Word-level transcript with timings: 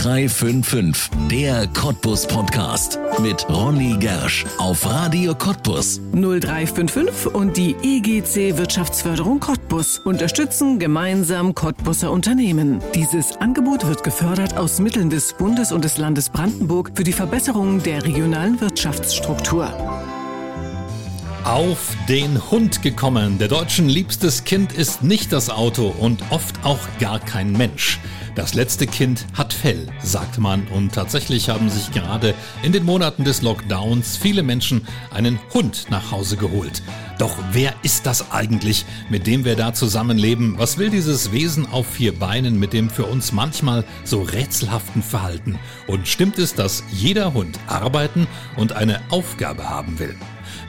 0355, 0.00 1.10
der 1.30 1.66
Cottbus 1.66 2.26
Podcast 2.26 2.98
mit 3.20 3.46
Ronny 3.50 3.98
Gersch 3.98 4.46
auf 4.56 4.86
Radio 4.86 5.34
Cottbus. 5.34 6.00
0355 6.12 7.26
und 7.34 7.54
die 7.54 7.76
EGC 7.82 8.56
Wirtschaftsförderung 8.56 9.40
Cottbus 9.40 9.98
unterstützen 9.98 10.78
gemeinsam 10.78 11.54
Cottbuser 11.54 12.10
Unternehmen. 12.10 12.80
Dieses 12.94 13.36
Angebot 13.42 13.86
wird 13.86 14.02
gefördert 14.02 14.56
aus 14.56 14.80
Mitteln 14.80 15.10
des 15.10 15.34
Bundes 15.34 15.70
und 15.70 15.84
des 15.84 15.98
Landes 15.98 16.30
Brandenburg 16.30 16.92
für 16.94 17.04
die 17.04 17.12
Verbesserung 17.12 17.82
der 17.82 18.02
regionalen 18.02 18.58
Wirtschaftsstruktur. 18.58 19.70
Auf 21.44 21.94
den 22.08 22.50
Hund 22.50 22.80
gekommen. 22.80 23.36
Der 23.38 23.48
Deutschen 23.48 23.90
liebstes 23.90 24.44
Kind 24.44 24.72
ist 24.72 25.02
nicht 25.02 25.30
das 25.30 25.50
Auto 25.50 25.94
und 25.98 26.22
oft 26.30 26.64
auch 26.64 26.80
gar 27.00 27.20
kein 27.20 27.52
Mensch. 27.52 27.98
Das 28.36 28.54
letzte 28.54 28.86
Kind 28.86 29.26
hat 29.34 29.52
Fell, 29.52 29.88
sagt 30.02 30.38
man. 30.38 30.66
Und 30.68 30.92
tatsächlich 30.92 31.48
haben 31.48 31.68
sich 31.68 31.90
gerade 31.90 32.34
in 32.62 32.72
den 32.72 32.84
Monaten 32.84 33.24
des 33.24 33.42
Lockdowns 33.42 34.16
viele 34.16 34.42
Menschen 34.42 34.86
einen 35.12 35.38
Hund 35.52 35.86
nach 35.90 36.12
Hause 36.12 36.36
geholt. 36.36 36.82
Doch 37.18 37.36
wer 37.52 37.74
ist 37.82 38.06
das 38.06 38.30
eigentlich, 38.30 38.86
mit 39.10 39.26
dem 39.26 39.44
wir 39.44 39.56
da 39.56 39.74
zusammenleben? 39.74 40.54
Was 40.58 40.78
will 40.78 40.90
dieses 40.90 41.32
Wesen 41.32 41.66
auf 41.70 41.86
vier 41.86 42.18
Beinen 42.18 42.58
mit 42.58 42.72
dem 42.72 42.88
für 42.88 43.04
uns 43.04 43.32
manchmal 43.32 43.84
so 44.04 44.22
rätselhaften 44.22 45.02
Verhalten? 45.02 45.58
Und 45.86 46.06
stimmt 46.06 46.38
es, 46.38 46.54
dass 46.54 46.84
jeder 46.92 47.34
Hund 47.34 47.58
arbeiten 47.66 48.26
und 48.56 48.72
eine 48.72 49.00
Aufgabe 49.10 49.68
haben 49.68 49.98
will? 49.98 50.16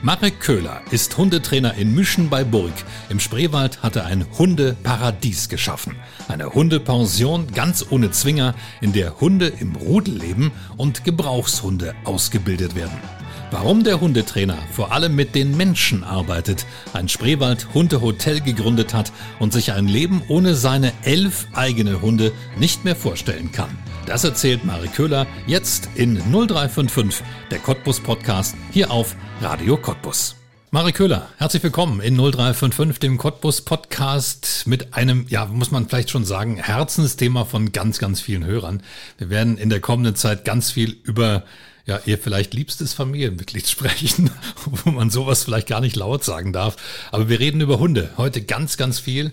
Marek 0.04 0.40
Köhler 0.40 0.82
ist 0.90 1.16
Hundetrainer 1.16 1.74
in 1.74 1.94
Müschen 1.94 2.28
bei 2.28 2.42
Burg. 2.42 2.72
Im 3.08 3.20
Spreewald 3.20 3.84
hat 3.84 3.94
er 3.94 4.04
ein 4.06 4.26
Hundeparadies 4.36 5.48
geschaffen. 5.48 5.94
Eine 6.26 6.52
Hundepension 6.52 7.46
ganz 7.52 7.86
ohne 7.88 8.10
Zwinger, 8.10 8.56
in 8.80 8.92
der 8.92 9.20
Hunde 9.20 9.46
im 9.46 9.76
Rudel 9.76 10.18
leben 10.18 10.50
und 10.76 11.04
Gebrauchshunde 11.04 11.94
ausgebildet 12.02 12.74
werden. 12.74 13.21
Warum 13.52 13.84
der 13.84 14.00
Hundetrainer 14.00 14.56
vor 14.72 14.92
allem 14.92 15.14
mit 15.14 15.34
den 15.34 15.54
Menschen 15.54 16.04
arbeitet, 16.04 16.64
ein 16.94 17.10
Spreewald 17.10 17.74
Hundehotel 17.74 18.40
gegründet 18.40 18.94
hat 18.94 19.12
und 19.40 19.52
sich 19.52 19.72
ein 19.72 19.88
Leben 19.88 20.22
ohne 20.28 20.54
seine 20.54 20.90
elf 21.02 21.46
eigene 21.52 22.00
Hunde 22.00 22.32
nicht 22.56 22.86
mehr 22.86 22.96
vorstellen 22.96 23.52
kann. 23.52 23.68
Das 24.06 24.24
erzählt 24.24 24.64
Mari 24.64 24.88
Köhler 24.88 25.26
jetzt 25.46 25.90
in 25.96 26.14
0355, 26.14 27.22
der 27.50 27.58
Cottbus 27.58 28.00
Podcast, 28.00 28.56
hier 28.70 28.90
auf 28.90 29.16
Radio 29.42 29.76
Cottbus. 29.76 30.34
Mari 30.70 30.92
Köhler, 30.92 31.28
herzlich 31.36 31.62
willkommen 31.62 32.00
in 32.00 32.16
0355, 32.16 33.00
dem 33.00 33.18
Cottbus 33.18 33.60
Podcast 33.60 34.62
mit 34.66 34.94
einem, 34.94 35.26
ja, 35.28 35.44
muss 35.44 35.70
man 35.70 35.86
vielleicht 35.86 36.08
schon 36.08 36.24
sagen, 36.24 36.56
Herzensthema 36.56 37.44
von 37.44 37.70
ganz, 37.70 37.98
ganz 37.98 38.22
vielen 38.22 38.46
Hörern. 38.46 38.82
Wir 39.18 39.28
werden 39.28 39.58
in 39.58 39.68
der 39.68 39.80
kommenden 39.80 40.16
Zeit 40.16 40.46
ganz 40.46 40.70
viel 40.70 40.96
über 41.04 41.44
ja, 41.86 42.00
ihr 42.06 42.18
vielleicht 42.18 42.54
liebstes 42.54 42.92
Familienmitglied 42.94 43.68
sprechen, 43.68 44.30
wo 44.66 44.90
man 44.90 45.10
sowas 45.10 45.44
vielleicht 45.44 45.68
gar 45.68 45.80
nicht 45.80 45.96
laut 45.96 46.24
sagen 46.24 46.52
darf. 46.52 46.76
Aber 47.10 47.28
wir 47.28 47.40
reden 47.40 47.60
über 47.60 47.78
Hunde 47.78 48.10
heute 48.16 48.42
ganz, 48.42 48.76
ganz 48.76 48.98
viel. 48.98 49.32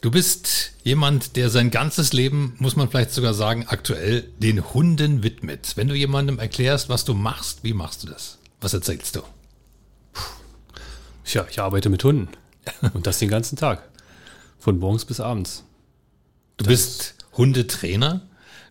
Du 0.00 0.12
bist 0.12 0.72
jemand, 0.84 1.34
der 1.34 1.50
sein 1.50 1.72
ganzes 1.72 2.12
Leben, 2.12 2.54
muss 2.58 2.76
man 2.76 2.88
vielleicht 2.88 3.10
sogar 3.10 3.34
sagen, 3.34 3.66
aktuell 3.66 4.28
den 4.38 4.72
Hunden 4.72 5.24
widmet. 5.24 5.72
Wenn 5.74 5.88
du 5.88 5.94
jemandem 5.94 6.38
erklärst, 6.38 6.88
was 6.88 7.04
du 7.04 7.14
machst, 7.14 7.64
wie 7.64 7.72
machst 7.72 8.04
du 8.04 8.06
das? 8.06 8.38
Was 8.60 8.74
erzählst 8.74 9.16
du? 9.16 9.22
Tja, 11.24 11.46
ich 11.50 11.60
arbeite 11.60 11.88
mit 11.88 12.04
Hunden. 12.04 12.28
Und 12.94 13.06
das 13.06 13.18
den 13.18 13.28
ganzen 13.28 13.56
Tag. 13.56 13.82
Von 14.58 14.78
morgens 14.78 15.04
bis 15.04 15.20
abends. 15.20 15.64
Du 16.58 16.64
das 16.64 16.68
bist 16.68 17.14
Hundetrainer? 17.36 18.22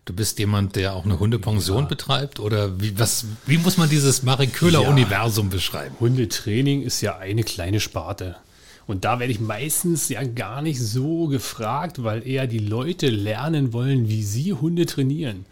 Du 0.08 0.14
bist 0.14 0.38
jemand, 0.38 0.74
der 0.74 0.94
auch 0.94 1.04
eine 1.04 1.20
Hundepension 1.20 1.82
ja. 1.82 1.84
betreibt? 1.84 2.40
Oder 2.40 2.80
wie, 2.80 2.98
was, 2.98 3.26
wie 3.44 3.58
muss 3.58 3.76
man 3.76 3.90
dieses 3.90 4.22
Marek 4.22 4.54
Köhler-Universum 4.54 5.48
ja. 5.48 5.52
beschreiben? 5.52 5.94
Hundetraining 6.00 6.80
ist 6.80 7.02
ja 7.02 7.18
eine 7.18 7.42
kleine 7.42 7.78
Sparte. 7.78 8.36
Und 8.86 9.04
da 9.04 9.18
werde 9.20 9.32
ich 9.34 9.38
meistens 9.38 10.08
ja 10.08 10.24
gar 10.24 10.62
nicht 10.62 10.80
so 10.80 11.26
gefragt, 11.26 12.04
weil 12.04 12.26
eher 12.26 12.46
die 12.46 12.58
Leute 12.58 13.10
lernen 13.10 13.74
wollen, 13.74 14.08
wie 14.08 14.22
sie 14.22 14.54
Hunde 14.54 14.86
trainieren. 14.86 15.44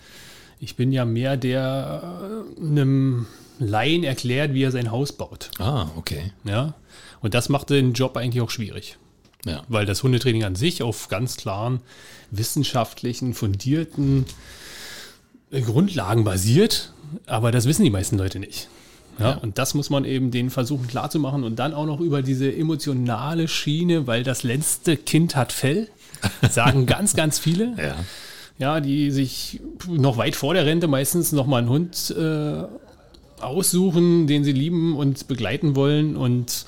Ich 0.59 0.75
bin 0.75 0.91
ja 0.91 1.05
mehr 1.05 1.37
der 1.37 2.47
äh, 2.59 2.63
einem 2.65 3.27
Laien 3.59 4.05
erklärt, 4.05 4.55
wie 4.55 4.63
er 4.63 4.73
sein 4.73 4.91
Haus 4.91 5.13
baut. 5.13 5.51
Ah, 5.59 5.89
okay. 5.97 6.33
Ja. 6.45 6.73
Und 7.21 7.35
das 7.35 7.51
macht 7.51 7.69
den 7.69 7.93
Job 7.93 8.17
eigentlich 8.17 8.41
auch 8.41 8.49
schwierig. 8.49 8.97
Ja. 9.47 9.63
Weil 9.69 9.87
das 9.87 10.03
Hundetraining 10.03 10.45
an 10.45 10.57
sich 10.57 10.83
auf 10.83 11.09
ganz 11.09 11.37
klaren 11.37 11.81
wissenschaftlichen, 12.31 13.33
fundierten 13.33 14.27
Grundlagen 15.51 16.25
basiert. 16.25 16.93
Aber 17.27 17.53
das 17.53 17.67
wissen 17.67 17.85
die 17.85 17.91
meisten 17.91 18.19
Leute 18.19 18.39
nicht. 18.41 18.69
Ja, 19.19 19.31
ja, 19.31 19.37
Und 19.37 19.59
das 19.59 19.75
muss 19.75 19.89
man 19.89 20.05
eben 20.05 20.31
denen 20.31 20.51
versuchen 20.51 20.89
klarzumachen 20.89 21.45
und 21.45 21.57
dann 21.57 21.73
auch 21.73 21.87
noch 21.87 22.01
über 22.01 22.23
diese 22.23 22.55
emotionale 22.55 23.49
Schiene, 23.49 24.07
weil 24.07 24.25
das 24.25 24.43
letzte 24.43 24.97
Kind 24.97 25.37
hat 25.37 25.53
Fell, 25.53 25.89
sagen 26.51 26.85
ganz, 26.85 27.15
ganz 27.15 27.39
viele. 27.39 27.75
Ja. 27.79 27.97
ja, 28.59 28.81
die 28.81 29.11
sich 29.11 29.61
noch 29.89 30.19
weit 30.19 30.37
vor 30.37 30.53
der 30.53 30.67
Rente 30.67 30.89
meistens 30.89 31.33
nochmal 31.33 31.61
einen 31.61 31.71
Hund 31.71 32.15
äh, 32.19 32.65
aussuchen, 33.41 34.27
den 34.27 34.45
sie 34.45 34.53
lieben 34.53 34.97
und 34.97 35.29
begleiten 35.29 35.77
wollen 35.77 36.17
und 36.17 36.67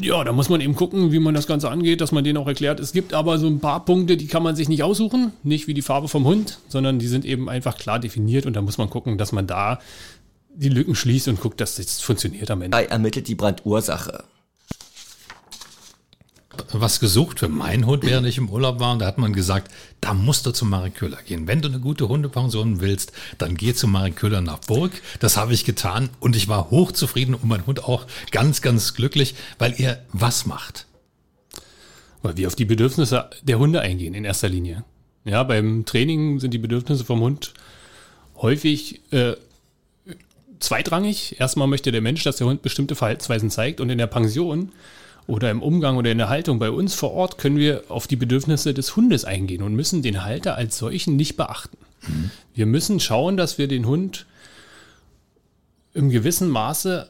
ja, 0.00 0.22
da 0.22 0.32
muss 0.32 0.48
man 0.48 0.60
eben 0.60 0.74
gucken, 0.76 1.12
wie 1.12 1.18
man 1.18 1.34
das 1.34 1.46
Ganze 1.46 1.70
angeht, 1.70 2.00
dass 2.00 2.12
man 2.12 2.22
denen 2.22 2.36
auch 2.36 2.46
erklärt. 2.46 2.78
Es 2.78 2.92
gibt 2.92 3.12
aber 3.12 3.38
so 3.38 3.46
ein 3.48 3.60
paar 3.60 3.84
Punkte, 3.84 4.16
die 4.16 4.26
kann 4.26 4.42
man 4.42 4.54
sich 4.54 4.68
nicht 4.68 4.82
aussuchen, 4.82 5.32
nicht 5.42 5.66
wie 5.66 5.74
die 5.74 5.82
Farbe 5.82 6.08
vom 6.08 6.24
Hund, 6.24 6.58
sondern 6.68 6.98
die 6.98 7.08
sind 7.08 7.24
eben 7.24 7.48
einfach 7.48 7.76
klar 7.76 7.98
definiert 7.98 8.46
und 8.46 8.54
da 8.54 8.62
muss 8.62 8.78
man 8.78 8.88
gucken, 8.90 9.18
dass 9.18 9.32
man 9.32 9.46
da 9.46 9.80
die 10.54 10.68
Lücken 10.68 10.94
schließt 10.94 11.28
und 11.28 11.40
guckt, 11.40 11.60
dass 11.60 11.76
das 11.76 12.00
funktioniert 12.00 12.50
am 12.50 12.62
Ende. 12.62 12.76
Er 12.76 12.90
ermittelt 12.90 13.26
die 13.26 13.34
Brandursache. 13.34 14.24
Was 16.72 17.00
gesucht 17.00 17.40
für 17.40 17.48
meinen 17.48 17.86
Hund, 17.86 18.04
während 18.04 18.26
ich 18.26 18.38
im 18.38 18.48
Urlaub 18.48 18.80
war, 18.80 18.92
und 18.92 18.98
da 19.00 19.06
hat 19.06 19.18
man 19.18 19.32
gesagt, 19.32 19.70
da 20.00 20.14
musst 20.14 20.46
du 20.46 20.50
zu 20.50 20.64
Marek 20.64 20.96
Köhler 20.96 21.18
gehen. 21.22 21.46
Wenn 21.46 21.60
du 21.60 21.68
eine 21.68 21.80
gute 21.80 22.08
Hundepension 22.08 22.80
willst, 22.80 23.12
dann 23.38 23.56
geh 23.56 23.74
zu 23.74 23.86
Marek 23.86 24.16
Köhler 24.16 24.40
nach 24.40 24.58
Burg. 24.58 24.92
Das 25.20 25.36
habe 25.36 25.54
ich 25.54 25.64
getan 25.64 26.10
und 26.20 26.36
ich 26.36 26.48
war 26.48 26.70
hochzufrieden 26.70 27.34
und 27.34 27.44
mein 27.44 27.66
Hund 27.66 27.84
auch 27.84 28.06
ganz, 28.30 28.62
ganz 28.62 28.94
glücklich, 28.94 29.34
weil 29.58 29.74
er 29.78 30.02
was 30.12 30.46
macht. 30.46 30.86
Weil 32.22 32.36
wir 32.36 32.46
auf 32.46 32.56
die 32.56 32.64
Bedürfnisse 32.64 33.30
der 33.42 33.58
Hunde 33.58 33.80
eingehen 33.80 34.14
in 34.14 34.24
erster 34.24 34.48
Linie. 34.48 34.84
Ja, 35.24 35.42
beim 35.42 35.84
Training 35.84 36.40
sind 36.40 36.52
die 36.52 36.58
Bedürfnisse 36.58 37.04
vom 37.04 37.20
Hund 37.20 37.54
häufig 38.36 39.00
äh, 39.12 39.34
zweitrangig. 40.60 41.40
Erstmal 41.40 41.68
möchte 41.68 41.92
der 41.92 42.00
Mensch, 42.00 42.24
dass 42.24 42.36
der 42.36 42.46
Hund 42.46 42.62
bestimmte 42.62 42.94
Verhaltensweisen 42.94 43.50
zeigt 43.50 43.80
und 43.80 43.90
in 43.90 43.98
der 43.98 44.06
Pension 44.06 44.72
oder 45.26 45.50
im 45.50 45.62
Umgang 45.62 45.96
oder 45.96 46.10
in 46.10 46.18
der 46.18 46.28
Haltung 46.28 46.58
bei 46.58 46.70
uns 46.70 46.94
vor 46.94 47.12
Ort 47.12 47.38
können 47.38 47.56
wir 47.56 47.84
auf 47.88 48.06
die 48.06 48.16
Bedürfnisse 48.16 48.74
des 48.74 48.96
Hundes 48.96 49.24
eingehen 49.24 49.62
und 49.62 49.74
müssen 49.74 50.02
den 50.02 50.24
Halter 50.24 50.56
als 50.56 50.78
solchen 50.78 51.16
nicht 51.16 51.36
beachten. 51.36 51.78
Mhm. 52.06 52.30
Wir 52.54 52.66
müssen 52.66 53.00
schauen, 53.00 53.36
dass 53.36 53.58
wir 53.58 53.68
den 53.68 53.86
Hund 53.86 54.26
im 55.94 56.10
gewissen 56.10 56.48
Maße 56.48 57.08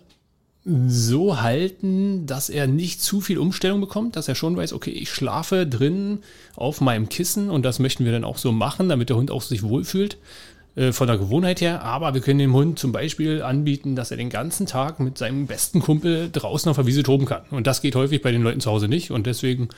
so 0.86 1.42
halten, 1.42 2.26
dass 2.26 2.48
er 2.48 2.66
nicht 2.66 3.02
zu 3.02 3.20
viel 3.20 3.38
Umstellung 3.38 3.80
bekommt, 3.80 4.16
dass 4.16 4.28
er 4.28 4.34
schon 4.34 4.56
weiß, 4.56 4.72
okay, 4.72 4.90
ich 4.90 5.10
schlafe 5.10 5.66
drin 5.66 6.20
auf 6.56 6.80
meinem 6.80 7.10
Kissen 7.10 7.50
und 7.50 7.64
das 7.64 7.78
möchten 7.78 8.06
wir 8.06 8.12
dann 8.12 8.24
auch 8.24 8.38
so 8.38 8.50
machen, 8.50 8.88
damit 8.88 9.10
der 9.10 9.16
Hund 9.16 9.30
auch 9.30 9.42
sich 9.42 9.62
wohlfühlt. 9.62 10.16
Äh, 10.76 10.90
von 10.90 11.06
der 11.06 11.18
Gewohnheit 11.18 11.60
her, 11.60 11.82
aber 11.82 12.14
wir 12.14 12.20
können 12.20 12.40
dem 12.40 12.52
Hund 12.52 12.80
zum 12.80 12.90
Beispiel 12.90 13.42
anbieten, 13.42 13.94
dass 13.94 14.10
er 14.10 14.16
den 14.16 14.28
ganzen 14.28 14.66
Tag 14.66 14.98
mit 14.98 15.16
seinem 15.16 15.46
besten 15.46 15.80
Kumpel 15.80 16.30
draußen 16.32 16.68
auf 16.68 16.76
der 16.76 16.86
Wiese 16.86 17.04
toben 17.04 17.26
kann. 17.26 17.42
Und 17.52 17.68
das 17.68 17.80
geht 17.80 17.94
häufig 17.94 18.22
bei 18.22 18.32
den 18.32 18.42
Leuten 18.42 18.60
zu 18.60 18.70
Hause 18.70 18.88
nicht 18.88 19.12
und 19.12 19.26
deswegen 19.26 19.68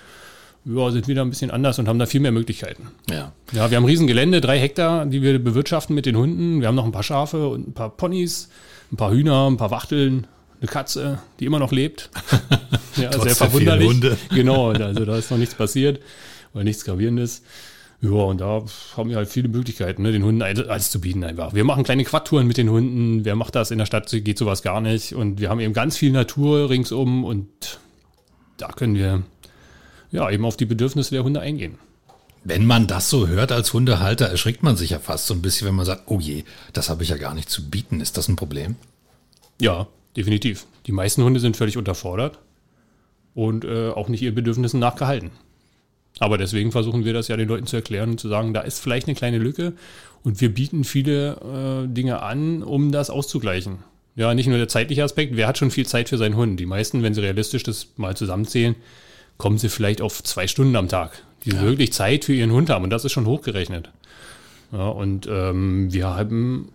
ja, 0.65 0.91
sind 0.91 1.07
wir 1.07 1.15
da 1.15 1.21
ein 1.21 1.29
bisschen 1.29 1.51
anders 1.51 1.79
und 1.79 1.87
haben 1.87 1.99
da 1.99 2.07
viel 2.07 2.21
mehr 2.21 2.33
Möglichkeiten. 2.33 2.89
Ja. 3.11 3.33
Ja, 3.53 3.71
wir 3.71 3.77
haben 3.77 3.85
ein 3.85 3.91
Riesengelände, 3.91 4.41
drei 4.41 4.59
Hektar, 4.59 5.05
die 5.05 5.21
wir 5.21 5.39
bewirtschaften 5.39 5.95
mit 5.95 6.07
den 6.07 6.17
Hunden. 6.17 6.61
Wir 6.63 6.69
haben 6.69 6.75
noch 6.75 6.87
ein 6.87 6.93
paar 6.93 7.03
Schafe 7.03 7.47
und 7.49 7.69
ein 7.69 7.73
paar 7.75 7.91
Ponys, 7.91 8.49
ein 8.91 8.97
paar 8.97 9.11
Hühner, 9.11 9.51
ein 9.51 9.59
paar 9.59 9.71
Wachteln, 9.71 10.27
eine 10.61 10.69
Katze, 10.69 11.19
die 11.39 11.45
immer 11.45 11.59
noch 11.59 11.73
lebt. 11.73 12.09
ja, 12.97 13.13
sehr 13.13 13.37
verwunderlich. 13.37 13.87
Hunde. 13.87 14.17
Genau, 14.31 14.71
also 14.71 15.05
da 15.05 15.19
ist 15.19 15.31
noch 15.31 15.39
nichts 15.39 15.55
passiert 15.55 16.01
oder 16.55 16.65
nichts 16.65 16.87
Gravierendes. 16.87 17.43
Ja, 18.01 18.11
und 18.11 18.41
da 18.41 18.63
haben 18.97 19.09
wir 19.11 19.17
halt 19.17 19.29
viele 19.29 19.49
Möglichkeiten, 19.49 20.03
ne, 20.03 20.13
den 20.13 20.23
Hunden 20.23 20.43
alles 20.43 20.91
zu 20.91 21.01
bieten 21.01 21.25
einfach. 21.25 21.55
Wir 21.55 21.65
machen 21.65 21.83
kleine 21.83 22.05
Quadtouren 22.05 22.47
mit 22.47 22.59
den 22.59 22.69
Hunden. 22.69 23.25
Wer 23.25 23.37
macht 23.37 23.55
das? 23.55 23.71
In 23.71 23.79
der 23.79 23.87
Stadt 23.87 24.11
geht 24.11 24.39
sowas 24.39 24.63
gar 24.63 24.81
nicht. 24.81 25.15
Und 25.15 25.41
wir 25.41 25.49
haben 25.49 25.61
eben 25.61 25.73
ganz 25.73 25.97
viel 25.97 26.13
Natur 26.13 26.69
ringsum 26.69 27.25
und 27.25 27.49
da 28.59 28.69
können 28.69 28.95
wir 28.95 29.23
ja 30.11 30.31
eben 30.31 30.45
auf 30.45 30.57
die 30.57 30.67
Bedürfnisse 30.67 31.13
der 31.13 31.25
Hunde 31.25 31.41
eingehen. 31.41 31.79
Wenn 32.45 32.65
man 32.65 32.87
das 32.87 33.11
so 33.11 33.27
hört 33.27 33.51
als 33.51 33.73
Hundehalter, 33.73 34.27
erschrickt 34.27 34.63
man 34.63 34.77
sich 34.77 34.91
ja 34.91 35.01
fast 35.01 35.27
so 35.27 35.35
ein 35.35 35.43
bisschen, 35.43 35.67
wenn 35.67 35.75
man 35.75 35.87
sagt, 35.87 36.05
oh 36.07 36.21
je, 36.21 36.45
das 36.73 36.89
habe 36.89 37.03
ich 37.03 37.09
ja 37.09 37.17
gar 37.17 37.35
nicht 37.35 37.51
zu 37.51 37.69
bieten. 37.69 38.01
Ist 38.01 38.17
das 38.17 38.29
ein 38.29 38.37
Problem? 38.37 38.77
Ja, 39.61 39.89
definitiv. 40.17 40.67
Die 40.87 40.93
meisten 40.93 41.25
Hunde 41.25 41.41
sind 41.41 41.57
völlig 41.57 41.77
unterfordert 41.77 42.39
und 43.35 43.65
äh, 43.65 43.89
auch 43.89 44.09
nicht 44.09 44.23
ihren 44.23 44.35
Bedürfnissen 44.35 44.79
nachgehalten. 44.79 45.31
Aber 46.19 46.39
deswegen 46.39 46.73
versuchen 46.73 47.05
wir 47.05 47.13
das 47.13 47.29
ja 47.29 47.37
den 47.37 47.49
Leuten 47.49 47.67
zu 47.67 47.77
erklären 47.77 48.11
und 48.11 48.21
zu 48.21 48.29
sagen, 48.29 48.55
da 48.55 48.63
ist 48.63 48.81
vielleicht 48.81 49.07
eine 49.07 49.15
kleine 49.15 49.39
Lücke 49.39 49.75
und 50.23 50.41
wir 50.41 50.53
bieten 50.53 50.85
viele 50.85 51.85
äh, 51.85 51.93
Dinge 51.93 52.23
an, 52.23 52.63
um 52.63 52.91
das 52.91 53.11
auszugleichen. 53.11 53.79
Ja, 54.15 54.33
nicht 54.33 54.47
nur 54.47 54.57
der 54.57 54.69
zeitliche 54.69 55.05
Aspekt, 55.05 55.37
wer 55.37 55.47
hat 55.47 55.59
schon 55.59 55.71
viel 55.71 55.87
Zeit 55.87 56.09
für 56.09 56.17
seinen 56.17 56.37
Hund? 56.37 56.59
Die 56.59 56.65
meisten, 56.65 57.03
wenn 57.03 57.13
sie 57.13 57.21
realistisch 57.21 57.65
das 57.65 57.89
mal 57.97 58.17
zusammenzählen, 58.17 58.77
kommen 59.37 59.59
sie 59.59 59.69
vielleicht 59.69 60.01
auf 60.01 60.23
zwei 60.23 60.47
Stunden 60.47 60.75
am 60.77 60.89
Tag, 60.89 61.23
die 61.45 61.51
ja. 61.51 61.61
wirklich 61.61 61.93
Zeit 61.93 62.25
für 62.25 62.33
ihren 62.33 62.53
Hund 62.53 62.71
haben 62.71 62.85
und 62.85 62.91
das 62.91 63.05
ist 63.05 63.13
schon 63.13 63.27
hochgerechnet. 63.27 63.91
Ja, 64.73 64.89
und 64.89 65.29
ähm, 65.31 65.93
wir 65.93 66.07
haben 66.17 66.73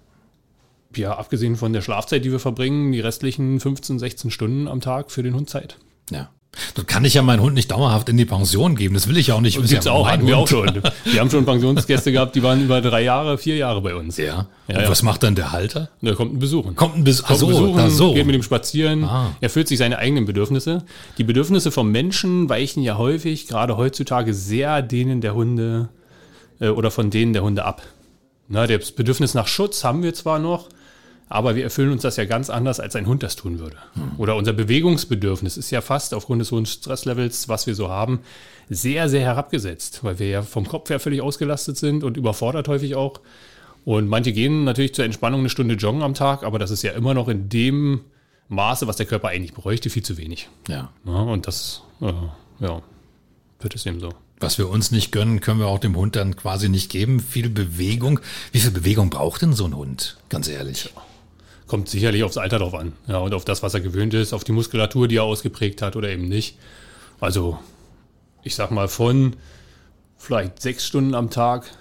ja, 0.96 1.18
abgesehen 1.18 1.56
von 1.56 1.74
der 1.74 1.82
Schlafzeit, 1.82 2.24
die 2.26 2.32
wir 2.32 2.40
verbringen, 2.40 2.92
die 2.92 3.00
restlichen 3.00 3.60
15, 3.60 4.00
16 4.00 4.32
Stunden 4.32 4.68
am 4.68 4.82
Tag 4.82 5.12
für 5.12 5.24
den 5.24 5.34
Hund 5.34 5.50
Zeit. 5.50 5.78
Ja. 6.12 6.30
Dann 6.76 6.86
kann 6.86 7.06
ich 7.06 7.14
ja 7.14 7.22
meinen 7.22 7.42
Hund 7.42 7.54
nicht 7.54 7.72
dauerhaft 7.72 8.10
in 8.10 8.18
die 8.18 8.26
Pension 8.26 8.76
geben. 8.76 8.94
Das 8.94 9.08
will 9.08 9.18
ich 9.18 9.32
auch 9.32 9.40
nicht. 9.40 9.58
Das 9.58 9.70
gibt's 9.70 9.86
ja 9.86 9.94
auch, 9.94 10.10
hatten 10.10 10.28
wir 10.28 10.38
auch 10.38 10.48
schon. 10.48 10.82
Wir 11.06 11.22
haben 11.22 11.30
schon 11.30 11.46
Pensionsgäste 11.46 12.12
gehabt, 12.12 12.36
die 12.36 12.44
waren 12.44 12.62
über 12.62 12.82
drei 12.82 13.04
Jahre, 13.04 13.38
vier 13.38 13.56
Jahre 13.56 13.82
bei 13.82 13.96
uns. 13.96 14.18
Ja. 14.18 14.26
ja 14.68 14.76
Und 14.76 14.82
ja. 14.82 14.90
was 14.90 15.02
macht 15.02 15.24
dann 15.24 15.36
der 15.36 15.54
Halter? 15.54 15.90
Der 16.02 16.14
kommt 16.16 16.34
ein 16.34 16.40
Besuchen. 16.40 16.76
Kommt 16.76 16.98
ein, 16.98 17.04
Besuch. 17.06 17.26
kommt 17.26 17.40
so, 17.40 17.48
besuchen, 17.48 17.90
so. 17.90 18.14
geht 18.14 18.26
mit 18.26 18.36
dem 18.36 18.44
spazieren, 18.44 19.06
ah. 19.06 19.34
erfüllt 19.40 19.70
sich 19.70 19.78
seine 19.78 19.98
eigenen 19.98 20.26
Bedürfnisse. 20.26 20.84
Die 21.18 21.24
Bedürfnisse 21.24 21.72
vom 21.72 21.90
Menschen 21.90 22.50
weichen 22.50 22.84
ja 22.84 22.98
häufig, 22.98 23.48
gerade 23.48 23.78
heutzutage, 23.78 24.34
sehr 24.34 24.82
denen 24.82 25.22
der 25.22 25.34
Hunde 25.34 25.88
äh, 26.60 26.68
oder 26.68 26.92
von 26.92 27.10
denen 27.10 27.32
der 27.32 27.44
Hunde 27.44 27.64
ab. 27.64 27.82
Na, 28.50 28.68
das 28.68 28.92
Bedürfnis 28.92 29.34
nach 29.34 29.48
Schutz 29.48 29.86
haben 29.86 30.04
wir 30.04 30.14
zwar 30.14 30.38
noch, 30.38 30.68
aber 31.32 31.56
wir 31.56 31.64
erfüllen 31.64 31.92
uns 31.94 32.02
das 32.02 32.18
ja 32.18 32.26
ganz 32.26 32.50
anders, 32.50 32.82
als 32.82 32.96
ein 32.98 33.08
Hund 33.08 33.24
das 33.24 33.38
tun 33.38 33.60
würde. 33.60 33.78
Hm. 33.94 34.12
Oder 34.18 34.36
unser 34.36 34.52
Bewegungsbedürfnis 34.52 35.56
ist 35.56 35.72
ja 35.72 35.80
fast 35.80 36.14
aufgrund 36.14 36.42
des 36.42 36.52
hohen 36.52 36.66
Stresslevels, 36.66 37.48
was 37.48 37.68
wir 37.68 37.76
so 37.76 37.90
haben, 37.90 38.20
sehr, 38.70 39.08
sehr 39.08 39.22
herabgesetzt, 39.22 40.04
weil 40.04 40.20
wir 40.20 40.28
ja 40.28 40.42
vom 40.42 40.68
Kopf 40.68 40.90
her 40.90 41.00
völlig 41.00 41.22
ausgelastet 41.22 41.78
sind 41.78 42.04
und 42.04 42.18
überfordert 42.18 42.68
häufig 42.68 42.96
auch. 42.96 43.22
Und 43.86 44.10
manche 44.10 44.34
gehen 44.34 44.66
natürlich 44.66 44.94
zur 44.94 45.06
Entspannung 45.06 45.40
eine 45.40 45.50
Stunde 45.50 45.76
joggen 45.76 46.04
am 46.04 46.14
Tag, 46.14 46.44
aber 46.44 46.60
das 46.60 46.70
ist 46.70 46.84
ja 46.84 46.92
immer 46.92 47.14
noch 47.14 47.30
in 47.30 47.48
dem 47.48 48.02
Maße, 48.50 48.86
was 48.86 48.98
der 48.98 49.06
Körper 49.06 49.30
eigentlich 49.30 49.54
bräuchte, 49.54 49.90
viel 49.90 50.04
zu 50.04 50.18
wenig. 50.18 50.50
Ja. 50.68 50.90
ja 51.06 51.14
und 51.14 51.48
das, 51.48 51.82
äh, 52.02 52.12
ja, 52.60 52.82
wird 53.62 53.74
es 53.74 53.86
eben 53.86 54.02
so. 54.02 54.10
Was 54.42 54.58
wir 54.58 54.70
uns 54.70 54.92
nicht 54.92 55.14
gönnen, 55.14 55.40
können 55.40 55.60
wir 55.60 55.68
auch 55.68 55.80
dem 55.80 55.96
Hund 55.96 56.18
dann 56.18 56.36
quasi 56.36 56.68
nicht 56.68 56.92
geben. 56.92 57.22
Viel 57.22 57.50
Bewegung. 57.50 58.20
Wie 58.52 58.60
viel 58.60 58.72
Bewegung 58.72 59.10
braucht 59.10 59.44
denn 59.44 59.54
so 59.54 59.66
ein 59.66 59.76
Hund? 59.76 60.18
Ganz 60.30 60.48
ehrlich. 60.50 60.92
Ja. 60.94 61.02
Kommt 61.72 61.88
sicherlich 61.88 62.26
aufs 62.26 62.36
Alter 62.36 62.60
drauf 62.60 62.74
an. 62.74 62.92
Ja, 63.08 63.20
und 63.20 63.34
auf 63.34 63.46
das, 63.46 63.64
was 63.64 63.74
er 63.74 63.80
gewöhnt 63.80 64.14
ist, 64.14 64.34
auf 64.34 64.44
die 64.44 64.52
Muskulatur, 64.52 65.08
die 65.08 65.16
er 65.16 65.24
ausgeprägt 65.24 65.82
hat 65.82 65.96
oder 65.96 66.10
eben 66.10 66.28
nicht. 66.28 66.58
Also, 67.22 67.58
ich 68.44 68.56
sag 68.56 68.72
mal, 68.72 68.90
von 68.90 69.38
vielleicht 70.18 70.62
sechs 70.62 70.86
Stunden 70.86 71.16
am 71.16 71.30
Tag 71.30 71.72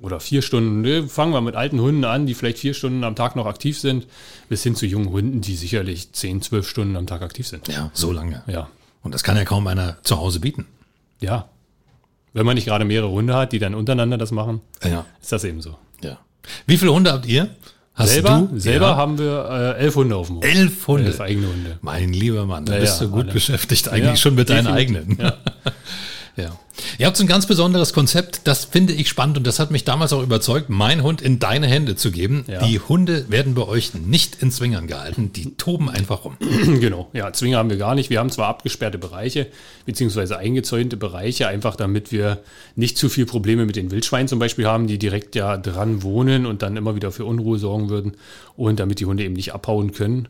oder 0.00 0.18
vier 0.18 0.42
Stunden, 0.42 0.80
ne, 0.80 1.06
fangen 1.06 1.32
wir 1.32 1.40
mit 1.40 1.54
alten 1.54 1.80
Hunden 1.80 2.04
an, 2.04 2.26
die 2.26 2.34
vielleicht 2.34 2.58
vier 2.58 2.74
Stunden 2.74 3.04
am 3.04 3.14
Tag 3.14 3.36
noch 3.36 3.46
aktiv 3.46 3.78
sind, 3.78 4.08
bis 4.48 4.64
hin 4.64 4.74
zu 4.74 4.86
jungen 4.86 5.10
Hunden, 5.10 5.40
die 5.40 5.54
sicherlich 5.54 6.10
zehn, 6.10 6.42
zwölf 6.42 6.68
Stunden 6.68 6.96
am 6.96 7.06
Tag 7.06 7.22
aktiv 7.22 7.46
sind. 7.46 7.68
Ja, 7.68 7.92
so 7.94 8.10
lange. 8.10 8.42
Ja. 8.48 8.68
Und 9.04 9.14
das 9.14 9.22
kann 9.22 9.36
ja 9.36 9.44
kaum 9.44 9.68
einer 9.68 9.98
zu 10.02 10.16
Hause 10.16 10.40
bieten. 10.40 10.66
Ja. 11.20 11.48
Wenn 12.32 12.44
man 12.44 12.56
nicht 12.56 12.64
gerade 12.64 12.84
mehrere 12.84 13.12
Hunde 13.12 13.36
hat, 13.36 13.52
die 13.52 13.60
dann 13.60 13.76
untereinander 13.76 14.18
das 14.18 14.32
machen, 14.32 14.62
ja. 14.82 15.06
ist 15.22 15.30
das 15.30 15.44
eben 15.44 15.62
so. 15.62 15.78
Ja. 16.02 16.18
Wie 16.66 16.76
viele 16.76 16.92
Hunde 16.92 17.12
habt 17.12 17.26
ihr? 17.26 17.50
Hast 17.98 18.12
selber, 18.12 18.48
du? 18.48 18.60
Selber 18.60 18.86
ja. 18.90 18.96
haben 18.96 19.18
wir 19.18 19.74
äh, 19.76 19.82
elf 19.82 19.96
Hunde 19.96 20.14
auf 20.14 20.28
dem 20.28 20.36
Hof. 20.36 20.44
Elf 20.44 20.86
Hunde? 20.86 21.06
Elf 21.06 21.20
eigene 21.20 21.48
Hunde. 21.48 21.78
Mein 21.80 22.12
lieber 22.12 22.46
Mann, 22.46 22.64
da 22.64 22.74
ja, 22.74 22.80
bist 22.80 23.00
du 23.00 23.08
gut 23.08 23.24
alle. 23.24 23.32
beschäftigt 23.32 23.88
eigentlich 23.88 24.10
ja, 24.10 24.16
schon 24.16 24.36
mit 24.36 24.50
deinen 24.50 24.68
eigenen. 24.68 25.18
Ja. 26.38 26.56
Ihr 26.98 27.06
habt 27.06 27.16
so 27.16 27.24
ein 27.24 27.26
ganz 27.26 27.46
besonderes 27.46 27.92
Konzept, 27.92 28.42
das 28.44 28.64
finde 28.64 28.92
ich 28.92 29.08
spannend 29.08 29.36
und 29.38 29.46
das 29.46 29.58
hat 29.58 29.72
mich 29.72 29.82
damals 29.82 30.12
auch 30.12 30.22
überzeugt, 30.22 30.70
mein 30.70 31.02
Hund 31.02 31.20
in 31.20 31.40
deine 31.40 31.66
Hände 31.66 31.96
zu 31.96 32.12
geben. 32.12 32.44
Ja. 32.46 32.64
Die 32.64 32.78
Hunde 32.78 33.28
werden 33.28 33.54
bei 33.54 33.66
euch 33.66 33.94
nicht 33.94 34.40
in 34.40 34.52
Zwingern 34.52 34.86
gehalten, 34.86 35.32
die 35.32 35.56
toben 35.56 35.90
einfach 35.90 36.24
rum. 36.24 36.36
Genau, 36.78 37.08
ja, 37.12 37.32
Zwinger 37.32 37.58
haben 37.58 37.70
wir 37.70 37.76
gar 37.76 37.96
nicht. 37.96 38.08
Wir 38.08 38.20
haben 38.20 38.30
zwar 38.30 38.46
abgesperrte 38.46 38.98
Bereiche, 38.98 39.48
beziehungsweise 39.84 40.38
eingezäunte 40.38 40.96
Bereiche, 40.96 41.48
einfach 41.48 41.74
damit 41.74 42.12
wir 42.12 42.38
nicht 42.76 42.96
zu 42.96 43.08
viel 43.08 43.26
Probleme 43.26 43.66
mit 43.66 43.74
den 43.74 43.90
Wildschweinen 43.90 44.28
zum 44.28 44.38
Beispiel 44.38 44.66
haben, 44.66 44.86
die 44.86 44.98
direkt 44.98 45.34
ja 45.34 45.56
dran 45.56 46.02
wohnen 46.02 46.46
und 46.46 46.62
dann 46.62 46.76
immer 46.76 46.94
wieder 46.94 47.10
für 47.10 47.24
Unruhe 47.24 47.58
sorgen 47.58 47.88
würden 47.88 48.12
und 48.56 48.78
damit 48.78 49.00
die 49.00 49.06
Hunde 49.06 49.24
eben 49.24 49.34
nicht 49.34 49.54
abhauen 49.54 49.92
können. 49.92 50.28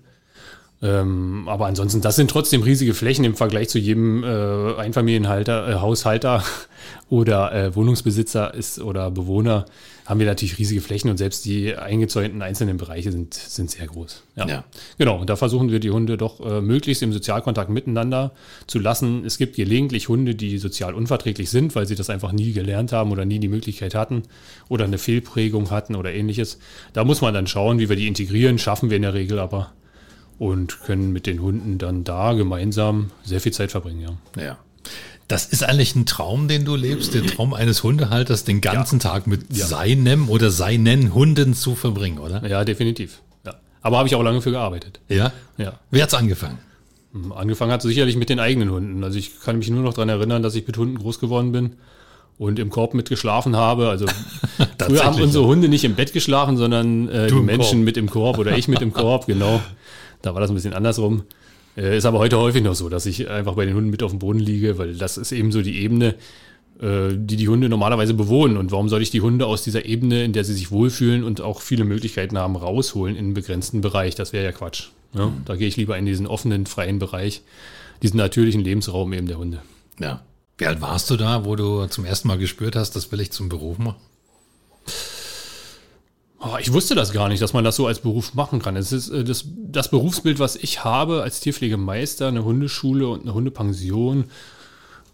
Ähm, 0.80 1.48
aber 1.48 1.66
ansonsten, 1.66 2.00
das 2.00 2.14
sind 2.14 2.30
trotzdem 2.30 2.62
riesige 2.62 2.94
Flächen 2.94 3.24
im 3.24 3.34
Vergleich 3.34 3.68
zu 3.68 3.78
jedem 3.78 4.22
äh, 4.22 4.74
Einfamilienhalter, 4.76 5.68
äh, 5.68 5.74
Haushalter 5.74 6.44
oder 7.08 7.52
äh, 7.52 7.74
Wohnungsbesitzer 7.74 8.54
ist 8.54 8.78
oder 8.78 9.10
Bewohner 9.10 9.66
haben 10.08 10.20
wir 10.20 10.26
natürlich 10.26 10.56
riesige 10.56 10.80
Flächen 10.80 11.10
und 11.10 11.18
selbst 11.18 11.44
die 11.44 11.76
eingezäunten 11.76 12.40
einzelnen 12.40 12.78
Bereiche 12.78 13.12
sind, 13.12 13.34
sind 13.34 13.70
sehr 13.70 13.86
groß. 13.86 14.22
Ja. 14.36 14.48
ja. 14.48 14.64
Genau, 14.96 15.20
und 15.20 15.28
da 15.28 15.36
versuchen 15.36 15.70
wir 15.70 15.80
die 15.80 15.90
Hunde 15.90 16.16
doch 16.16 16.40
äh, 16.40 16.62
möglichst 16.62 17.02
im 17.02 17.12
Sozialkontakt 17.12 17.68
miteinander 17.68 18.32
zu 18.66 18.78
lassen. 18.78 19.24
Es 19.26 19.36
gibt 19.36 19.56
gelegentlich 19.56 20.08
Hunde, 20.08 20.34
die 20.34 20.56
sozial 20.56 20.94
unverträglich 20.94 21.50
sind, 21.50 21.74
weil 21.74 21.86
sie 21.86 21.94
das 21.94 22.08
einfach 22.08 22.32
nie 22.32 22.52
gelernt 22.52 22.92
haben 22.92 23.12
oder 23.12 23.26
nie 23.26 23.38
die 23.38 23.48
Möglichkeit 23.48 23.94
hatten 23.94 24.22
oder 24.70 24.86
eine 24.86 24.96
Fehlprägung 24.96 25.70
hatten 25.70 25.94
oder 25.94 26.14
ähnliches. 26.14 26.58
Da 26.94 27.04
muss 27.04 27.20
man 27.20 27.34
dann 27.34 27.46
schauen, 27.46 27.78
wie 27.78 27.90
wir 27.90 27.96
die 27.96 28.06
integrieren, 28.06 28.58
schaffen 28.58 28.88
wir 28.88 28.96
in 28.96 29.02
der 29.02 29.12
Regel 29.12 29.38
aber 29.38 29.72
und 30.38 30.80
können 30.80 31.12
mit 31.12 31.26
den 31.26 31.42
Hunden 31.42 31.78
dann 31.78 32.04
da 32.04 32.32
gemeinsam 32.32 33.10
sehr 33.24 33.40
viel 33.40 33.52
Zeit 33.52 33.70
verbringen. 33.70 34.18
Ja. 34.36 34.42
ja. 34.42 34.58
Das 35.26 35.44
ist 35.44 35.62
eigentlich 35.62 35.94
ein 35.94 36.06
Traum, 36.06 36.48
den 36.48 36.64
du 36.64 36.74
lebst, 36.74 37.12
der 37.12 37.26
Traum 37.26 37.52
eines 37.52 37.82
Hundehalters, 37.82 38.44
den 38.44 38.62
ganzen 38.62 38.98
ja. 38.98 39.10
Tag 39.10 39.26
mit 39.26 39.54
ja. 39.54 39.66
seinem 39.66 40.30
oder 40.30 40.50
seinen 40.50 41.12
Hunden 41.12 41.52
zu 41.52 41.74
verbringen, 41.74 42.18
oder? 42.18 42.46
Ja, 42.48 42.64
definitiv. 42.64 43.20
Ja. 43.44 43.54
Aber 43.82 43.98
habe 43.98 44.08
ich 44.08 44.14
auch 44.14 44.22
lange 44.22 44.40
für 44.40 44.52
gearbeitet. 44.52 45.00
Ja? 45.08 45.32
Ja. 45.58 45.74
Wer 45.90 46.04
hat's 46.04 46.14
angefangen? 46.14 46.58
Hm, 47.12 47.32
angefangen 47.32 47.72
hat 47.72 47.82
sicherlich 47.82 48.16
mit 48.16 48.30
den 48.30 48.40
eigenen 48.40 48.70
Hunden. 48.70 49.04
Also 49.04 49.18
ich 49.18 49.40
kann 49.40 49.58
mich 49.58 49.68
nur 49.68 49.82
noch 49.82 49.92
daran 49.92 50.08
erinnern, 50.08 50.42
dass 50.42 50.54
ich 50.54 50.66
mit 50.66 50.78
Hunden 50.78 50.98
groß 50.98 51.20
geworden 51.20 51.52
bin 51.52 51.74
und 52.38 52.58
im 52.58 52.70
Korb 52.70 52.94
mitgeschlafen 52.94 53.54
habe. 53.56 53.88
Also 53.88 54.06
früher 54.80 55.04
haben 55.04 55.20
unsere 55.20 55.44
Hunde 55.44 55.68
nicht 55.68 55.84
im 55.84 55.94
Bett 55.94 56.14
geschlafen, 56.14 56.56
sondern 56.56 57.08
äh, 57.08 57.26
die 57.26 57.34
Menschen 57.34 57.80
Korb. 57.80 57.84
mit 57.84 57.96
im 57.98 58.08
Korb 58.08 58.38
oder 58.38 58.56
ich 58.56 58.68
mit 58.68 58.80
im 58.80 58.92
Korb, 58.92 59.26
genau. 59.26 59.60
Da 60.22 60.34
war 60.34 60.40
das 60.40 60.50
ein 60.50 60.54
bisschen 60.54 60.74
andersrum. 60.74 61.24
Äh, 61.76 61.96
ist 61.96 62.06
aber 62.06 62.18
heute 62.18 62.38
häufig 62.38 62.62
noch 62.62 62.74
so, 62.74 62.88
dass 62.88 63.06
ich 63.06 63.28
einfach 63.28 63.54
bei 63.54 63.64
den 63.64 63.74
Hunden 63.74 63.90
mit 63.90 64.02
auf 64.02 64.10
dem 64.10 64.18
Boden 64.18 64.40
liege, 64.40 64.78
weil 64.78 64.94
das 64.94 65.16
ist 65.16 65.32
eben 65.32 65.52
so 65.52 65.62
die 65.62 65.80
Ebene, 65.80 66.16
äh, 66.80 67.10
die 67.12 67.36
die 67.36 67.48
Hunde 67.48 67.68
normalerweise 67.68 68.14
bewohnen. 68.14 68.56
Und 68.56 68.72
warum 68.72 68.88
soll 68.88 69.02
ich 69.02 69.10
die 69.10 69.20
Hunde 69.20 69.46
aus 69.46 69.62
dieser 69.62 69.84
Ebene, 69.84 70.24
in 70.24 70.32
der 70.32 70.44
sie 70.44 70.54
sich 70.54 70.70
wohlfühlen 70.70 71.24
und 71.24 71.40
auch 71.40 71.60
viele 71.60 71.84
Möglichkeiten 71.84 72.38
haben, 72.38 72.56
rausholen 72.56 73.16
in 73.16 73.26
einen 73.26 73.34
begrenzten 73.34 73.80
Bereich? 73.80 74.14
Das 74.14 74.32
wäre 74.32 74.44
ja 74.44 74.52
Quatsch. 74.52 74.88
Ja? 75.14 75.26
Mhm. 75.26 75.42
Da 75.44 75.56
gehe 75.56 75.68
ich 75.68 75.76
lieber 75.76 75.96
in 75.96 76.06
diesen 76.06 76.26
offenen, 76.26 76.66
freien 76.66 76.98
Bereich, 76.98 77.42
diesen 78.02 78.16
natürlichen 78.16 78.62
Lebensraum 78.62 79.12
eben 79.12 79.26
der 79.26 79.38
Hunde. 79.38 79.62
Ja. 80.00 80.22
Wie 80.56 80.66
alt 80.66 80.80
warst 80.80 81.08
du 81.10 81.16
da, 81.16 81.44
wo 81.44 81.54
du 81.54 81.86
zum 81.86 82.04
ersten 82.04 82.26
Mal 82.26 82.38
gespürt 82.38 82.74
hast, 82.74 82.96
das 82.96 83.12
will 83.12 83.20
ich 83.20 83.30
zum 83.30 83.48
Beruf 83.48 83.78
machen? 83.78 84.00
Oh, 86.40 86.56
ich 86.60 86.72
wusste 86.72 86.94
das 86.94 87.12
gar 87.12 87.28
nicht, 87.28 87.42
dass 87.42 87.52
man 87.52 87.64
das 87.64 87.76
so 87.76 87.86
als 87.86 87.98
Beruf 87.98 88.34
machen 88.34 88.62
kann. 88.62 88.76
Es 88.76 88.92
ist 88.92 89.08
äh, 89.08 89.24
das, 89.24 89.44
das 89.56 89.90
Berufsbild, 89.90 90.38
was 90.38 90.56
ich 90.56 90.84
habe 90.84 91.22
als 91.22 91.40
Tierpflegemeister, 91.40 92.28
eine 92.28 92.44
Hundeschule 92.44 93.08
und 93.08 93.22
eine 93.22 93.34
Hundepension 93.34 94.24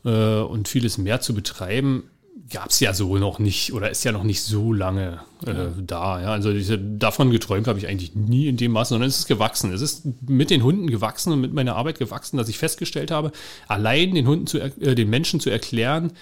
äh, 0.04 0.40
und 0.40 0.68
vieles 0.68 0.98
mehr 0.98 1.20
zu 1.20 1.34
betreiben, 1.34 2.04
gab 2.50 2.70
es 2.70 2.80
ja 2.80 2.92
so 2.92 3.16
noch 3.16 3.38
nicht 3.38 3.72
oder 3.72 3.90
ist 3.90 4.04
ja 4.04 4.12
noch 4.12 4.22
nicht 4.22 4.42
so 4.42 4.72
lange 4.74 5.20
äh, 5.46 5.52
ja. 5.52 5.72
da. 5.78 6.20
Ja? 6.20 6.32
Also 6.32 6.52
diese, 6.52 6.78
davon 6.78 7.30
geträumt 7.30 7.68
habe 7.68 7.78
ich 7.78 7.88
eigentlich 7.88 8.14
nie 8.14 8.48
in 8.48 8.58
dem 8.58 8.72
Maße, 8.72 8.90
sondern 8.90 9.08
es 9.08 9.20
ist 9.20 9.26
gewachsen. 9.26 9.72
Es 9.72 9.80
ist 9.80 10.02
mit 10.28 10.50
den 10.50 10.62
Hunden 10.62 10.88
gewachsen 10.88 11.32
und 11.32 11.40
mit 11.40 11.54
meiner 11.54 11.76
Arbeit 11.76 11.98
gewachsen, 11.98 12.36
dass 12.36 12.50
ich 12.50 12.58
festgestellt 12.58 13.10
habe, 13.10 13.32
allein 13.66 14.14
den 14.14 14.26
Hunden 14.26 14.46
zu, 14.46 14.58
äh, 14.58 14.94
den 14.94 15.08
Menschen 15.08 15.40
zu 15.40 15.48
erklären, 15.48 16.12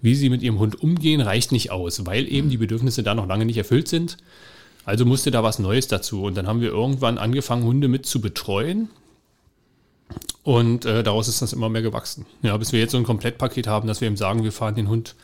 wie 0.00 0.14
sie 0.14 0.28
mit 0.28 0.42
ihrem 0.42 0.60
Hund 0.60 0.80
umgehen, 0.80 1.20
reicht 1.20 1.50
nicht 1.50 1.72
aus, 1.72 2.06
weil 2.06 2.30
eben 2.30 2.48
die 2.48 2.58
Bedürfnisse 2.58 3.02
da 3.02 3.14
noch 3.14 3.26
lange 3.26 3.44
nicht 3.44 3.58
erfüllt 3.58 3.88
sind. 3.88 4.18
Also 4.84 5.04
musste 5.04 5.30
da 5.30 5.42
was 5.42 5.58
Neues 5.58 5.88
dazu. 5.88 6.22
Und 6.24 6.36
dann 6.36 6.46
haben 6.46 6.60
wir 6.60 6.70
irgendwann 6.70 7.18
angefangen, 7.18 7.64
Hunde 7.64 7.88
mit 7.88 8.06
zu 8.06 8.20
betreuen. 8.20 8.88
Und 10.42 10.84
äh, 10.84 11.02
daraus 11.02 11.28
ist 11.28 11.40
das 11.40 11.52
immer 11.52 11.68
mehr 11.68 11.82
gewachsen. 11.82 12.26
Ja, 12.42 12.56
bis 12.56 12.72
wir 12.72 12.80
jetzt 12.80 12.92
so 12.92 12.98
ein 12.98 13.04
Komplettpaket 13.04 13.66
haben, 13.66 13.86
dass 13.86 14.00
wir 14.00 14.08
ihm 14.08 14.16
sagen, 14.16 14.42
wir 14.42 14.52
fahren 14.52 14.74
den 14.74 14.88
Hund 14.88 15.14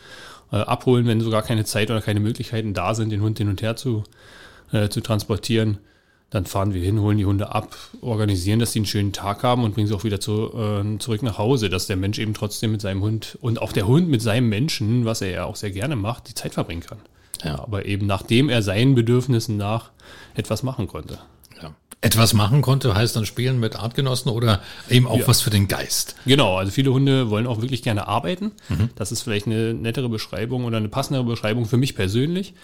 äh, 0.53 0.57
abholen, 0.57 1.07
wenn 1.07 1.21
sogar 1.21 1.43
keine 1.43 1.65
Zeit 1.65 1.91
oder 1.91 2.01
keine 2.01 2.21
Möglichkeiten 2.21 2.73
da 2.73 2.95
sind, 2.95 3.11
den 3.11 3.21
Hund 3.21 3.39
hin 3.39 3.49
und 3.49 3.61
her 3.61 3.77
zu, 3.77 4.05
äh, 4.73 4.89
zu 4.89 5.01
transportieren. 5.01 5.79
Dann 6.31 6.45
fahren 6.45 6.75
wir 6.75 6.83
hin, 6.83 7.01
holen 7.01 7.17
die 7.17 7.25
Hunde 7.25 7.55
ab, 7.55 7.75
organisieren, 8.03 8.59
dass 8.59 8.73
sie 8.73 8.81
einen 8.81 8.87
schönen 8.87 9.13
Tag 9.15 9.43
haben 9.43 9.65
und 9.65 9.75
bringen 9.75 9.89
sie 9.89 9.95
auch 9.95 10.05
wieder 10.05 10.21
zu, 10.21 10.53
äh, 10.55 10.99
zurück 10.99 11.23
nach 11.23 11.39
Hause, 11.39 11.71
dass 11.71 11.87
der 11.87 11.97
Mensch 11.97 12.19
eben 12.19 12.35
trotzdem 12.35 12.71
mit 12.71 12.83
seinem 12.83 13.03
Hund 13.03 13.39
und 13.41 13.61
auch 13.63 13.73
der 13.73 13.87
Hund 13.87 14.09
mit 14.09 14.21
seinem 14.21 14.49
Menschen, 14.49 15.07
was 15.07 15.23
er 15.23 15.31
ja 15.31 15.45
auch 15.45 15.57
sehr 15.57 15.71
gerne 15.71 15.97
macht, 15.97 16.29
die 16.29 16.35
Zeit 16.35 16.53
verbringen 16.55 16.83
kann. 16.83 16.99
Ja. 17.45 17.59
Aber 17.61 17.87
eben 17.87 18.07
nachdem 18.07 18.49
er 18.49 18.63
seinen 18.63 18.95
Bedürfnissen 18.95 19.57
nach 19.57 19.91
etwas 20.35 20.63
machen 20.63 20.87
konnte. 20.89 21.19
Ja. 21.63 21.75
Etwas 22.01 22.33
machen 22.33 22.63
konnte, 22.63 22.95
heißt 22.95 23.17
dann 23.17 23.27
spielen 23.27 23.59
mit 23.59 23.77
Artgenossen 23.77 24.31
oder 24.31 24.61
eben 24.89 25.07
auch 25.07 25.19
Ja. 25.19 25.29
was 25.29 25.41
für 25.41 25.51
den 25.51 25.67
Geist. 25.69 26.15
Genau, 26.27 26.57
also 26.57 26.71
viele 26.71 26.93
Hunde 26.93 27.31
wollen 27.31 27.47
auch 27.47 27.61
wirklich 27.61 27.83
gerne 27.83 28.07
arbeiten. 28.07 28.53
Das 28.97 29.11
ist 29.13 29.23
vielleicht 29.23 29.47
eine 29.47 29.75
nettere 29.75 30.09
Beschreibung 30.09 30.65
oder 30.65 30.77
eine 30.77 30.89
passendere 30.89 31.25
Beschreibung 31.25 31.67
für 31.67 31.77
mich 31.77 31.97
persönlich, 31.97 32.55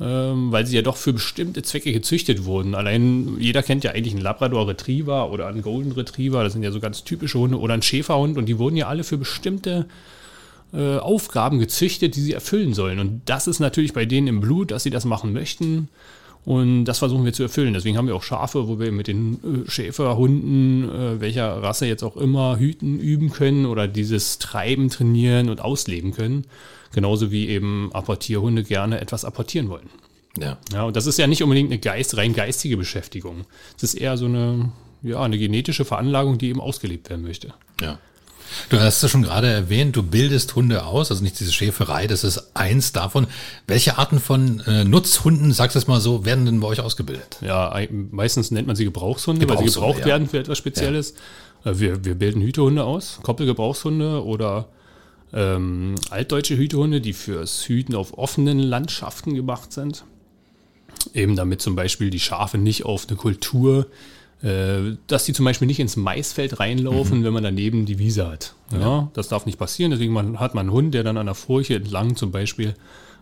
ähm, 0.00 0.50
weil 0.50 0.64
sie 0.66 0.76
ja 0.76 0.82
doch 0.82 0.96
für 0.96 1.12
bestimmte 1.12 1.62
Zwecke 1.62 1.92
gezüchtet 1.92 2.44
wurden. 2.46 2.74
Allein 2.74 3.36
jeder 3.38 3.62
kennt 3.62 3.84
ja 3.84 3.90
eigentlich 3.90 4.14
einen 4.14 4.22
Labrador 4.22 4.66
Retriever 4.66 5.30
oder 5.30 5.46
einen 5.46 5.60
Golden 5.60 5.92
Retriever, 5.92 6.42
das 6.42 6.54
sind 6.54 6.62
ja 6.62 6.72
so 6.72 6.80
ganz 6.80 7.04
typische 7.04 7.38
Hunde, 7.38 7.58
oder 7.58 7.74
einen 7.74 7.82
Schäferhund 7.82 8.38
und 8.38 8.46
die 8.46 8.58
wurden 8.58 8.76
ja 8.76 8.86
alle 8.88 9.04
für 9.04 9.18
bestimmte 9.18 9.86
äh, 10.72 10.98
Aufgaben 10.98 11.58
gezüchtet, 11.58 12.16
die 12.16 12.20
sie 12.20 12.32
erfüllen 12.32 12.74
sollen. 12.74 12.98
Und 12.98 13.22
das 13.24 13.46
ist 13.46 13.60
natürlich 13.60 13.92
bei 13.92 14.04
denen 14.04 14.26
im 14.26 14.40
Blut, 14.40 14.70
dass 14.70 14.82
sie 14.82 14.90
das 14.90 15.04
machen 15.04 15.32
möchten. 15.32 15.88
Und 16.44 16.86
das 16.86 16.98
versuchen 16.98 17.24
wir 17.24 17.32
zu 17.32 17.42
erfüllen. 17.42 17.74
Deswegen 17.74 17.98
haben 17.98 18.06
wir 18.06 18.16
auch 18.16 18.22
Schafe, 18.22 18.66
wo 18.66 18.78
wir 18.78 18.92
mit 18.92 19.08
den 19.08 19.64
äh, 19.66 19.70
Schäferhunden, 19.70 20.88
äh, 20.88 21.20
welcher 21.20 21.62
Rasse 21.62 21.86
jetzt 21.86 22.02
auch 22.02 22.16
immer, 22.16 22.58
hüten, 22.58 22.98
üben 22.98 23.30
können 23.30 23.66
oder 23.66 23.86
dieses 23.86 24.38
Treiben 24.38 24.88
trainieren 24.88 25.50
und 25.50 25.60
ausleben 25.60 26.12
können. 26.12 26.46
Genauso 26.92 27.30
wie 27.30 27.48
eben 27.48 27.90
Apportierhunde 27.92 28.64
gerne 28.64 29.00
etwas 29.00 29.24
apportieren 29.24 29.68
wollen. 29.68 29.90
Ja. 30.38 30.58
Ja, 30.72 30.84
und 30.84 30.96
das 30.96 31.06
ist 31.06 31.18
ja 31.18 31.26
nicht 31.26 31.42
unbedingt 31.42 31.70
eine 31.70 31.78
Geist, 31.78 32.16
rein 32.16 32.32
geistige 32.32 32.76
Beschäftigung. 32.76 33.44
Es 33.76 33.82
ist 33.82 33.94
eher 33.94 34.16
so 34.16 34.26
eine, 34.26 34.72
ja, 35.02 35.20
eine 35.20 35.38
genetische 35.38 35.84
Veranlagung, 35.84 36.38
die 36.38 36.48
eben 36.48 36.60
ausgelebt 36.60 37.10
werden 37.10 37.22
möchte. 37.22 37.52
Ja. 37.80 37.98
Du 38.68 38.80
hast 38.80 39.02
es 39.02 39.10
schon 39.10 39.22
gerade 39.22 39.48
erwähnt, 39.48 39.96
du 39.96 40.02
bildest 40.02 40.54
Hunde 40.54 40.84
aus, 40.84 41.10
also 41.10 41.22
nicht 41.22 41.38
diese 41.40 41.52
Schäferei, 41.52 42.06
das 42.06 42.24
ist 42.24 42.50
eins 42.54 42.92
davon. 42.92 43.26
Welche 43.66 43.98
Arten 43.98 44.20
von 44.20 44.60
äh, 44.60 44.84
Nutzhunden, 44.84 45.52
sagst 45.52 45.74
du 45.74 45.78
es 45.78 45.86
mal 45.86 46.00
so, 46.00 46.24
werden 46.24 46.44
denn 46.46 46.60
bei 46.60 46.68
euch 46.68 46.80
ausgebildet? 46.80 47.38
Ja, 47.40 47.74
meistens 48.10 48.50
nennt 48.50 48.66
man 48.66 48.76
sie 48.76 48.84
Gebrauchshunde, 48.84 49.48
weil 49.48 49.58
sie 49.58 49.64
Gebrauchshunde, 49.64 49.86
gebraucht 49.86 50.00
ja. 50.00 50.06
werden 50.06 50.28
für 50.28 50.38
etwas 50.38 50.58
Spezielles. 50.58 51.12
Äh, 51.64 51.74
Wir, 51.78 52.04
wir 52.04 52.14
bilden 52.14 52.40
Hütehunde 52.40 52.84
aus, 52.84 53.20
Koppelgebrauchshunde 53.22 54.24
oder 54.24 54.68
ähm, 55.32 55.94
altdeutsche 56.08 56.56
Hütehunde, 56.56 57.00
die 57.00 57.12
fürs 57.12 57.68
Hüten 57.68 57.94
auf 57.94 58.16
offenen 58.16 58.58
Landschaften 58.58 59.34
gemacht 59.34 59.72
sind. 59.72 60.04
Eben 61.14 61.36
damit 61.36 61.60
zum 61.60 61.76
Beispiel 61.76 62.10
die 62.10 62.20
Schafe 62.20 62.58
nicht 62.58 62.84
auf 62.84 63.06
eine 63.08 63.16
Kultur, 63.16 63.86
dass 65.06 65.24
die 65.24 65.32
zum 65.32 65.44
Beispiel 65.44 65.66
nicht 65.66 65.80
ins 65.80 65.96
Maisfeld 65.96 66.60
reinlaufen, 66.60 67.24
wenn 67.24 67.32
man 67.32 67.42
daneben 67.42 67.84
die 67.84 67.98
Wiese 67.98 68.26
hat. 68.26 68.54
Ja, 68.72 69.10
Das 69.12 69.28
darf 69.28 69.44
nicht 69.46 69.58
passieren, 69.58 69.90
deswegen 69.90 70.12
man, 70.12 70.40
hat 70.40 70.54
man 70.54 70.66
einen 70.66 70.72
Hund, 70.72 70.94
der 70.94 71.04
dann 71.04 71.18
an 71.18 71.26
der 71.26 71.34
Furche 71.34 71.74
entlang 71.74 72.16
zum 72.16 72.30
Beispiel, 72.30 72.74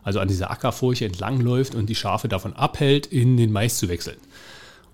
also 0.04 0.20
an 0.20 0.28
dieser 0.28 0.50
Ackerfurche 0.50 1.06
entlang 1.06 1.40
läuft 1.40 1.74
und 1.74 1.86
die 1.86 1.96
Schafe 1.96 2.28
davon 2.28 2.52
abhält, 2.52 3.06
in 3.06 3.36
den 3.36 3.50
Mais 3.50 3.78
zu 3.78 3.88
wechseln. 3.88 4.18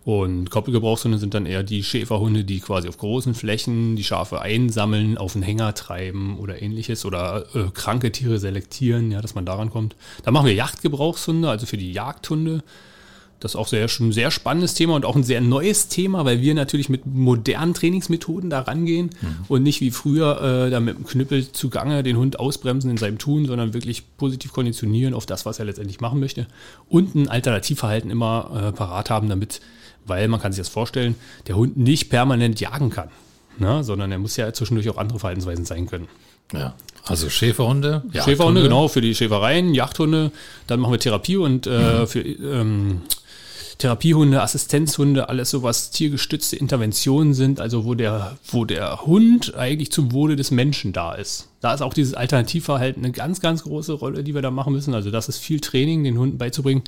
Und 0.05 0.51
Koppelgebrauchshunde 0.51 1.17
sind 1.17 1.33
dann 1.33 1.47
eher 1.47 1.63
die 1.63 1.83
Schäferhunde, 1.83 2.45
die 2.45 2.61
quasi 2.61 2.89
auf 2.89 2.99
großen 2.99 3.35
Flächen 3.35 3.97
die 3.97 4.05
Schafe 4.05 4.43
einsammeln, 4.43 5.17
auf 5.17 5.33
den 5.33 5.43
Hänger 5.43 5.75
treiben 5.75 6.39
oder 6.39 6.61
ähnliches 6.61 7.07
oder 7.07 7.47
äh, 7.55 7.71
kranke 7.73 8.13
Tiere 8.13 8.39
selektieren, 8.39 9.11
ja, 9.11 9.23
dass 9.23 9.35
man 9.35 9.47
daran 9.47 9.71
kommt. 9.71 9.97
Dann 10.23 10.35
machen 10.35 10.47
wir 10.47 10.55
Jagdgebrauchshunde, 10.55 11.49
also 11.49 11.65
für 11.65 11.79
die 11.79 11.93
Jagdhunde. 11.93 12.63
Das 13.45 13.53
ist 13.53 13.57
auch 13.57 13.69
sehr, 13.69 13.89
schon 13.89 14.09
ein 14.09 14.13
sehr 14.13 14.31
spannendes 14.31 14.73
Thema 14.73 14.95
und 14.95 15.05
auch 15.05 15.17
ein 15.17 15.23
sehr 15.23 15.43
neues 15.43 15.89
Thema, 15.89 16.25
weil 16.25 16.41
wir 16.41 16.55
natürlich 16.55 16.89
mit 16.89 17.05
modernen 17.05 17.75
Trainingsmethoden 17.75 18.49
da 18.49 18.61
rangehen 18.61 19.11
und 19.49 19.63
nicht 19.63 19.83
wie 19.83 19.91
früher 19.91 20.41
äh, 20.41 20.71
da 20.71 20.81
mit 20.81 20.97
dem 20.97 21.05
Knüppel 21.05 21.53
zugange 21.53 22.03
den 22.03 22.17
Hund 22.17 22.41
ausbremsen 22.41 22.91
in 22.91 22.97
seinem 22.97 23.19
Tun, 23.19 23.45
sondern 23.45 23.75
wirklich 23.75 24.17
positiv 24.17 24.55
konditionieren 24.55 25.13
auf 25.13 25.27
das, 25.27 25.45
was 25.45 25.59
er 25.59 25.67
letztendlich 25.67 26.01
machen 26.01 26.21
möchte 26.21 26.47
und 26.89 27.15
ein 27.15 27.29
Alternativverhalten 27.29 28.11
immer 28.11 28.71
äh, 28.71 28.73
parat 28.73 29.11
haben, 29.11 29.29
damit, 29.29 29.61
weil 30.07 30.27
man 30.29 30.41
kann 30.41 30.53
sich 30.53 30.61
das 30.63 30.71
vorstellen, 30.71 31.15
der 31.47 31.57
Hund 31.57 31.77
nicht 31.77 32.09
permanent 32.09 32.61
jagen 32.61 32.89
kann, 32.89 33.11
ne? 33.59 33.85
sondern 33.85 34.11
er 34.11 34.19
muss 34.21 34.39
ja 34.39 34.55
zwischendurch 34.55 34.89
auch 34.89 34.97
andere 34.97 35.19
Verhaltensweisen 35.19 35.67
sein 35.67 35.85
können. 35.85 36.09
Ja. 36.55 36.77
Also 37.05 37.29
Schäferhunde, 37.29 38.05
Schäferhunde, 38.15 38.63
genau, 38.63 38.89
für 38.89 39.03
die 39.03 39.15
Schäfereien, 39.15 39.75
Jagdhunde. 39.75 40.33
Dann 40.67 40.81
machen 40.81 40.93
wir 40.93 40.99
Therapie 40.99 41.37
und 41.37 41.67
äh, 41.67 42.07
für 42.07 42.21
ähm, 42.21 43.03
Therapiehunde, 43.79 44.41
Assistenzhunde, 44.43 45.29
alles 45.29 45.51
so 45.51 45.63
was 45.63 45.91
tiergestützte 45.91 46.57
Interventionen 46.57 47.35
sind, 47.35 47.61
also 47.61 47.85
wo 47.85 47.95
der, 47.95 48.39
wo 48.49 48.65
der 48.65 49.03
Hund 49.07 49.55
eigentlich 49.55 49.91
zum 49.91 50.13
Wohle 50.13 50.37
des 50.37 50.51
Menschen 50.51 50.93
da 50.93 51.15
ist. 51.15 51.49
Da 51.61 51.75
ist 51.75 51.81
auch 51.81 51.95
dieses 51.95 52.15
Alternativverhalten 52.15 53.05
eine 53.05 53.13
ganz, 53.13 53.41
ganz 53.41 53.65
große 53.65 53.95
Rolle, 53.95 54.23
die 54.23 54.35
wir 54.35 54.43
da 54.43 54.51
machen 54.51 54.73
müssen. 54.73 54.95
Also 54.95 55.11
das 55.11 55.29
ist 55.29 55.39
viel 55.39 55.61
Training, 55.61 56.05
den 56.05 56.19
Hunden 56.19 56.39
beizubringen. 56.39 56.83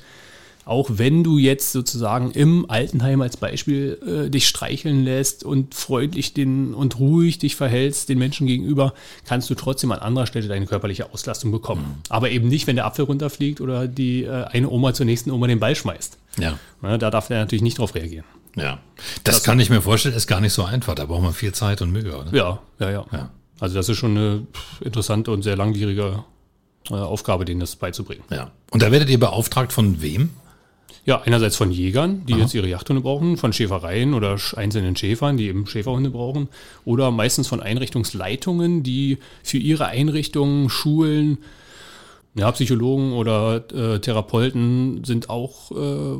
Auch 0.66 0.90
wenn 0.94 1.22
du 1.22 1.38
jetzt 1.38 1.70
sozusagen 1.70 2.32
im 2.32 2.68
Altenheim 2.68 3.20
als 3.20 3.36
Beispiel 3.36 4.26
äh, 4.26 4.30
dich 4.30 4.48
streicheln 4.48 5.04
lässt 5.04 5.44
und 5.44 5.76
freundlich 5.76 6.34
den 6.34 6.74
und 6.74 6.98
ruhig 6.98 7.38
dich 7.38 7.54
verhältst 7.54 8.08
den 8.08 8.18
Menschen 8.18 8.48
gegenüber, 8.48 8.92
kannst 9.24 9.48
du 9.48 9.54
trotzdem 9.54 9.92
an 9.92 10.00
anderer 10.00 10.26
Stelle 10.26 10.48
deine 10.48 10.66
körperliche 10.66 11.12
Auslastung 11.12 11.52
bekommen. 11.52 12.02
Aber 12.08 12.30
eben 12.30 12.48
nicht, 12.48 12.66
wenn 12.66 12.74
der 12.74 12.84
Apfel 12.84 13.04
runterfliegt 13.04 13.60
oder 13.60 13.86
die 13.86 14.24
äh, 14.24 14.42
eine 14.46 14.68
Oma 14.68 14.92
zur 14.92 15.06
nächsten 15.06 15.30
Oma 15.30 15.46
den 15.46 15.60
Ball 15.60 15.76
schmeißt. 15.76 16.18
Ja. 16.40 16.58
Ne, 16.82 16.98
da 16.98 17.10
darf 17.10 17.28
der 17.28 17.38
natürlich 17.38 17.62
nicht 17.62 17.78
drauf 17.78 17.94
reagieren. 17.94 18.24
Ja. 18.56 18.80
Das, 19.22 19.44
kann 19.44 19.60
ich 19.60 19.70
mir 19.70 19.82
vorstellen, 19.82 20.16
ist 20.16 20.26
gar 20.26 20.40
nicht 20.40 20.52
so 20.52 20.64
einfach. 20.64 20.96
Da 20.96 21.04
braucht 21.04 21.22
man 21.22 21.32
viel 21.32 21.52
Zeit 21.52 21.80
und 21.80 21.92
Mühe, 21.92 22.12
oder? 22.12 22.34
Ja, 22.34 22.58
ja, 22.80 22.90
ja. 22.90 23.06
Ja. 23.12 23.30
Also 23.60 23.76
das 23.76 23.88
ist 23.88 23.98
schon 23.98 24.16
eine 24.16 24.46
interessante 24.80 25.30
und 25.30 25.42
sehr 25.42 25.56
langwierige 25.56 26.24
äh, 26.90 26.94
Aufgabe, 26.94 27.44
denen 27.44 27.60
das 27.60 27.76
beizubringen. 27.76 28.24
Ja. 28.30 28.50
Und 28.72 28.82
da 28.82 28.90
werdet 28.90 29.08
ihr 29.10 29.20
beauftragt 29.20 29.72
von 29.72 30.02
wem? 30.02 30.30
Ja, 31.04 31.20
einerseits 31.20 31.54
von 31.54 31.70
Jägern, 31.70 32.26
die 32.26 32.34
jetzt 32.34 32.52
ihre 32.52 32.68
Jagdhunde 32.68 33.00
brauchen, 33.00 33.36
von 33.36 33.52
Schäfereien 33.52 34.12
oder 34.12 34.36
einzelnen 34.56 34.96
Schäfern, 34.96 35.36
die 35.36 35.46
eben 35.46 35.66
Schäferhunde 35.66 36.10
brauchen, 36.10 36.48
oder 36.84 37.12
meistens 37.12 37.46
von 37.46 37.60
Einrichtungsleitungen, 37.60 38.82
die 38.82 39.18
für 39.44 39.58
ihre 39.58 39.86
Einrichtungen, 39.86 40.68
Schulen, 40.68 41.38
ja, 42.34 42.50
Psychologen 42.50 43.12
oder 43.12 43.64
äh, 43.72 44.00
Therapeuten 44.00 45.04
sind 45.04 45.30
auch 45.30 45.70
äh, 45.70 46.18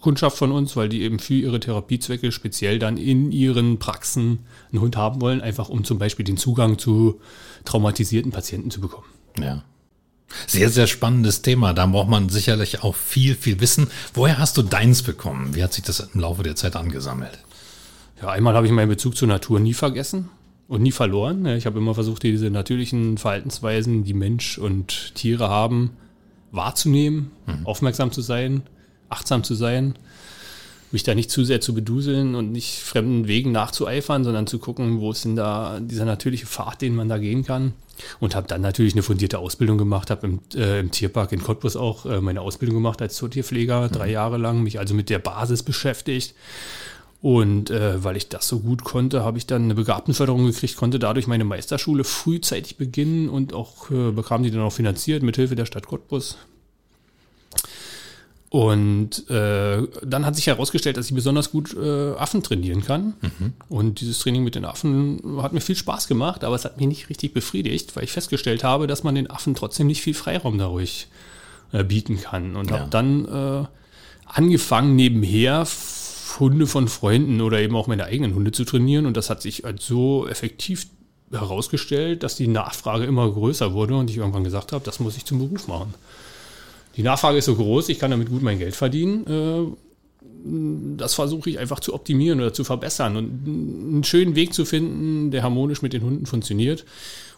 Kundschaft 0.00 0.38
von 0.38 0.50
uns, 0.50 0.76
weil 0.76 0.88
die 0.88 1.02
eben 1.02 1.18
für 1.18 1.34
ihre 1.34 1.60
Therapiezwecke 1.60 2.32
speziell 2.32 2.78
dann 2.78 2.96
in 2.96 3.30
ihren 3.30 3.78
Praxen 3.78 4.40
einen 4.72 4.80
Hund 4.80 4.96
haben 4.96 5.20
wollen, 5.20 5.40
einfach 5.40 5.68
um 5.68 5.84
zum 5.84 5.98
Beispiel 5.98 6.24
den 6.24 6.36
Zugang 6.36 6.78
zu 6.78 7.20
traumatisierten 7.64 8.32
Patienten 8.32 8.70
zu 8.70 8.80
bekommen. 8.80 9.06
Ja. 9.38 9.62
Sehr, 10.46 10.70
sehr 10.70 10.86
spannendes 10.86 11.42
Thema. 11.42 11.72
Da 11.74 11.86
braucht 11.86 12.08
man 12.08 12.28
sicherlich 12.28 12.82
auch 12.82 12.94
viel, 12.94 13.34
viel 13.34 13.60
Wissen. 13.60 13.88
Woher 14.14 14.38
hast 14.38 14.56
du 14.56 14.62
deins 14.62 15.02
bekommen? 15.02 15.54
Wie 15.54 15.62
hat 15.62 15.72
sich 15.72 15.84
das 15.84 16.00
im 16.00 16.20
Laufe 16.20 16.42
der 16.42 16.56
Zeit 16.56 16.76
angesammelt? 16.76 17.38
Ja, 18.20 18.28
einmal 18.28 18.54
habe 18.54 18.66
ich 18.66 18.72
meinen 18.72 18.88
Bezug 18.88 19.16
zur 19.16 19.28
Natur 19.28 19.60
nie 19.60 19.74
vergessen 19.74 20.28
und 20.68 20.82
nie 20.82 20.92
verloren. 20.92 21.44
Ja, 21.46 21.56
Ich 21.56 21.66
habe 21.66 21.78
immer 21.78 21.94
versucht, 21.94 22.22
diese 22.22 22.50
natürlichen 22.50 23.18
Verhaltensweisen, 23.18 24.04
die 24.04 24.14
Mensch 24.14 24.58
und 24.58 25.14
Tiere 25.14 25.48
haben, 25.48 25.90
wahrzunehmen, 26.52 27.30
aufmerksam 27.64 28.12
zu 28.12 28.20
sein, 28.22 28.62
achtsam 29.08 29.42
zu 29.42 29.54
sein, 29.54 29.94
mich 30.92 31.02
da 31.02 31.14
nicht 31.14 31.30
zu 31.30 31.44
sehr 31.44 31.60
zu 31.60 31.74
beduseln 31.74 32.34
und 32.34 32.52
nicht 32.52 32.80
fremden 32.80 33.28
Wegen 33.28 33.52
nachzueifern, 33.52 34.24
sondern 34.24 34.46
zu 34.46 34.58
gucken, 34.58 35.00
wo 35.00 35.12
ist 35.12 35.24
denn 35.24 35.36
da 35.36 35.78
dieser 35.80 36.04
natürliche 36.04 36.46
Pfad, 36.46 36.82
den 36.82 36.94
man 36.94 37.08
da 37.08 37.18
gehen 37.18 37.44
kann. 37.44 37.72
Und 38.18 38.34
habe 38.34 38.48
dann 38.48 38.62
natürlich 38.62 38.94
eine 38.94 39.02
fundierte 39.02 39.38
Ausbildung 39.38 39.76
gemacht, 39.76 40.10
habe 40.10 40.26
im, 40.26 40.40
äh, 40.54 40.80
im 40.80 40.90
Tierpark 40.90 41.32
in 41.32 41.42
Cottbus 41.42 41.76
auch 41.76 42.06
äh, 42.06 42.20
meine 42.20 42.40
Ausbildung 42.40 42.76
gemacht 42.76 43.02
als 43.02 43.14
Zootierpfleger, 43.16 43.88
drei 43.88 44.10
Jahre 44.10 44.38
lang, 44.38 44.62
mich 44.62 44.78
also 44.78 44.94
mit 44.94 45.10
der 45.10 45.18
Basis 45.18 45.62
beschäftigt. 45.62 46.34
Und 47.22 47.68
äh, 47.68 48.02
weil 48.02 48.16
ich 48.16 48.30
das 48.30 48.48
so 48.48 48.60
gut 48.60 48.82
konnte, 48.82 49.22
habe 49.22 49.36
ich 49.36 49.46
dann 49.46 49.64
eine 49.64 49.74
Begabtenförderung 49.74 50.46
gekriegt, 50.46 50.76
konnte 50.76 50.98
dadurch 50.98 51.26
meine 51.26 51.44
Meisterschule 51.44 52.04
frühzeitig 52.04 52.78
beginnen 52.78 53.28
und 53.28 53.52
auch 53.52 53.90
äh, 53.90 54.10
bekam 54.12 54.42
die 54.42 54.50
dann 54.50 54.62
auch 54.62 54.72
finanziert 54.72 55.22
mit 55.22 55.36
Hilfe 55.36 55.54
der 55.54 55.66
Stadt 55.66 55.86
Cottbus. 55.86 56.38
Und 58.50 59.30
äh, 59.30 59.86
dann 60.04 60.26
hat 60.26 60.34
sich 60.34 60.48
herausgestellt, 60.48 60.96
dass 60.96 61.06
ich 61.06 61.14
besonders 61.14 61.52
gut 61.52 61.72
äh, 61.76 62.14
Affen 62.14 62.42
trainieren 62.42 62.82
kann. 62.84 63.14
Und 63.68 64.00
dieses 64.00 64.18
Training 64.18 64.42
mit 64.42 64.56
den 64.56 64.64
Affen 64.64 65.22
hat 65.40 65.52
mir 65.52 65.60
viel 65.60 65.76
Spaß 65.76 66.08
gemacht, 66.08 66.42
aber 66.42 66.56
es 66.56 66.64
hat 66.64 66.76
mich 66.78 66.88
nicht 66.88 67.08
richtig 67.08 67.32
befriedigt, 67.32 67.94
weil 67.94 68.02
ich 68.02 68.10
festgestellt 68.10 68.64
habe, 68.64 68.88
dass 68.88 69.04
man 69.04 69.14
den 69.14 69.30
Affen 69.30 69.54
trotzdem 69.54 69.86
nicht 69.86 70.02
viel 70.02 70.14
Freiraum 70.14 70.58
dadurch 70.58 71.06
äh, 71.72 71.84
bieten 71.84 72.20
kann. 72.20 72.56
Und 72.56 72.70
Ja. 72.72 72.80
habe 72.80 72.90
dann 72.90 73.24
äh, 73.28 73.66
angefangen, 74.26 74.96
nebenher 74.96 75.64
Hunde 76.40 76.66
von 76.66 76.88
Freunden 76.88 77.40
oder 77.42 77.60
eben 77.60 77.76
auch 77.76 77.86
meine 77.86 78.04
eigenen 78.06 78.34
Hunde 78.34 78.50
zu 78.50 78.64
trainieren. 78.64 79.06
Und 79.06 79.16
das 79.16 79.30
hat 79.30 79.42
sich 79.42 79.64
als 79.64 79.86
so 79.86 80.26
effektiv 80.26 80.88
herausgestellt, 81.30 82.24
dass 82.24 82.34
die 82.34 82.48
Nachfrage 82.48 83.04
immer 83.04 83.30
größer 83.30 83.72
wurde 83.74 83.94
und 83.96 84.10
ich 84.10 84.16
irgendwann 84.16 84.42
gesagt 84.42 84.72
habe, 84.72 84.84
das 84.84 84.98
muss 84.98 85.16
ich 85.16 85.24
zum 85.24 85.38
Beruf 85.38 85.68
machen. 85.68 85.94
Die 86.96 87.02
Nachfrage 87.02 87.38
ist 87.38 87.44
so 87.44 87.54
groß, 87.54 87.88
ich 87.88 87.98
kann 87.98 88.10
damit 88.10 88.28
gut 88.28 88.42
mein 88.42 88.58
Geld 88.58 88.76
verdienen. 88.76 89.26
Äh, 89.26 89.76
Das 90.96 91.14
versuche 91.14 91.50
ich 91.50 91.58
einfach 91.58 91.80
zu 91.80 91.94
optimieren 91.94 92.40
oder 92.40 92.52
zu 92.52 92.64
verbessern 92.64 93.16
und 93.16 93.46
einen 93.46 94.04
schönen 94.04 94.34
Weg 94.34 94.54
zu 94.54 94.64
finden, 94.64 95.30
der 95.30 95.42
harmonisch 95.42 95.82
mit 95.82 95.92
den 95.92 96.02
Hunden 96.02 96.26
funktioniert. 96.26 96.84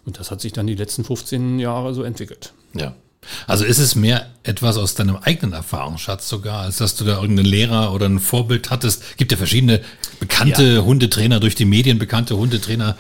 Und 0.05 0.19
das 0.19 0.31
hat 0.31 0.41
sich 0.41 0.53
dann 0.53 0.67
die 0.67 0.75
letzten 0.75 1.05
15 1.05 1.59
Jahre 1.59 1.95
so 1.95 2.03
entwickelt. 2.03 2.53
Ja. 2.75 2.95
Also 3.47 3.65
ist 3.65 3.79
es 3.79 3.95
mehr 3.95 4.31
etwas 4.43 4.77
aus 4.77 4.95
deinem 4.95 5.17
eigenen 5.17 5.53
Erfahrungsschatz 5.53 6.29
sogar, 6.29 6.63
als 6.63 6.79
dass 6.79 6.97
du 6.97 7.05
da 7.05 7.21
irgendeinen 7.21 7.49
Lehrer 7.49 7.93
oder 7.95 8.07
ein 8.07 8.19
Vorbild 8.19 8.71
hattest? 8.71 9.17
Gibt 9.17 9.31
ja 9.31 9.39
verschiedene 9.39 9.81
bekannte 10.19 10.75
ja. 10.75 10.83
Hundetrainer, 10.83 11.39
durch 11.39 11.55
die 11.55 11.65
Medien 11.65 11.99
bekannte 11.99 12.37
Hundetrainer. 12.37 12.97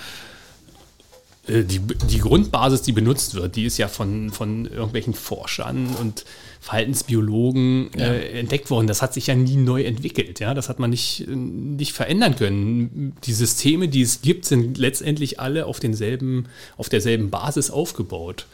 Äh, 1.47 1.65
die, 1.65 1.81
die 1.81 2.19
Grundbasis, 2.19 2.83
die 2.83 2.93
benutzt 2.93 3.35
wird, 3.35 3.57
die 3.57 3.65
ist 3.65 3.79
ja 3.79 3.89
von, 3.89 4.31
von 4.31 4.67
irgendwelchen 4.67 5.15
Forschern 5.15 5.89
und 6.01 6.25
Verhaltensbiologen 6.61 7.91
ja. 7.97 8.07
äh, 8.07 8.39
entdeckt 8.41 8.71
worden. 8.71 8.87
Das 8.87 9.03
hat 9.03 9.15
sich 9.15 9.27
ja 9.27 9.35
nie 9.35 9.57
neu 9.57 9.83
entwickelt. 9.83 10.39
Ja? 10.41 10.55
Das 10.55 10.69
hat 10.69 10.79
man 10.79 10.91
nicht, 10.91 11.27
nicht 11.29 11.93
verändern 11.93 12.37
können. 12.37 13.17
Die 13.25 13.33
Systeme, 13.33 13.89
die 13.89 14.03
es 14.03 14.23
gibt, 14.23 14.45
sind 14.45 14.79
letztendlich 14.79 15.41
alle 15.41 15.67
auf, 15.67 15.81
denselben, 15.81 16.47
auf 16.77 16.89
derselben 16.89 17.31
Basis 17.31 17.71
aufgebaut. 17.71 18.47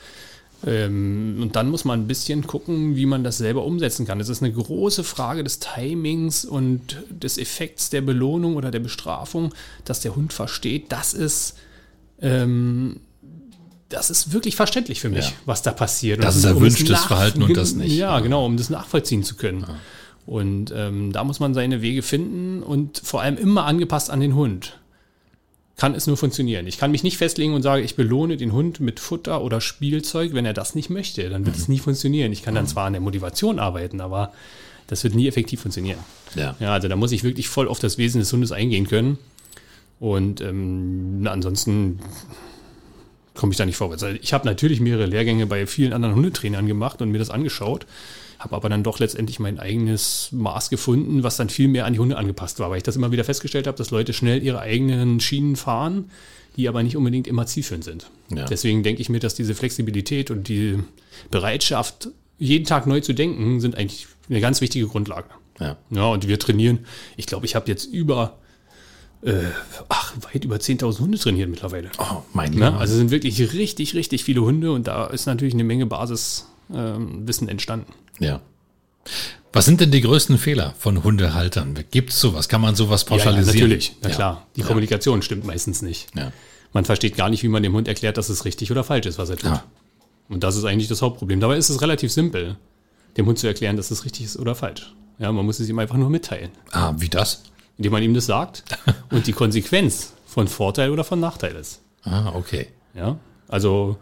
Ähm, 0.66 1.38
und 1.40 1.54
dann 1.54 1.70
muss 1.70 1.84
man 1.84 2.00
ein 2.00 2.08
bisschen 2.08 2.46
gucken, 2.46 2.96
wie 2.96 3.06
man 3.06 3.22
das 3.22 3.36
selber 3.36 3.64
umsetzen 3.64 4.06
kann. 4.06 4.18
Es 4.20 4.30
ist 4.30 4.42
eine 4.42 4.52
große 4.52 5.04
Frage 5.04 5.44
des 5.44 5.60
Timings 5.60 6.46
und 6.46 6.96
des 7.10 7.36
Effekts 7.36 7.90
der 7.90 8.00
Belohnung 8.00 8.56
oder 8.56 8.70
der 8.70 8.80
Bestrafung, 8.80 9.54
dass 9.84 10.00
der 10.00 10.16
Hund 10.16 10.32
versteht, 10.32 10.90
das 10.90 11.12
ist 11.12 11.54
ähm, 12.20 13.00
das 13.88 14.10
ist 14.10 14.32
wirklich 14.32 14.56
verständlich 14.56 15.00
für 15.00 15.08
mich, 15.08 15.26
ja. 15.26 15.32
was 15.46 15.62
da 15.62 15.72
passiert. 15.72 16.22
Das 16.22 16.36
und, 16.36 16.40
ist 16.40 16.44
erwünschtes 16.46 17.02
um 17.02 17.08
Verhalten 17.08 17.42
und 17.42 17.56
das 17.56 17.74
nicht. 17.74 17.94
Ja, 17.94 18.20
genau, 18.20 18.44
um 18.44 18.56
das 18.56 18.70
nachvollziehen 18.70 19.22
zu 19.22 19.36
können. 19.36 19.60
Ja. 19.62 19.76
Und 20.26 20.72
ähm, 20.76 21.12
da 21.12 21.24
muss 21.24 21.40
man 21.40 21.54
seine 21.54 21.80
Wege 21.80 22.02
finden 22.02 22.62
und 22.62 23.00
vor 23.02 23.22
allem 23.22 23.38
immer 23.38 23.64
angepasst 23.64 24.10
an 24.10 24.20
den 24.20 24.34
Hund. 24.34 24.78
Kann 25.78 25.94
es 25.94 26.06
nur 26.06 26.16
funktionieren. 26.16 26.66
Ich 26.66 26.76
kann 26.76 26.90
mich 26.90 27.02
nicht 27.02 27.16
festlegen 27.16 27.54
und 27.54 27.62
sagen, 27.62 27.84
ich 27.84 27.94
belohne 27.94 28.36
den 28.36 28.52
Hund 28.52 28.80
mit 28.80 29.00
Futter 29.00 29.42
oder 29.42 29.60
Spielzeug, 29.60 30.34
wenn 30.34 30.44
er 30.44 30.52
das 30.52 30.74
nicht 30.74 30.90
möchte. 30.90 31.30
Dann 31.30 31.46
wird 31.46 31.56
mhm. 31.56 31.62
es 31.62 31.68
nie 31.68 31.78
funktionieren. 31.78 32.32
Ich 32.32 32.42
kann 32.42 32.54
dann 32.54 32.64
mhm. 32.64 32.68
zwar 32.68 32.86
an 32.86 32.92
der 32.92 33.00
Motivation 33.00 33.58
arbeiten, 33.58 34.00
aber 34.02 34.32
das 34.88 35.04
wird 35.04 35.14
nie 35.14 35.28
effektiv 35.28 35.62
funktionieren. 35.62 36.00
Ja. 36.34 36.56
ja, 36.60 36.72
also 36.72 36.88
da 36.88 36.96
muss 36.96 37.12
ich 37.12 37.22
wirklich 37.22 37.48
voll 37.48 37.68
auf 37.68 37.78
das 37.78 37.96
Wesen 37.96 38.18
des 38.20 38.32
Hundes 38.32 38.52
eingehen 38.52 38.86
können. 38.86 39.18
Und 40.00 40.40
ähm, 40.40 41.26
ansonsten 41.28 41.98
komme 43.34 43.52
ich 43.52 43.56
da 43.58 43.66
nicht 43.66 43.76
vorwärts. 43.76 44.02
Also 44.02 44.18
ich 44.20 44.32
habe 44.32 44.46
natürlich 44.46 44.80
mehrere 44.80 45.06
Lehrgänge 45.06 45.46
bei 45.46 45.66
vielen 45.66 45.92
anderen 45.92 46.14
Hundetrainern 46.14 46.66
gemacht 46.66 47.00
und 47.00 47.10
mir 47.10 47.18
das 47.18 47.30
angeschaut, 47.30 47.86
habe 48.38 48.54
aber 48.56 48.68
dann 48.68 48.82
doch 48.82 48.98
letztendlich 48.98 49.38
mein 49.38 49.58
eigenes 49.58 50.28
Maß 50.32 50.70
gefunden, 50.70 51.22
was 51.22 51.36
dann 51.36 51.48
viel 51.48 51.68
mehr 51.68 51.86
an 51.86 51.92
die 51.92 51.98
Hunde 51.98 52.16
angepasst 52.16 52.58
war, 52.58 52.70
weil 52.70 52.78
ich 52.78 52.82
das 52.82 52.96
immer 52.96 53.12
wieder 53.12 53.24
festgestellt 53.24 53.66
habe, 53.66 53.78
dass 53.78 53.90
Leute 53.90 54.12
schnell 54.12 54.42
ihre 54.42 54.60
eigenen 54.60 55.20
Schienen 55.20 55.56
fahren, 55.56 56.10
die 56.56 56.68
aber 56.68 56.82
nicht 56.82 56.96
unbedingt 56.96 57.26
immer 57.28 57.46
zielführend 57.46 57.84
sind. 57.84 58.10
Ja. 58.34 58.44
Deswegen 58.44 58.82
denke 58.82 59.00
ich 59.00 59.08
mir, 59.08 59.20
dass 59.20 59.34
diese 59.34 59.54
Flexibilität 59.54 60.30
und 60.30 60.48
die 60.48 60.78
Bereitschaft, 61.30 62.08
jeden 62.38 62.64
Tag 62.64 62.86
neu 62.86 63.00
zu 63.00 63.12
denken, 63.12 63.60
sind 63.60 63.76
eigentlich 63.76 64.08
eine 64.28 64.40
ganz 64.40 64.60
wichtige 64.60 64.86
Grundlage. 64.86 65.28
Ja, 65.60 65.76
ja 65.90 66.06
und 66.06 66.26
wir 66.26 66.38
trainieren. 66.38 66.80
Ich 67.16 67.26
glaube, 67.26 67.46
ich 67.46 67.54
habe 67.54 67.68
jetzt 67.68 67.86
über 67.86 68.38
äh, 69.22 69.32
ach, 69.88 70.14
weit 70.32 70.44
über 70.44 70.56
10.000 70.56 71.00
Hunde 71.00 71.18
trainiert 71.18 71.50
mittlerweile. 71.50 71.90
Oh, 71.98 72.22
mein 72.32 72.56
Gott. 72.58 72.74
Also 72.74 72.94
sind 72.94 73.10
wirklich 73.10 73.52
richtig, 73.52 73.94
richtig 73.94 74.24
viele 74.24 74.42
Hunde 74.42 74.72
und 74.72 74.86
da 74.86 75.06
ist 75.06 75.26
natürlich 75.26 75.54
eine 75.54 75.64
Menge 75.64 75.86
Basiswissen 75.86 76.46
ähm, 76.72 77.48
entstanden. 77.48 77.92
Ja. 78.18 78.40
Was 79.52 79.64
sind 79.64 79.80
denn 79.80 79.90
die 79.90 80.02
größten 80.02 80.38
Fehler 80.38 80.74
von 80.78 81.02
Hundehaltern? 81.02 81.74
Gibt 81.90 82.10
es 82.10 82.20
sowas? 82.20 82.48
Kann 82.48 82.60
man 82.60 82.74
sowas 82.74 83.04
pauschalisieren? 83.04 83.46
Ja, 83.46 83.54
ja 83.54 83.62
natürlich, 83.62 83.96
na 84.02 84.08
ja. 84.10 84.14
klar. 84.14 84.46
Die 84.56 84.62
Kommunikation 84.62 85.22
stimmt 85.22 85.44
meistens 85.44 85.82
nicht. 85.82 86.08
Man 86.72 86.84
versteht 86.84 87.16
gar 87.16 87.30
nicht, 87.30 87.42
wie 87.42 87.48
man 87.48 87.62
dem 87.62 87.72
Hund 87.72 87.88
erklärt, 87.88 88.18
dass 88.18 88.28
es 88.28 88.44
richtig 88.44 88.70
oder 88.70 88.84
falsch 88.84 89.06
ist, 89.06 89.18
was 89.18 89.30
er 89.30 89.36
tut. 89.36 89.60
Und 90.28 90.44
das 90.44 90.56
ist 90.56 90.64
eigentlich 90.64 90.88
das 90.88 91.00
Hauptproblem. 91.00 91.40
Dabei 91.40 91.56
ist 91.56 91.70
es 91.70 91.80
relativ 91.80 92.12
simpel, 92.12 92.56
dem 93.16 93.26
Hund 93.26 93.38
zu 93.38 93.46
erklären, 93.46 93.76
dass 93.76 93.90
es 93.90 94.04
richtig 94.04 94.26
ist 94.26 94.38
oder 94.38 94.54
falsch. 94.54 94.92
Ja, 95.18 95.32
man 95.32 95.46
muss 95.46 95.58
es 95.58 95.68
ihm 95.68 95.78
einfach 95.78 95.96
nur 95.96 96.10
mitteilen. 96.10 96.50
Ah, 96.70 96.92
wie 96.98 97.08
das? 97.08 97.42
Indem 97.78 97.92
man 97.92 98.02
ihm 98.02 98.14
das 98.14 98.26
sagt 98.26 98.64
und 99.10 99.26
die 99.26 99.32
Konsequenz 99.32 100.12
von 100.26 100.48
Vorteil 100.48 100.90
oder 100.90 101.04
von 101.04 101.20
Nachteil 101.20 101.56
ist. 101.56 101.80
Ah, 102.02 102.32
okay. 102.34 102.68
Ja, 102.94 103.18
also 103.48 103.96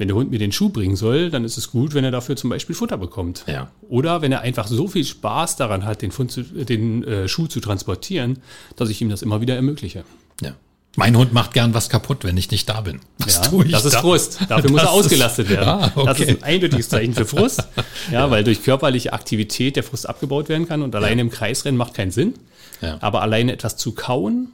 wenn 0.00 0.08
der 0.08 0.16
Hund 0.16 0.30
mir 0.30 0.38
den 0.38 0.50
Schuh 0.50 0.70
bringen 0.70 0.96
soll, 0.96 1.30
dann 1.30 1.44
ist 1.44 1.58
es 1.58 1.70
gut, 1.70 1.92
wenn 1.92 2.04
er 2.04 2.10
dafür 2.10 2.34
zum 2.34 2.48
Beispiel 2.48 2.74
Futter 2.74 2.96
bekommt. 2.96 3.44
Ja. 3.46 3.70
Oder 3.88 4.22
wenn 4.22 4.32
er 4.32 4.40
einfach 4.40 4.66
so 4.66 4.88
viel 4.88 5.04
Spaß 5.04 5.56
daran 5.56 5.84
hat, 5.84 6.00
den, 6.00 6.10
zu, 6.10 6.42
den 6.42 7.04
äh, 7.04 7.28
Schuh 7.28 7.48
zu 7.48 7.60
transportieren, 7.60 8.38
dass 8.76 8.88
ich 8.88 9.02
ihm 9.02 9.10
das 9.10 9.20
immer 9.20 9.42
wieder 9.42 9.56
ermögliche. 9.56 10.04
Ja. 10.40 10.54
Mein 10.96 11.16
Hund 11.16 11.32
macht 11.32 11.54
gern 11.54 11.72
was 11.72 11.88
kaputt, 11.88 12.24
wenn 12.24 12.36
ich 12.36 12.50
nicht 12.50 12.68
da 12.68 12.80
bin. 12.80 13.00
Was 13.18 13.36
ja, 13.36 13.42
tue 13.42 13.64
ich 13.64 13.72
das 13.72 13.84
ist 13.84 13.94
da? 13.94 14.00
Frust. 14.00 14.40
Dafür 14.48 14.62
das 14.62 14.72
muss 14.72 14.82
er 14.82 14.90
ausgelastet 14.90 15.48
werden. 15.48 15.68
Ah, 15.68 15.92
okay. 15.94 16.06
Das 16.06 16.20
ist 16.20 16.28
ein 16.28 16.42
eindeutiges 16.42 16.88
Zeichen 16.88 17.14
für 17.14 17.26
Frust. 17.26 17.68
Ja, 17.76 17.84
ja, 18.12 18.30
weil 18.30 18.42
durch 18.42 18.64
körperliche 18.64 19.12
Aktivität 19.12 19.76
der 19.76 19.84
Frust 19.84 20.08
abgebaut 20.08 20.48
werden 20.48 20.66
kann 20.66 20.82
und 20.82 20.94
alleine 20.94 21.16
ja. 21.16 21.20
im 21.20 21.30
Kreisrennen 21.30 21.78
macht 21.78 21.94
keinen 21.94 22.10
Sinn. 22.10 22.34
Ja. 22.80 22.98
Aber 23.00 23.22
alleine 23.22 23.52
etwas 23.52 23.76
zu 23.76 23.92
kauen 23.92 24.48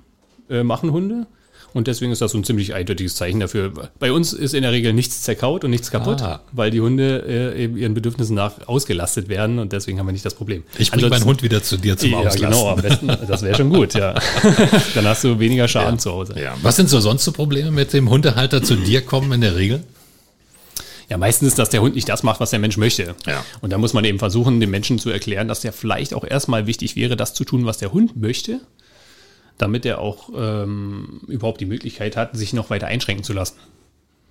äh, 0.51 0.63
machen 0.63 0.93
Hunde. 0.93 1.27
Und 1.77 1.89
deswegen 1.89 2.11
ist 2.11 2.23
das 2.23 2.33
so 2.33 2.39
ein 2.39 2.45
ziemlich 2.45 2.73
eindeutiges 2.73 3.17
Zeichen 3.17 3.39
dafür. 3.39 3.71
Bei 3.99 4.11
uns 4.11 4.33
ist 4.33 4.55
in 4.55 4.63
der 4.63 4.73
Regel 4.73 4.95
nichts 4.95 5.21
zerkaut 5.21 5.63
und 5.63 5.71
nichts 5.71 5.91
kaputt, 5.91 6.23
ah. 6.23 6.41
weil 6.53 6.71
die 6.71 6.81
Hunde 6.81 7.23
äh, 7.29 7.65
eben 7.65 7.77
ihren 7.77 7.93
Bedürfnissen 7.93 8.35
nach 8.35 8.67
ausgelastet 8.67 9.29
werden 9.29 9.59
und 9.59 9.75
deswegen 9.75 9.99
haben 9.99 10.07
wir 10.07 10.13
nicht 10.13 10.25
das 10.25 10.33
Problem. 10.33 10.63
Ich 10.79 10.91
bringe 10.91 11.11
meinen 11.11 11.27
Hund 11.27 11.43
wieder 11.43 11.63
zu 11.63 11.77
dir 11.77 11.99
zum 11.99 12.13
ja, 12.13 12.17
Auslasten. 12.17 12.45
Genau, 12.45 12.71
am 12.71 12.81
besten, 12.81 13.09
das 13.29 13.43
wäre 13.43 13.55
schon 13.55 13.69
gut, 13.69 13.93
ja. 13.93 14.15
Dann 14.95 15.07
hast 15.07 15.23
du 15.25 15.39
weniger 15.39 15.69
Schaden 15.69 15.97
ja. 15.97 15.99
zu 15.99 16.13
Hause. 16.13 16.41
Ja. 16.41 16.57
Was 16.63 16.77
sind 16.77 16.89
so 16.89 16.99
sonst 16.99 17.25
so 17.25 17.33
Probleme 17.33 17.71
mit 17.71 17.93
dem 17.93 18.09
Hundehalter 18.09 18.63
zu 18.63 18.77
dir 18.77 19.03
kommen 19.03 19.31
in 19.33 19.43
der 19.43 19.57
Regel? 19.57 19.85
Ja, 21.11 21.19
meistens 21.19 21.49
ist, 21.49 21.59
dass 21.59 21.69
der 21.69 21.83
Hund 21.83 21.95
nicht 21.95 22.09
das 22.09 22.23
macht, 22.23 22.41
was 22.41 22.51
der 22.51 22.59
Mensch 22.59 22.79
möchte. 22.79 23.15
Ja. 23.27 23.45
Und 23.61 23.71
da 23.75 23.77
muss 23.77 23.93
man 23.93 24.07
eben 24.07 24.19
versuchen, 24.19 24.61
dem 24.61 24.71
Menschen 24.71 24.99
zu 24.99 25.11
erklären, 25.11 25.47
dass 25.47 25.61
der 25.61 25.75
vielleicht 25.75 26.15
auch 26.15 26.25
erstmal 26.25 26.67
wichtig 26.67 26.97
wäre, 26.97 27.17
das 27.17 27.35
zu 27.35 27.45
tun, 27.45 27.67
was 27.67 27.77
der 27.77 27.93
Hund 27.93 28.17
möchte, 28.17 28.61
damit 29.59 29.87
er 29.87 30.01
auch 30.01 30.31
ähm, 30.37 31.21
überhaupt 31.29 31.61
die 31.61 31.67
Möglichkeit 31.67 32.17
hat, 32.17 32.37
sich 32.37 32.53
noch 32.53 32.71
weiter 32.71 32.87
einschränken 32.87 33.25
zu 33.25 33.33
lassen. 33.33 33.57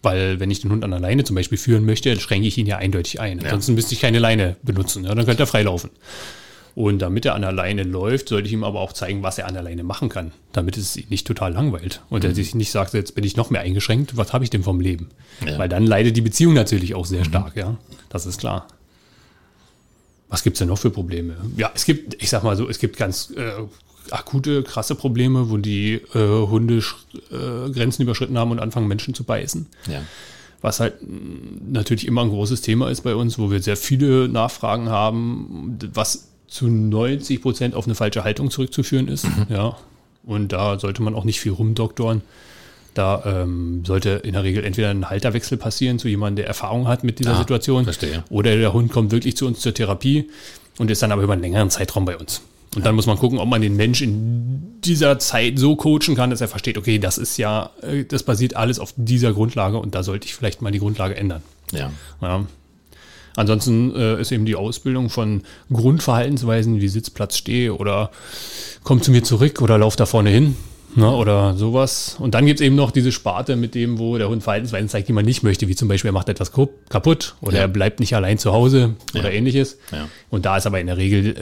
Weil 0.02 0.40
wenn 0.40 0.52
ich 0.52 0.62
den 0.62 0.72
Hund 0.72 0.84
an 0.84 0.92
der 0.92 1.00
Leine 1.00 1.24
zum 1.24 1.36
Beispiel 1.36 1.58
führen 1.58 1.86
möchte, 1.86 2.10
dann 2.10 2.20
schränke 2.20 2.48
ich 2.48 2.58
ihn 2.58 2.68
ja 2.68 2.78
eindeutig 2.78 3.20
ein. 3.20 3.40
Ja. 3.40 3.46
Ansonsten 3.46 3.74
müsste 3.74 3.96
ich 3.96 4.02
keine 4.02 4.20
Leine 4.20 4.56
benutzen. 4.62 5.04
Ja, 5.04 5.16
dann 5.16 5.26
könnte 5.26 5.44
er 5.44 5.48
freilaufen. 5.48 5.90
Und 6.76 7.00
damit 7.00 7.26
er 7.26 7.36
an 7.36 7.42
der 7.42 7.54
Leine 7.54 7.84
läuft, 7.84 8.30
sollte 8.30 8.48
ich 8.48 8.54
ihm 8.54 8.66
aber 8.66 8.82
auch 8.82 8.92
zeigen, 8.92 9.24
was 9.24 9.38
er 9.38 9.48
an 9.48 9.54
der 9.54 9.64
Leine 9.64 9.84
machen 9.84 10.10
kann, 10.10 10.34
damit 10.52 10.76
es 10.78 10.98
ihn 10.98 11.08
nicht 11.10 11.26
total 11.26 11.54
langweilt. 11.54 12.02
Und 12.10 12.24
mhm. 12.24 12.30
er 12.30 12.36
sich 12.36 12.54
nicht 12.54 12.70
sagt, 12.70 12.94
jetzt 12.94 13.16
bin 13.16 13.24
ich 13.24 13.38
noch 13.38 13.50
mehr 13.50 13.62
eingeschränkt, 13.62 14.18
was 14.18 14.34
habe 14.34 14.44
ich 14.44 14.50
denn 14.50 14.62
vom 14.62 14.82
Leben? 14.82 15.10
Ja. 15.46 15.58
Weil 15.58 15.70
dann 15.70 15.88
leidet 15.88 16.18
die 16.18 16.22
Beziehung 16.22 16.54
natürlich 16.54 16.94
auch 16.94 17.06
sehr 17.06 17.22
mhm. 17.22 17.30
stark, 17.30 17.56
ja. 17.56 17.78
Das 18.10 18.26
ist 18.26 18.42
klar. 18.42 18.68
Was 20.28 20.44
gibt 20.44 20.56
es 20.56 20.60
denn 20.60 20.68
noch 20.68 20.78
für 20.78 20.90
Probleme? 20.92 21.38
Ja, 21.56 21.72
es 21.74 21.86
gibt, 21.86 22.22
ich 22.22 22.30
sag 22.30 22.44
mal 22.44 22.58
so, 22.58 22.68
es 22.68 22.78
gibt 22.78 22.98
ganz 22.98 23.32
äh, 23.38 23.54
akute, 24.12 24.64
krasse 24.64 24.96
Probleme, 24.96 25.50
wo 25.50 25.58
die 25.58 26.02
äh, 26.14 26.48
Hunde 26.48 26.78
äh, 27.32 27.70
Grenzen 27.72 28.04
überschritten 28.04 28.38
haben 28.38 28.52
und 28.52 28.60
anfangen, 28.60 28.88
Menschen 28.88 29.14
zu 29.14 29.24
beißen. 29.24 29.68
Ja. 29.88 30.02
Was 30.62 30.80
halt 30.80 30.96
natürlich 31.68 32.08
immer 32.08 32.22
ein 32.22 32.30
großes 32.30 32.62
Thema 32.62 32.90
ist 32.90 33.02
bei 33.02 33.16
uns, 33.16 33.38
wo 33.38 33.52
wir 33.52 33.62
sehr 33.62 33.78
viele 33.78 34.28
Nachfragen 34.28 34.90
haben, 34.90 35.78
was 35.94 36.30
zu 36.48 36.68
90 36.68 37.42
Prozent 37.42 37.76
auf 37.76 37.86
eine 37.86 37.96
falsche 37.96 38.24
Haltung 38.24 38.50
zurückzuführen 38.50 39.08
ist. 39.08 39.26
Mhm. 39.26 39.46
Ja. 39.50 39.78
Und 40.24 40.54
da 40.54 40.80
sollte 40.80 41.04
man 41.04 41.14
auch 41.14 41.24
nicht 41.24 41.40
viel 41.40 41.52
rumdoktoren. 41.52 42.22
Da 42.96 43.24
ähm, 43.26 43.84
sollte 43.86 44.22
in 44.24 44.34
der 44.34 44.44
Regel 44.44 44.64
entweder 44.64 44.90
ein 44.90 45.10
Halterwechsel 45.10 45.58
passieren 45.58 46.00
zu 46.00 46.08
jemandem, 46.08 46.38
der 46.38 46.48
Erfahrung 46.48 46.88
hat 46.88 47.04
mit 47.04 47.20
dieser 47.20 47.36
ah, 47.36 47.40
Situation. 47.40 47.84
Verstehe. 47.84 48.24
Oder 48.30 48.56
der 48.56 48.72
Hund 48.74 48.92
kommt 48.92 49.12
wirklich 49.12 49.36
zu 49.36 49.46
uns 49.46 49.60
zur 49.60 49.74
Therapie 49.74 50.30
und 50.78 50.90
ist 50.90 51.02
dann 51.02 51.12
aber 51.12 51.22
über 51.22 51.34
einen 51.34 51.42
längeren 51.42 51.70
Zeitraum 51.70 52.06
bei 52.06 52.18
uns. 52.18 52.42
Und 52.76 52.82
ja. 52.82 52.86
dann 52.86 52.96
muss 52.96 53.08
man 53.08 53.18
gucken, 53.18 53.40
ob 53.40 53.48
man 53.48 53.62
den 53.62 53.76
Mensch 53.76 54.02
in 54.02 54.82
dieser 54.84 55.18
Zeit 55.20 55.58
so 55.58 55.76
coachen 55.76 56.16
kann, 56.16 56.30
dass 56.30 56.42
er 56.42 56.48
versteht, 56.48 56.78
okay, 56.78 57.00
das 57.00 57.18
ist 57.18 57.38
ja, 57.38 57.72
äh, 57.82 58.04
das 58.04 58.24
basiert 58.24 58.56
alles 58.56 58.80
auf 58.80 58.94
dieser 58.98 59.34
Grundlage 59.34 59.78
und 59.78 59.96
da 59.96 60.04
sollte 60.04 60.28
ich 60.28 60.36
vielleicht 60.36 60.62
mal 60.62 60.72
die 60.72 60.80
Grundlage 60.80 61.16
ändern. 61.16 61.42
Ja. 61.72 61.92
ja. 62.22 62.46
Ansonsten 63.38 63.96
äh, 63.96 64.22
ist 64.22 64.32
eben 64.32 64.46
die 64.46 64.56
Ausbildung 64.56 65.10
von 65.10 65.44
Grundverhaltensweisen 65.72 66.80
wie 66.80 66.88
Sitzplatz 66.88 67.38
stehe 67.38 67.74
oder 67.74 68.12
komm 68.84 69.02
zu 69.02 69.12
mir 69.12 69.24
zurück 69.24 69.62
oder 69.62 69.78
lauf 69.78 69.96
da 69.96 70.06
vorne 70.06 70.30
hin. 70.30 70.56
Ne, 70.96 71.12
oder 71.12 71.56
sowas. 71.56 72.16
Und 72.20 72.36
dann 72.36 72.46
gibt 72.46 72.62
es 72.62 72.66
eben 72.66 72.76
noch 72.76 72.92
diese 72.92 73.12
Sparte 73.12 73.58
mit 73.58 73.76
dem, 73.76 74.00
wo 74.00 74.18
der 74.18 74.30
Hund 74.30 74.44
Verhaltensweisen 74.44 74.88
zeigt, 74.88 75.10
die 75.10 75.14
man 75.14 75.26
nicht 75.26 75.44
möchte, 75.44 75.68
wie 75.68 75.76
zum 75.76 75.90
Beispiel, 75.90 76.10
er 76.10 76.14
macht 76.14 76.30
etwas 76.30 76.54
kaputt 76.90 77.36
oder 77.42 77.58
ja. 77.58 77.62
er 77.64 77.68
bleibt 77.68 78.00
nicht 78.00 78.16
allein 78.16 78.38
zu 78.38 78.54
Hause 78.54 78.96
ja. 79.14 79.20
oder 79.20 79.34
ähnliches. 79.34 79.78
Ja. 79.92 80.08
Und 80.30 80.46
da 80.46 80.56
ist 80.56 80.66
aber 80.66 80.80
in 80.80 80.88
der 80.88 80.98
Regel 80.98 81.36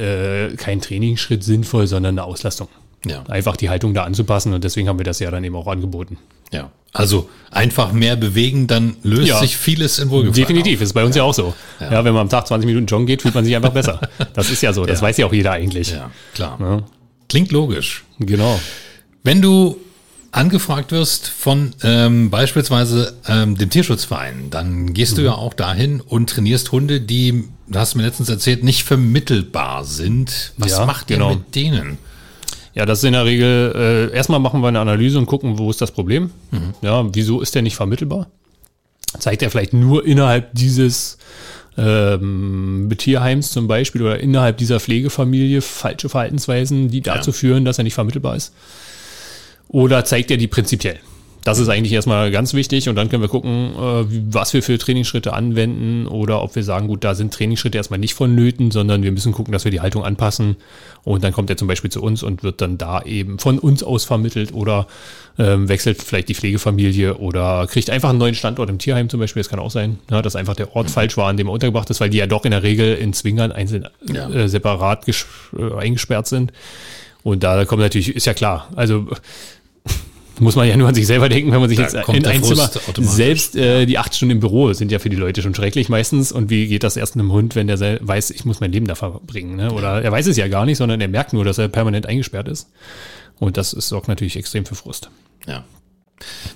äh, 0.53 0.55
kein 0.55 0.81
Trainingsschritt 0.81 1.43
sinnvoll, 1.43 1.85
sondern 1.85 2.17
eine 2.17 2.23
Auslastung. 2.23 2.67
Einfach 3.27 3.57
die 3.57 3.69
Haltung 3.69 3.93
da 3.93 4.03
anzupassen 4.03 4.53
und 4.53 4.63
deswegen 4.63 4.87
haben 4.87 4.97
wir 4.97 5.03
das 5.03 5.19
ja 5.19 5.29
dann 5.29 5.43
eben 5.43 5.55
auch 5.55 5.67
angeboten. 5.67 6.17
Ja. 6.51 6.71
Also 6.93 7.29
einfach 7.51 7.91
mehr 7.91 8.15
bewegen, 8.15 8.67
dann 8.67 8.95
löst 9.03 9.27
ja. 9.27 9.39
sich 9.39 9.57
vieles 9.57 9.99
in 9.99 10.09
Wohlgefallen. 10.09 10.47
Definitiv, 10.47 10.79
auf. 10.79 10.83
ist 10.83 10.93
bei 10.93 11.03
uns 11.03 11.15
ja, 11.15 11.23
ja 11.23 11.29
auch 11.29 11.33
so. 11.33 11.53
Ja. 11.79 11.91
ja. 11.91 12.05
wenn 12.05 12.13
man 12.13 12.21
am 12.21 12.29
Tag 12.29 12.47
20 12.47 12.65
Minuten 12.65 12.85
joggen 12.85 13.07
geht, 13.07 13.23
fühlt 13.23 13.35
man 13.35 13.43
sich 13.43 13.55
einfach 13.55 13.71
besser. 13.71 13.99
Das 14.33 14.49
ist 14.49 14.61
ja 14.61 14.73
so, 14.73 14.85
das 14.85 15.01
weiß 15.01 15.17
ja 15.17 15.25
auch 15.25 15.33
jeder 15.33 15.51
eigentlich. 15.51 15.91
Ja, 15.91 16.11
klar. 16.33 16.83
Klingt 17.29 17.51
logisch. 17.51 18.03
Genau. 18.19 18.59
Wenn 19.23 19.41
du 19.41 19.77
angefragt 20.31 20.91
wirst 20.91 21.27
von 21.27 21.73
ähm, 21.83 22.29
beispielsweise 22.29 23.15
ähm, 23.27 23.55
dem 23.57 23.69
Tierschutzverein, 23.69 24.49
dann 24.49 24.93
gehst 24.93 25.13
mhm. 25.13 25.17
du 25.17 25.21
ja 25.23 25.33
auch 25.35 25.53
dahin 25.53 26.01
und 26.01 26.29
trainierst 26.29 26.71
Hunde, 26.71 26.99
die, 26.99 27.45
du 27.67 27.79
hast 27.79 27.95
mir 27.95 28.03
letztens 28.03 28.29
erzählt, 28.29 28.63
nicht 28.63 28.83
vermittelbar 28.83 29.85
sind. 29.85 30.53
Was 30.57 30.71
ja, 30.71 30.85
macht 30.85 31.09
ihr 31.09 31.17
genau. 31.17 31.35
mit 31.35 31.55
denen? 31.55 31.99
Ja, 32.73 32.85
das 32.85 32.99
ist 32.99 33.05
in 33.05 33.13
der 33.13 33.25
Regel, 33.25 34.09
äh, 34.11 34.15
erstmal 34.15 34.39
machen 34.39 34.61
wir 34.61 34.67
eine 34.67 34.79
Analyse 34.79 35.19
und 35.19 35.27
gucken, 35.27 35.59
wo 35.59 35.69
ist 35.69 35.79
das 35.79 35.91
Problem. 35.91 36.31
Mhm. 36.49 36.73
Ja, 36.81 37.05
wieso 37.13 37.39
ist 37.41 37.53
der 37.53 37.61
nicht 37.61 37.75
vermittelbar? 37.75 38.27
Zeigt 39.19 39.43
er 39.43 39.51
vielleicht 39.51 39.73
nur 39.73 40.03
innerhalb 40.05 40.53
dieses 40.55 41.19
ähm, 41.77 42.91
Tierheims 42.97 43.51
zum 43.51 43.67
Beispiel 43.67 44.01
oder 44.01 44.19
innerhalb 44.19 44.57
dieser 44.57 44.79
Pflegefamilie 44.79 45.61
falsche 45.61 46.09
Verhaltensweisen, 46.09 46.89
die 46.89 47.01
dazu 47.01 47.29
ja. 47.29 47.35
führen, 47.35 47.65
dass 47.65 47.77
er 47.77 47.83
nicht 47.83 47.93
vermittelbar 47.93 48.35
ist? 48.35 48.53
Oder 49.73 50.05
zeigt 50.05 50.29
er 50.29 50.37
die 50.37 50.47
prinzipiell? 50.47 50.99
Das 51.43 51.59
ist 51.59 51.67
eigentlich 51.67 51.91
erstmal 51.91 52.31
ganz 52.31 52.53
wichtig 52.53 52.87
und 52.87 52.95
dann 52.95 53.09
können 53.09 53.21
wir 53.21 53.27
gucken, 53.27 53.73
äh, 53.73 54.05
was 54.31 54.53
wir 54.53 54.63
für 54.63 54.77
Trainingsschritte 54.77 55.33
anwenden 55.33 56.07
oder 56.07 56.41
ob 56.41 56.55
wir 56.55 56.63
sagen, 56.63 56.87
gut, 56.87 57.03
da 57.03 57.15
sind 57.15 57.33
Trainingsschritte 57.33 57.77
erstmal 57.77 57.99
nicht 57.99 58.13
vonnöten, 58.13 58.71
sondern 58.71 59.03
wir 59.03 59.11
müssen 59.11 59.33
gucken, 59.33 59.51
dass 59.51 59.65
wir 59.65 59.71
die 59.71 59.81
Haltung 59.81 60.05
anpassen 60.05 60.55
und 61.03 61.23
dann 61.23 61.33
kommt 61.33 61.49
er 61.49 61.57
zum 61.57 61.67
Beispiel 61.67 61.91
zu 61.91 62.01
uns 62.01 62.23
und 62.23 62.43
wird 62.43 62.61
dann 62.61 62.77
da 62.77 63.01
eben 63.01 63.39
von 63.39 63.59
uns 63.59 63.83
aus 63.83 64.05
vermittelt 64.05 64.53
oder 64.53 64.87
ähm, 65.37 65.67
wechselt 65.67 66.01
vielleicht 66.01 66.29
die 66.29 66.35
Pflegefamilie 66.35 67.15
oder 67.15 67.67
kriegt 67.67 67.89
einfach 67.89 68.11
einen 68.11 68.19
neuen 68.19 68.35
Standort 68.35 68.69
im 68.69 68.77
Tierheim 68.77 69.09
zum 69.09 69.19
Beispiel. 69.19 69.41
Das 69.41 69.49
kann 69.49 69.59
auch 69.59 69.71
sein, 69.71 69.99
ja, 70.09 70.21
dass 70.21 70.37
einfach 70.37 70.55
der 70.55 70.73
Ort 70.77 70.87
mhm. 70.87 70.91
falsch 70.91 71.17
war, 71.17 71.27
an 71.27 71.35
dem 71.35 71.47
er 71.47 71.53
untergebracht 71.53 71.89
ist, 71.89 71.99
weil 71.99 72.11
die 72.11 72.19
ja 72.19 72.27
doch 72.27 72.45
in 72.45 72.51
der 72.51 72.63
Regel 72.63 72.95
in 72.95 73.11
Zwingern 73.11 73.51
einzeln 73.51 73.89
ja. 74.13 74.29
äh, 74.29 74.47
separat 74.47 75.05
äh, 75.09 75.73
eingesperrt 75.77 76.27
sind. 76.27 76.53
Und 77.23 77.43
da 77.43 77.65
kommt 77.65 77.81
natürlich, 77.81 78.15
ist 78.15 78.25
ja 78.25 78.33
klar, 78.33 78.69
also 78.75 79.07
muss 80.39 80.55
man 80.55 80.67
ja 80.67 80.75
nur 80.75 80.87
an 80.87 80.95
sich 80.95 81.05
selber 81.05 81.29
denken, 81.29 81.51
wenn 81.51 81.59
man 81.59 81.69
sich 81.69 81.77
da 81.77 81.83
jetzt 81.83 82.09
in 82.09 82.25
ein 82.25 82.43
Zimmer, 82.43 82.69
selbst 82.97 83.55
äh, 83.55 83.85
die 83.85 83.97
acht 83.97 84.15
Stunden 84.15 84.31
im 84.31 84.39
Büro 84.39 84.73
sind 84.73 84.91
ja 84.91 84.99
für 84.99 85.09
die 85.09 85.15
Leute 85.15 85.41
schon 85.41 85.53
schrecklich 85.53 85.89
meistens. 85.89 86.31
Und 86.31 86.49
wie 86.49 86.67
geht 86.67 86.83
das 86.83 86.97
erst 86.97 87.15
einem 87.15 87.31
Hund, 87.31 87.55
wenn 87.55 87.67
der 87.67 87.79
weiß, 88.01 88.31
ich 88.31 88.45
muss 88.45 88.59
mein 88.59 88.71
Leben 88.71 88.87
da 88.87 88.95
verbringen? 88.95 89.55
Ne? 89.55 89.71
Oder 89.71 90.01
er 90.01 90.11
weiß 90.11 90.27
es 90.27 90.37
ja 90.37 90.47
gar 90.47 90.65
nicht, 90.65 90.77
sondern 90.77 91.01
er 91.01 91.07
merkt 91.07 91.33
nur, 91.33 91.45
dass 91.45 91.57
er 91.57 91.67
permanent 91.67 92.05
eingesperrt 92.05 92.47
ist. 92.47 92.69
Und 93.39 93.57
das 93.57 93.71
sorgt 93.71 94.07
natürlich 94.07 94.37
extrem 94.37 94.65
für 94.65 94.75
Frust. 94.75 95.09
Ja. 95.47 95.63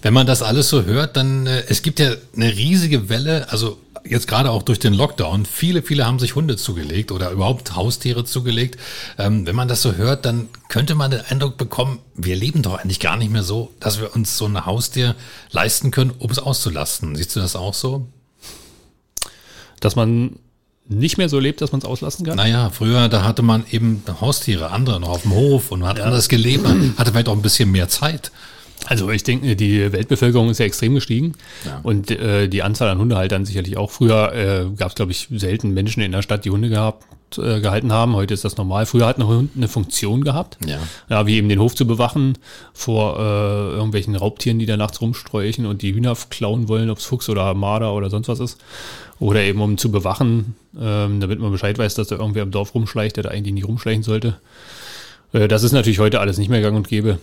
Wenn 0.02 0.14
man 0.14 0.28
das 0.28 0.42
alles 0.42 0.70
so 0.70 0.84
hört, 0.84 1.18
dann, 1.18 1.48
äh, 1.48 1.64
es 1.68 1.82
gibt 1.82 2.00
ja 2.00 2.12
eine 2.36 2.56
riesige 2.56 3.10
Welle, 3.10 3.52
also 3.52 3.80
jetzt 4.10 4.28
gerade 4.28 4.52
auch 4.52 4.64
durch 4.64 4.80
den 4.80 4.94
Lockdown, 4.94 5.46
viele, 5.46 5.82
viele 5.82 6.06
haben 6.06 6.20
sich 6.20 6.36
Hunde 6.36 6.58
zugelegt 6.58 7.12
oder 7.12 7.32
überhaupt 7.32 7.76
Haustiere 7.76 8.26
zugelegt. 8.26 8.80
Ähm, 9.18 9.46
wenn 9.46 9.56
man 9.56 9.68
das 9.68 9.82
so 9.82 9.94
hört, 9.94 10.26
dann 10.26 10.50
könnte 10.70 10.96
man 10.96 11.12
den 11.12 11.22
Eindruck 11.22 11.58
bekommen, 11.58 12.00
wir 12.16 12.36
leben 12.36 12.62
doch 12.62 12.76
eigentlich 12.76 13.00
gar 13.00 13.18
nicht 13.18 13.32
mehr 13.32 13.44
so, 13.44 13.74
dass 13.80 14.00
wir 14.00 14.16
uns 14.16 14.38
so 14.38 14.46
ein 14.46 14.66
Haustier 14.66 15.16
leisten 15.52 15.92
können, 15.92 16.12
um 16.18 16.30
es 16.30 16.40
auszulasten. 16.40 17.16
Siehst 17.16 17.36
du 17.36 17.40
das 17.40 17.56
auch 17.56 17.74
so? 17.74 18.08
Dass 19.80 19.96
man 19.96 20.38
nicht 20.90 21.18
mehr 21.18 21.30
so 21.30 21.40
lebt, 21.40 21.62
dass 21.62 21.72
man 21.72 21.80
es 21.82 21.86
auslassen 21.86 22.26
kann? 22.26 22.38
Naja, 22.38 22.70
früher, 22.70 23.10
da 23.10 23.24
hatte 23.24 23.42
man 23.42 23.66
eben 23.72 24.04
Haustiere, 24.22 24.72
andere 24.72 25.00
noch 25.00 25.10
auf 25.10 25.22
dem 25.24 25.34
Hof 25.34 25.72
und 25.72 25.82
man 25.82 25.90
hat 25.90 25.98
ja. 25.98 26.06
anders 26.06 26.30
gelebt, 26.30 26.64
man 26.64 26.94
hatte 26.98 27.12
vielleicht 27.12 27.28
auch 27.28 27.36
ein 27.36 27.42
bisschen 27.42 27.72
mehr 27.72 27.90
Zeit. 27.90 28.32
Also 28.86 29.10
ich 29.10 29.24
denke, 29.24 29.56
die 29.56 29.92
Weltbevölkerung 29.92 30.50
ist 30.50 30.60
ja 30.60 30.66
extrem 30.66 30.96
gestiegen 30.96 31.34
ja. 31.66 31.80
und 31.84 32.12
äh, 32.12 32.48
die 32.48 32.64
Anzahl 32.64 32.90
an 32.90 33.00
Hundehaltern 33.00 33.46
sicherlich 33.46 33.78
auch. 33.78 33.92
Früher 33.92 34.34
äh, 34.34 34.76
gab 34.78 34.90
es, 34.90 34.96
glaube 34.96 35.12
ich, 35.12 35.28
selten 35.32 35.74
Menschen 35.74 36.02
in 36.04 36.12
der 36.12 36.22
Stadt, 36.22 36.46
die 36.46 36.52
Hunde 36.52 36.70
gehabt, 36.70 37.04
äh, 37.38 37.60
gehalten 37.60 37.92
haben. 37.92 38.16
Heute 38.16 38.34
ist 38.34 38.46
das 38.46 38.56
normal. 38.56 38.86
Früher 38.86 39.06
hat 39.06 39.18
ein 39.18 39.28
Hund 39.28 39.52
eine 39.58 39.68
Funktion 39.68 40.24
gehabt, 40.24 40.58
ja. 40.66 40.80
ja 41.10 41.28
wie 41.28 41.36
eben 41.36 41.50
den 41.50 41.60
Hof 41.60 41.76
zu 41.76 41.86
bewachen 41.86 42.38
vor 42.74 43.18
äh, 43.20 43.72
irgendwelchen 43.74 44.16
Raubtieren, 44.16 44.60
die 44.60 44.66
da 44.66 44.78
nachts 44.78 45.02
rumsträuchen 45.02 45.66
und 45.66 45.82
die 45.82 45.94
Hühner 45.94 46.16
klauen 46.30 46.70
wollen, 46.70 46.90
ob 46.90 47.00
es 47.00 47.06
Fuchs 47.06 47.28
oder 47.28 47.54
Marder 47.54 47.94
oder 47.94 48.10
sonst 48.10 48.30
was 48.30 48.40
ist. 48.40 48.58
Oder 49.20 49.42
eben 49.42 49.60
um 49.60 49.78
zu 49.78 49.92
bewachen, 49.92 50.56
ähm, 50.80 51.20
damit 51.20 51.40
man 51.40 51.52
Bescheid 51.52 51.78
weiß, 51.78 51.96
dass 51.96 52.08
da 52.08 52.16
irgendwer 52.16 52.44
im 52.44 52.52
Dorf 52.52 52.74
rumschleicht, 52.74 53.18
der 53.18 53.24
da 53.24 53.30
eigentlich 53.30 53.54
nicht 53.54 53.68
rumschleichen 53.68 54.04
sollte. 54.04 54.38
Äh, 55.34 55.48
das 55.48 55.64
ist 55.64 55.74
natürlich 55.74 56.00
heute 56.00 56.22
alles 56.22 56.38
nicht 56.38 56.50
mehr 56.50 56.62
gang 56.62 56.78
und 56.78 56.88
gäbe. 56.88 57.18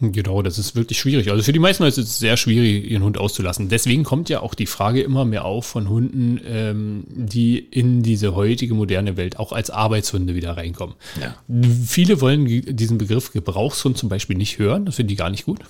Genau, 0.00 0.42
das 0.42 0.58
ist 0.58 0.76
wirklich 0.76 0.98
schwierig. 0.98 1.30
Also 1.30 1.42
für 1.42 1.52
die 1.52 1.58
meisten 1.58 1.82
Leute 1.82 2.00
ist 2.00 2.08
es 2.08 2.18
sehr 2.18 2.36
schwierig, 2.36 2.88
ihren 2.88 3.02
Hund 3.02 3.18
auszulassen. 3.18 3.68
Deswegen 3.68 4.04
kommt 4.04 4.28
ja 4.28 4.40
auch 4.40 4.54
die 4.54 4.66
Frage 4.66 5.02
immer 5.02 5.24
mehr 5.24 5.44
auf 5.44 5.66
von 5.66 5.88
Hunden, 5.88 6.40
ähm, 6.46 7.04
die 7.08 7.58
in 7.58 8.02
diese 8.02 8.36
heutige 8.36 8.74
moderne 8.74 9.16
Welt 9.16 9.38
auch 9.38 9.52
als 9.52 9.70
Arbeitshunde 9.70 10.36
wieder 10.36 10.56
reinkommen. 10.56 10.94
Ja. 11.20 11.36
Viele 11.84 12.20
wollen 12.20 12.46
diesen 12.46 12.98
Begriff 12.98 13.32
Gebrauchshund 13.32 13.98
zum 13.98 14.08
Beispiel 14.08 14.36
nicht 14.36 14.58
hören. 14.58 14.86
Das 14.86 14.96
finden 14.96 15.08
die 15.08 15.16
gar 15.16 15.30
nicht 15.30 15.46
gut. 15.46 15.60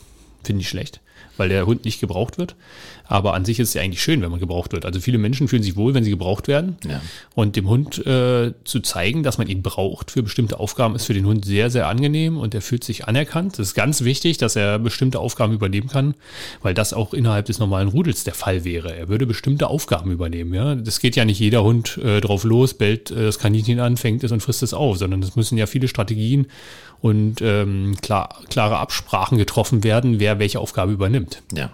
Finde 0.44 0.60
ich 0.60 0.68
schlecht 0.68 1.00
weil 1.38 1.48
der 1.48 1.66
Hund 1.66 1.84
nicht 1.84 2.00
gebraucht 2.00 2.38
wird. 2.38 2.54
Aber 3.10 3.32
an 3.32 3.46
sich 3.46 3.58
ist 3.58 3.68
es 3.68 3.74
ja 3.74 3.80
eigentlich 3.80 4.02
schön, 4.02 4.20
wenn 4.20 4.30
man 4.30 4.38
gebraucht 4.38 4.72
wird. 4.72 4.84
Also 4.84 5.00
viele 5.00 5.16
Menschen 5.16 5.48
fühlen 5.48 5.62
sich 5.62 5.76
wohl, 5.76 5.94
wenn 5.94 6.04
sie 6.04 6.10
gebraucht 6.10 6.46
werden. 6.46 6.76
Ja. 6.86 7.00
Und 7.34 7.56
dem 7.56 7.68
Hund 7.68 8.04
äh, 8.06 8.52
zu 8.64 8.80
zeigen, 8.80 9.22
dass 9.22 9.38
man 9.38 9.48
ihn 9.48 9.62
braucht 9.62 10.10
für 10.10 10.22
bestimmte 10.22 10.60
Aufgaben, 10.60 10.94
ist 10.94 11.06
für 11.06 11.14
den 11.14 11.24
Hund 11.24 11.46
sehr, 11.46 11.70
sehr 11.70 11.88
angenehm 11.88 12.36
und 12.36 12.54
er 12.54 12.60
fühlt 12.60 12.84
sich 12.84 13.08
anerkannt. 13.08 13.58
Das 13.58 13.68
ist 13.68 13.74
ganz 13.74 14.04
wichtig, 14.04 14.36
dass 14.36 14.56
er 14.56 14.78
bestimmte 14.78 15.20
Aufgaben 15.20 15.54
übernehmen 15.54 15.88
kann, 15.88 16.14
weil 16.60 16.74
das 16.74 16.92
auch 16.92 17.14
innerhalb 17.14 17.46
des 17.46 17.58
normalen 17.58 17.88
Rudels 17.88 18.24
der 18.24 18.34
Fall 18.34 18.64
wäre. 18.64 18.94
Er 18.94 19.08
würde 19.08 19.26
bestimmte 19.26 19.68
Aufgaben 19.68 20.10
übernehmen. 20.10 20.52
Ja, 20.52 20.74
das 20.74 21.00
geht 21.00 21.16
ja 21.16 21.24
nicht 21.24 21.40
jeder 21.40 21.64
Hund 21.64 21.98
äh, 21.98 22.20
drauf 22.20 22.44
los, 22.44 22.74
bellt 22.74 23.10
äh, 23.10 23.24
das 23.24 23.38
Kaninchen 23.38 23.80
an, 23.80 23.96
fängt 23.96 24.22
es 24.22 24.32
und 24.32 24.40
frisst 24.40 24.62
es 24.62 24.74
auf, 24.74 24.98
sondern 24.98 25.22
es 25.22 25.34
müssen 25.34 25.56
ja 25.56 25.66
viele 25.66 25.88
Strategien 25.88 26.46
und 27.00 27.40
ähm, 27.42 27.96
klar, 28.02 28.40
klare 28.50 28.78
Absprachen 28.78 29.38
getroffen 29.38 29.84
werden, 29.84 30.18
wer 30.18 30.38
welche 30.38 30.58
Aufgabe 30.58 30.92
übernimmt. 30.92 31.27
Ja. 31.54 31.70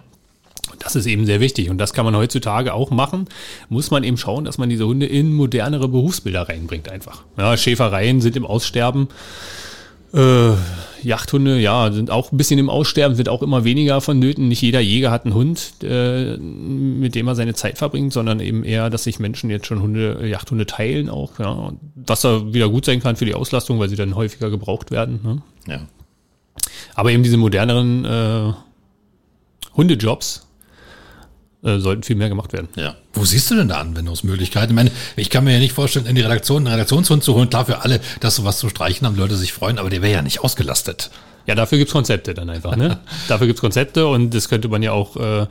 Das 0.79 0.95
ist 0.95 1.05
eben 1.05 1.25
sehr 1.25 1.39
wichtig 1.39 1.69
und 1.69 1.77
das 1.77 1.93
kann 1.93 2.05
man 2.05 2.15
heutzutage 2.15 2.73
auch 2.73 2.91
machen. 2.91 3.27
Muss 3.69 3.91
man 3.91 4.03
eben 4.03 4.17
schauen, 4.17 4.45
dass 4.45 4.57
man 4.57 4.69
diese 4.69 4.85
Hunde 4.85 5.05
in 5.05 5.33
modernere 5.33 5.87
Berufsbilder 5.87 6.49
reinbringt 6.49 6.89
einfach. 6.89 7.23
Ja, 7.37 7.55
Schäfereien 7.55 8.21
sind 8.21 8.35
im 8.35 8.45
Aussterben. 8.45 9.07
Äh, 10.13 10.53
Jachthunde, 11.03 11.59
ja, 11.59 11.91
sind 11.91 12.09
auch 12.09 12.31
ein 12.31 12.37
bisschen 12.37 12.57
im 12.57 12.69
Aussterben, 12.69 13.17
wird 13.17 13.29
auch 13.29 13.43
immer 13.43 13.63
weniger 13.63 14.01
vonnöten. 14.01 14.47
Nicht 14.47 14.61
jeder 14.61 14.79
Jäger 14.79 15.11
hat 15.11 15.25
einen 15.25 15.35
Hund, 15.35 15.73
äh, 15.83 16.37
mit 16.37 17.15
dem 17.15 17.27
er 17.27 17.35
seine 17.35 17.53
Zeit 17.53 17.77
verbringt, 17.77 18.11
sondern 18.11 18.39
eben 18.39 18.63
eher, 18.63 18.89
dass 18.89 19.03
sich 19.03 19.19
Menschen 19.19 19.49
jetzt 19.49 19.67
schon 19.67 19.81
Hunde, 19.81 20.25
Jachthunde 20.27 20.65
teilen 20.65 21.09
auch, 21.09 21.37
ja. 21.39 21.73
Was 21.95 22.21
da 22.21 22.53
wieder 22.53 22.69
gut 22.69 22.85
sein 22.85 23.01
kann 23.01 23.15
für 23.17 23.25
die 23.25 23.35
Auslastung, 23.35 23.79
weil 23.79 23.89
sie 23.89 23.95
dann 23.95 24.15
häufiger 24.15 24.49
gebraucht 24.49 24.89
werden. 24.89 25.19
Ne? 25.23 25.41
Ja. 25.67 25.81
Aber 26.95 27.11
eben 27.11 27.23
diese 27.23 27.37
moderneren 27.37 28.05
äh, 28.05 28.53
Hundejobs, 29.77 30.47
äh, 31.63 31.79
sollten 31.79 32.03
viel 32.03 32.15
mehr 32.15 32.29
gemacht 32.29 32.53
werden. 32.53 32.69
Ja. 32.75 32.95
Wo 33.13 33.25
siehst 33.25 33.49
du 33.49 33.55
denn 33.55 33.67
da 33.67 33.79
Anwendungsmöglichkeiten? 33.79 34.69
Ich 34.69 34.75
meine, 34.75 34.91
ich 35.15 35.29
kann 35.29 35.43
mir 35.43 35.53
ja 35.53 35.59
nicht 35.59 35.73
vorstellen, 35.73 36.05
in 36.05 36.15
die 36.15 36.21
Redaktion 36.21 36.65
einen 36.65 36.73
Redaktionshund 36.73 37.23
zu 37.23 37.33
holen. 37.33 37.49
Klar, 37.49 37.65
für 37.65 37.81
alle, 37.81 37.99
dass 38.19 38.35
sowas 38.35 38.59
zu 38.59 38.69
streichen 38.69 39.07
haben, 39.07 39.15
Leute 39.15 39.35
sich 39.35 39.53
freuen, 39.53 39.79
aber 39.79 39.89
der 39.89 40.01
wäre 40.01 40.13
ja 40.13 40.21
nicht 40.21 40.41
ausgelastet. 40.41 41.09
Ja, 41.47 41.55
dafür 41.55 41.77
gibt's 41.77 41.93
Konzepte 41.93 42.33
dann 42.33 42.49
einfach. 42.49 42.75
Ne? 42.75 42.99
dafür 43.27 43.47
gibt's 43.47 43.61
Konzepte 43.61 44.07
und 44.07 44.33
das 44.33 44.49
könnte 44.49 44.67
man 44.67 44.83
ja 44.83 44.91
auch 44.91 45.15
äh, 45.15 45.41
äh, 45.41 45.47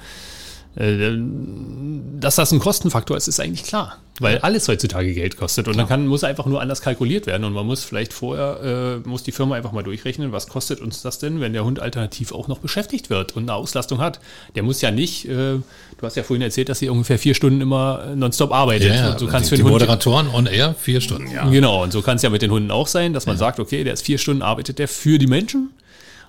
dass 0.76 2.34
das 2.34 2.50
ein 2.50 2.58
Kostenfaktor 2.58 3.16
ist, 3.16 3.28
ist 3.28 3.38
eigentlich 3.38 3.62
klar, 3.62 3.98
weil 4.18 4.38
alles 4.38 4.66
heutzutage 4.66 5.14
Geld 5.14 5.36
kostet 5.36 5.68
und 5.68 5.76
dann 5.76 5.86
kann, 5.86 6.08
muss 6.08 6.24
einfach 6.24 6.46
nur 6.46 6.60
anders 6.60 6.82
kalkuliert 6.82 7.28
werden 7.28 7.44
und 7.44 7.52
man 7.52 7.64
muss 7.64 7.84
vielleicht 7.84 8.12
vorher, 8.12 9.00
äh, 9.04 9.08
muss 9.08 9.22
die 9.22 9.30
Firma 9.30 9.54
einfach 9.54 9.70
mal 9.70 9.84
durchrechnen, 9.84 10.32
was 10.32 10.48
kostet 10.48 10.80
uns 10.80 11.00
das 11.00 11.20
denn, 11.20 11.40
wenn 11.40 11.52
der 11.52 11.64
Hund 11.64 11.78
alternativ 11.78 12.32
auch 12.32 12.48
noch 12.48 12.58
beschäftigt 12.58 13.08
wird 13.08 13.36
und 13.36 13.44
eine 13.44 13.54
Auslastung 13.54 14.00
hat. 14.00 14.18
Der 14.56 14.64
muss 14.64 14.80
ja 14.80 14.90
nicht, 14.90 15.26
äh, 15.26 15.28
du 15.28 15.62
hast 16.02 16.16
ja 16.16 16.24
vorhin 16.24 16.42
erzählt, 16.42 16.68
dass 16.68 16.80
sie 16.80 16.88
ungefähr 16.88 17.20
vier 17.20 17.34
Stunden 17.34 17.60
immer 17.60 18.06
nonstop 18.16 18.52
arbeitet. 18.52 18.88
Ja, 18.88 19.10
ja, 19.10 19.18
so 19.18 19.28
kannst 19.28 19.52
die, 19.52 19.56
die 19.56 19.62
Moderatoren 19.62 20.28
on 20.28 20.46
air 20.46 20.74
vier 20.76 21.00
Stunden, 21.00 21.30
ja. 21.30 21.48
Genau, 21.48 21.84
und 21.84 21.92
so 21.92 22.02
kann 22.02 22.16
es 22.16 22.22
ja 22.22 22.30
mit 22.30 22.42
den 22.42 22.50
Hunden 22.50 22.72
auch 22.72 22.88
sein, 22.88 23.12
dass 23.12 23.26
man 23.26 23.36
ja. 23.36 23.38
sagt, 23.40 23.60
okay, 23.60 23.84
der 23.84 23.92
ist 23.92 24.04
vier 24.04 24.18
Stunden, 24.18 24.42
arbeitet 24.42 24.80
der 24.80 24.88
für 24.88 25.18
die 25.18 25.28
Menschen 25.28 25.70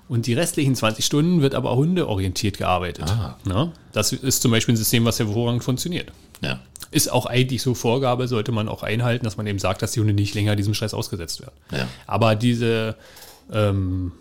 und 0.08 0.26
die 0.26 0.34
restlichen 0.34 0.74
20 0.74 1.04
Stunden 1.04 1.42
wird 1.42 1.54
aber 1.54 1.74
hundeorientiert 1.74 2.58
gearbeitet. 2.58 3.06
Ah. 3.08 3.36
Na, 3.44 3.72
das 3.92 4.12
ist 4.12 4.42
zum 4.42 4.50
Beispiel 4.50 4.74
ein 4.74 4.78
System, 4.78 5.04
was 5.04 5.18
hervorragend 5.18 5.64
funktioniert. 5.64 6.12
Ja. 6.40 6.60
Ist 6.90 7.10
auch 7.10 7.26
eigentlich 7.26 7.62
so 7.62 7.74
Vorgabe, 7.74 8.28
sollte 8.28 8.52
man 8.52 8.68
auch 8.68 8.82
einhalten, 8.82 9.24
dass 9.24 9.36
man 9.36 9.46
eben 9.46 9.58
sagt, 9.58 9.82
dass 9.82 9.92
die 9.92 10.00
Hunde 10.00 10.12
nicht 10.12 10.34
länger 10.34 10.54
diesem 10.54 10.74
Stress 10.74 10.94
ausgesetzt 10.94 11.40
werden. 11.40 11.54
Ja. 11.72 11.88
Aber 12.06 12.36
diese 12.36 12.96
ähm, 13.52 14.12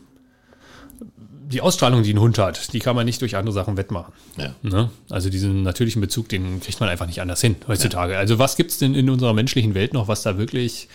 die 1.48 1.62
Ausstrahlung, 1.62 2.04
die 2.04 2.13
ein 2.13 2.19
Hund 2.19 2.38
hat, 2.38 2.74
die 2.74 2.80
kann 2.80 2.95
man 2.95 3.06
nicht 3.06 3.21
durch 3.21 3.36
andere 3.36 3.54
Sachen 3.54 3.78
wettmachen. 3.78 4.13
Ja. 4.38 4.56
Ne? 4.63 4.89
Also 5.10 5.30
diesen 5.30 5.63
natürlichen 5.63 6.02
Bezug, 6.02 6.30
den 6.30 6.60
kriegt 6.60 6.80
man 6.80 6.89
einfach 6.89 7.06
nicht 7.06 7.21
anders 7.21 7.41
hin 7.41 7.56
heutzutage. 7.67 8.13
Ja. 8.13 8.19
Also 8.19 8.39
was 8.39 8.56
gibt 8.56 8.71
es 8.71 8.80
denn 8.80 8.95
in 8.95 9.10
unserer 9.10 9.34
menschlichen 9.34 9.76
Welt 9.76 9.93
noch, 9.93 10.08
was 10.08 10.24
da 10.24 10.38
wirklich 10.38 10.88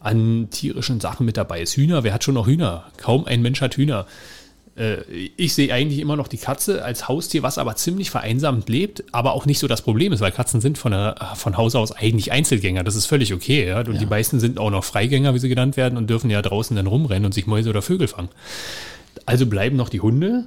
an 0.00 0.48
tierischen 0.50 1.00
Sachen 1.00 1.26
mit 1.26 1.36
dabei 1.36 1.62
ist. 1.62 1.76
Hühner, 1.76 2.04
wer 2.04 2.14
hat 2.14 2.24
schon 2.24 2.34
noch 2.34 2.46
Hühner? 2.46 2.84
Kaum 2.96 3.24
ein 3.26 3.42
Mensch 3.42 3.60
hat 3.60 3.76
Hühner. 3.76 4.06
Äh, 4.78 5.02
ich 5.36 5.54
sehe 5.54 5.72
eigentlich 5.72 5.98
immer 5.98 6.16
noch 6.16 6.28
die 6.28 6.38
Katze 6.38 6.84
als 6.84 7.08
Haustier, 7.08 7.42
was 7.42 7.58
aber 7.58 7.76
ziemlich 7.76 8.10
vereinsamt 8.10 8.68
lebt, 8.68 9.04
aber 9.12 9.32
auch 9.32 9.46
nicht 9.46 9.58
so 9.58 9.66
das 9.66 9.82
Problem 9.82 10.12
ist, 10.12 10.20
weil 10.20 10.32
Katzen 10.32 10.60
sind 10.60 10.78
von, 10.78 10.92
der, 10.92 11.16
von 11.34 11.56
Haus 11.56 11.74
aus 11.74 11.92
eigentlich 11.92 12.32
Einzelgänger. 12.32 12.84
Das 12.84 12.94
ist 12.94 13.06
völlig 13.06 13.34
okay. 13.34 13.66
Ja? 13.66 13.80
Und 13.80 13.94
ja. 13.94 13.98
die 13.98 14.06
meisten 14.06 14.40
sind 14.40 14.58
auch 14.58 14.70
noch 14.70 14.84
Freigänger, 14.84 15.34
wie 15.34 15.38
sie 15.38 15.48
genannt 15.48 15.76
werden, 15.76 15.98
und 15.98 16.08
dürfen 16.08 16.30
ja 16.30 16.40
draußen 16.40 16.76
dann 16.76 16.86
rumrennen 16.86 17.26
und 17.26 17.34
sich 17.34 17.46
Mäuse 17.46 17.70
oder 17.70 17.82
Vögel 17.82 18.08
fangen. 18.08 18.28
Also 19.26 19.46
bleiben 19.46 19.76
noch 19.76 19.88
die 19.88 20.00
Hunde, 20.00 20.46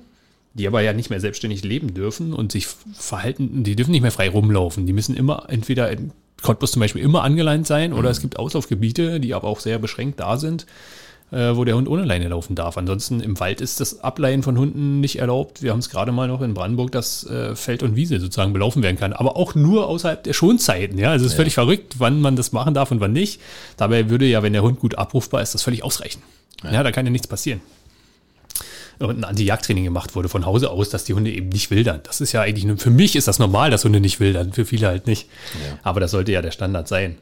die 0.53 0.67
aber 0.67 0.81
ja 0.81 0.93
nicht 0.93 1.09
mehr 1.09 1.19
selbstständig 1.19 1.63
leben 1.63 1.93
dürfen 1.93 2.33
und 2.33 2.51
sich 2.51 2.67
verhalten, 2.93 3.63
die 3.63 3.75
dürfen 3.75 3.91
nicht 3.91 4.01
mehr 4.01 4.11
frei 4.11 4.29
rumlaufen. 4.29 4.85
Die 4.85 4.93
müssen 4.93 5.15
immer 5.15 5.45
entweder 5.49 5.91
in 5.91 6.11
Cottbus 6.41 6.71
zum 6.71 6.79
Beispiel 6.79 7.01
immer 7.01 7.23
angeleint 7.23 7.67
sein 7.67 7.93
oder 7.93 8.09
es 8.09 8.21
gibt 8.21 8.37
Auslaufgebiete, 8.37 9.19
die 9.19 9.33
aber 9.33 9.47
auch 9.47 9.59
sehr 9.59 9.79
beschränkt 9.79 10.19
da 10.19 10.37
sind, 10.37 10.65
äh, 11.31 11.55
wo 11.55 11.63
der 11.63 11.75
Hund 11.75 11.87
ohne 11.87 12.03
Leine 12.03 12.27
laufen 12.27 12.55
darf. 12.55 12.77
Ansonsten 12.77 13.21
im 13.21 13.39
Wald 13.39 13.61
ist 13.61 13.79
das 13.79 14.01
Ableihen 14.01 14.43
von 14.43 14.57
Hunden 14.57 14.99
nicht 14.99 15.19
erlaubt. 15.19 15.61
Wir 15.61 15.71
haben 15.71 15.79
es 15.79 15.89
gerade 15.89 16.11
mal 16.11 16.27
noch 16.27 16.41
in 16.41 16.53
Brandenburg, 16.53 16.91
dass 16.91 17.25
äh, 17.25 17.55
Feld 17.55 17.83
und 17.83 17.95
Wiese 17.95 18.19
sozusagen 18.19 18.53
belaufen 18.53 18.83
werden 18.83 18.97
kann, 18.97 19.13
aber 19.13 19.35
auch 19.37 19.55
nur 19.55 19.87
außerhalb 19.87 20.23
der 20.23 20.33
Schonzeiten. 20.33 20.97
Ja, 20.97 21.11
also 21.11 21.25
es 21.25 21.31
ist 21.31 21.37
völlig 21.37 21.53
verrückt, 21.53 21.95
wann 21.99 22.21
man 22.21 22.35
das 22.35 22.51
machen 22.51 22.73
darf 22.73 22.91
und 22.91 22.99
wann 22.99 23.13
nicht. 23.13 23.39
Dabei 23.77 24.09
würde 24.09 24.25
ja, 24.25 24.43
wenn 24.43 24.53
der 24.53 24.63
Hund 24.63 24.79
gut 24.79 24.97
abrufbar 24.97 25.41
ist, 25.41 25.53
das 25.53 25.63
völlig 25.63 25.83
ausreichen. 25.83 26.21
Ja, 26.63 26.83
da 26.83 26.91
kann 26.91 27.05
ja 27.05 27.11
nichts 27.11 27.27
passieren 27.27 27.61
ein 29.09 29.23
Anti-Jagdtraining 29.23 29.83
gemacht 29.83 30.15
wurde 30.15 30.29
von 30.29 30.45
Hause 30.45 30.69
aus, 30.69 30.89
dass 30.89 31.03
die 31.03 31.13
Hunde 31.13 31.31
eben 31.31 31.49
nicht 31.49 31.71
wildern. 31.71 32.01
Das 32.03 32.21
ist 32.21 32.31
ja 32.31 32.41
eigentlich, 32.41 32.65
nur, 32.65 32.77
für 32.77 32.89
mich 32.89 33.15
ist 33.15 33.27
das 33.27 33.39
normal, 33.39 33.69
dass 33.69 33.83
Hunde 33.83 33.99
nicht 33.99 34.19
wildern, 34.19 34.53
für 34.53 34.65
viele 34.65 34.87
halt 34.87 35.07
nicht. 35.07 35.27
Ja. 35.53 35.79
Aber 35.83 35.99
das 35.99 36.11
sollte 36.11 36.31
ja 36.31 36.41
der 36.41 36.51
Standard 36.51 36.87
sein. 36.87 37.17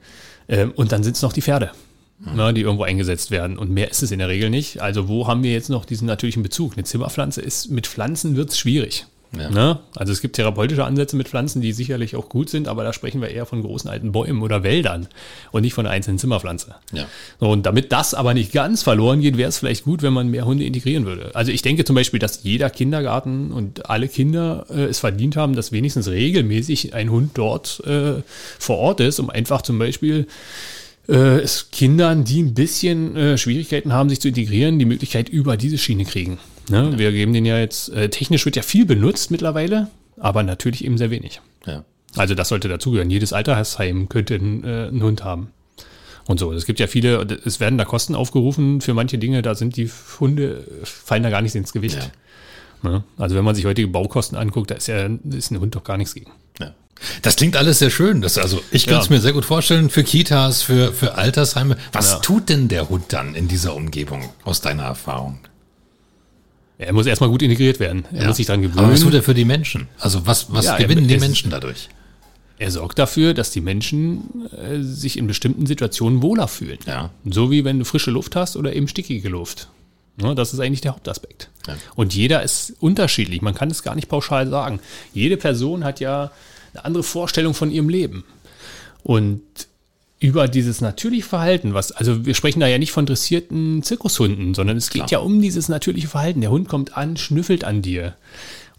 Ähm, 0.47 0.71
und 0.75 0.91
dann 0.91 1.03
sind 1.03 1.15
es 1.15 1.21
noch 1.21 1.33
die 1.33 1.41
Pferde, 1.41 1.71
ne, 2.19 2.53
die 2.53 2.61
irgendwo 2.61 2.83
eingesetzt 2.83 3.31
werden. 3.31 3.57
Und 3.57 3.71
mehr 3.71 3.89
ist 3.89 4.03
es 4.03 4.11
in 4.11 4.19
der 4.19 4.29
Regel 4.29 4.49
nicht. 4.49 4.81
Also 4.81 5.07
wo 5.07 5.27
haben 5.27 5.43
wir 5.43 5.51
jetzt 5.51 5.69
noch 5.69 5.85
diesen 5.85 6.07
natürlichen 6.07 6.43
Bezug? 6.43 6.73
Eine 6.73 6.83
Zimmerpflanze 6.83 7.41
ist, 7.41 7.69
mit 7.69 7.87
Pflanzen 7.87 8.35
wird 8.35 8.49
es 8.49 8.59
schwierig. 8.59 9.05
Ja. 9.37 9.49
Ne? 9.49 9.79
Also 9.95 10.11
es 10.11 10.21
gibt 10.21 10.35
therapeutische 10.35 10.83
Ansätze 10.83 11.15
mit 11.15 11.27
Pflanzen, 11.27 11.61
die 11.61 11.71
sicherlich 11.71 12.15
auch 12.15 12.29
gut 12.29 12.49
sind, 12.49 12.67
aber 12.67 12.83
da 12.83 12.93
sprechen 12.93 13.21
wir 13.21 13.29
eher 13.29 13.45
von 13.45 13.61
großen 13.61 13.89
alten 13.89 14.11
Bäumen 14.11 14.41
oder 14.41 14.63
Wäldern 14.63 15.07
und 15.51 15.61
nicht 15.61 15.73
von 15.73 15.85
einer 15.85 15.93
einzelnen 15.93 16.17
Zimmerpflanze. 16.17 16.75
Ja. 16.93 17.05
Und 17.37 17.65
damit 17.65 17.91
das 17.91 18.15
aber 18.15 18.33
nicht 18.33 18.51
ganz 18.51 18.81
verloren 18.81 19.21
geht, 19.21 19.37
wäre 19.37 19.49
es 19.49 19.59
vielleicht 19.59 19.83
gut, 19.83 20.01
wenn 20.01 20.13
man 20.13 20.29
mehr 20.29 20.45
Hunde 20.45 20.63
integrieren 20.65 21.05
würde. 21.05 21.31
Also 21.35 21.51
ich 21.51 21.61
denke 21.61 21.85
zum 21.85 21.95
Beispiel, 21.95 22.19
dass 22.19 22.43
jeder 22.43 22.71
Kindergarten 22.71 23.51
und 23.51 23.87
alle 23.89 24.07
Kinder 24.07 24.65
äh, 24.69 24.85
es 24.85 24.99
verdient 24.99 25.35
haben, 25.35 25.55
dass 25.55 25.71
wenigstens 25.71 26.07
regelmäßig 26.07 26.95
ein 26.95 27.11
Hund 27.11 27.31
dort 27.35 27.83
äh, 27.85 28.23
vor 28.57 28.77
Ort 28.77 28.99
ist, 28.99 29.19
um 29.19 29.29
einfach 29.29 29.61
zum 29.61 29.77
Beispiel 29.77 30.25
äh, 31.07 31.39
es 31.39 31.69
Kindern, 31.71 32.23
die 32.23 32.41
ein 32.41 32.55
bisschen 32.55 33.15
äh, 33.15 33.37
Schwierigkeiten 33.37 33.93
haben, 33.93 34.09
sich 34.09 34.21
zu 34.21 34.29
integrieren, 34.29 34.79
die 34.79 34.85
Möglichkeit 34.85 35.29
über 35.29 35.55
diese 35.55 35.77
Schiene 35.77 36.05
kriegen. 36.05 36.39
Ne? 36.69 36.97
Wir 36.97 37.11
geben 37.11 37.33
den 37.33 37.45
ja 37.45 37.57
jetzt, 37.59 37.89
äh, 37.89 38.09
technisch 38.09 38.45
wird 38.45 38.55
ja 38.55 38.61
viel 38.61 38.85
benutzt 38.85 39.31
mittlerweile, 39.31 39.87
aber 40.19 40.43
natürlich 40.43 40.85
eben 40.85 40.97
sehr 40.97 41.09
wenig. 41.11 41.41
Ja. 41.65 41.83
Also 42.15 42.35
das 42.35 42.49
sollte 42.49 42.67
dazugehören. 42.67 43.09
Jedes 43.09 43.33
Altersheim 43.33 44.09
könnte 44.09 44.35
einen, 44.35 44.63
äh, 44.63 44.87
einen 44.87 45.03
Hund 45.03 45.23
haben. 45.23 45.49
Und 46.27 46.39
so. 46.39 46.51
Es 46.53 46.65
gibt 46.67 46.79
ja 46.79 46.85
viele, 46.87 47.21
es 47.45 47.59
werden 47.59 47.77
da 47.79 47.85
Kosten 47.85 48.13
aufgerufen 48.13 48.81
für 48.81 48.93
manche 48.93 49.17
Dinge, 49.17 49.41
da 49.41 49.55
sind 49.55 49.75
die 49.77 49.89
Hunde, 50.19 50.63
fallen 50.83 51.23
da 51.23 51.31
gar 51.31 51.41
nicht 51.41 51.55
ins 51.55 51.73
Gewicht. 51.73 52.11
Ne? 52.83 53.03
Also 53.17 53.35
wenn 53.35 53.43
man 53.43 53.55
sich 53.55 53.65
heutige 53.65 53.87
Baukosten 53.87 54.37
anguckt, 54.37 54.69
da 54.71 54.75
ist 54.75 54.87
ja 54.87 55.09
ist 55.31 55.51
ein 55.51 55.59
Hund 55.59 55.75
doch 55.75 55.83
gar 55.83 55.97
nichts 55.97 56.13
gegen. 56.13 56.31
Ja. 56.59 56.73
Das 57.23 57.35
klingt 57.35 57.57
alles 57.57 57.79
sehr 57.79 57.89
schön. 57.89 58.21
Das, 58.21 58.37
also 58.37 58.61
ich 58.71 58.85
könnte 58.85 59.01
es 59.01 59.09
Ja. 59.09 59.15
mir 59.15 59.21
sehr 59.21 59.33
gut 59.33 59.45
vorstellen 59.45 59.89
für 59.89 60.03
Kitas, 60.03 60.61
für, 60.61 60.93
für 60.93 61.15
Altersheime. 61.15 61.77
Was 61.93 62.11
Ja. 62.11 62.19
tut 62.19 62.49
denn 62.49 62.67
der 62.67 62.89
Hund 62.89 63.05
dann 63.09 63.33
in 63.35 63.47
dieser 63.47 63.75
Umgebung 63.75 64.29
aus 64.43 64.61
deiner 64.61 64.83
Erfahrung? 64.83 65.39
Er 66.79 66.93
muss 66.93 67.05
erstmal 67.05 67.29
gut 67.29 67.41
integriert 67.43 67.79
werden. 67.79 68.05
Er 68.11 68.25
muss 68.27 68.37
sich 68.37 68.47
daran 68.47 68.61
gewöhnen. 68.63 68.79
Aber 68.85 68.93
was 68.93 69.01
tut 69.01 69.13
er 69.13 69.21
für 69.21 69.33
die 69.35 69.45
Menschen? 69.45 69.87
Also 69.99 70.25
was, 70.25 70.51
was 70.51 70.65
Ja, 70.65 70.73
er- 70.77 70.83
gewinnen 70.83 71.07
die 71.07 71.13
es- 71.15 71.21
Menschen 71.21 71.51
dadurch? 71.51 71.89
Er 72.57 72.71
sorgt 72.71 72.97
dafür, 72.99 73.33
dass 73.33 73.51
die 73.51 73.61
Menschen 73.61 74.45
äh, 74.51 74.81
sich 74.81 75.17
in 75.17 75.27
bestimmten 75.27 75.65
Situationen 75.65 76.21
wohler 76.21 76.47
fühlen. 76.47 76.79
Ja. 76.87 77.09
So 77.29 77.51
wie 77.51 77.63
wenn 77.63 77.79
du 77.79 77.85
frische 77.85 78.11
Luft 78.11 78.35
hast 78.35 78.57
oder 78.57 78.73
eben 78.75 78.87
stickige 78.87 79.29
Luft. 79.29 79.69
Ne, 80.17 80.35
das 80.35 80.53
ist 80.53 80.59
eigentlich 80.59 80.81
der 80.81 80.91
Hauptaspekt. 80.93 81.49
Ja. 81.67 81.75
Und 81.95 82.13
jeder 82.13 82.43
ist 82.43 82.73
unterschiedlich. 82.81 83.41
Man 83.41 83.55
kann 83.55 83.69
es 83.71 83.83
gar 83.83 83.95
nicht 83.95 84.09
pauschal 84.09 84.49
sagen. 84.49 84.79
Jede 85.13 85.37
Person 85.37 85.85
hat 85.85 86.01
ja 86.01 86.31
eine 86.73 86.83
andere 86.85 87.03
Vorstellung 87.03 87.53
von 87.53 87.71
ihrem 87.71 87.87
Leben. 87.87 88.25
Und 89.03 89.41
über 90.19 90.47
dieses 90.47 90.81
natürliche 90.81 91.27
Verhalten, 91.27 91.73
was, 91.73 91.91
also 91.91 92.25
wir 92.25 92.33
sprechen 92.33 92.59
da 92.59 92.67
ja 92.67 92.77
nicht 92.77 92.91
von 92.91 93.05
dressierten 93.05 93.83
Zirkushunden, 93.83 94.53
sondern 94.53 94.75
es 94.75 94.89
geht 94.89 95.11
ja 95.11 95.19
um 95.19 95.41
dieses 95.41 95.69
natürliche 95.69 96.09
Verhalten. 96.09 96.41
Der 96.41 96.51
Hund 96.51 96.67
kommt 96.67 96.97
an, 96.97 97.15
schnüffelt 97.15 97.63
an 97.63 97.81
dir 97.81 98.15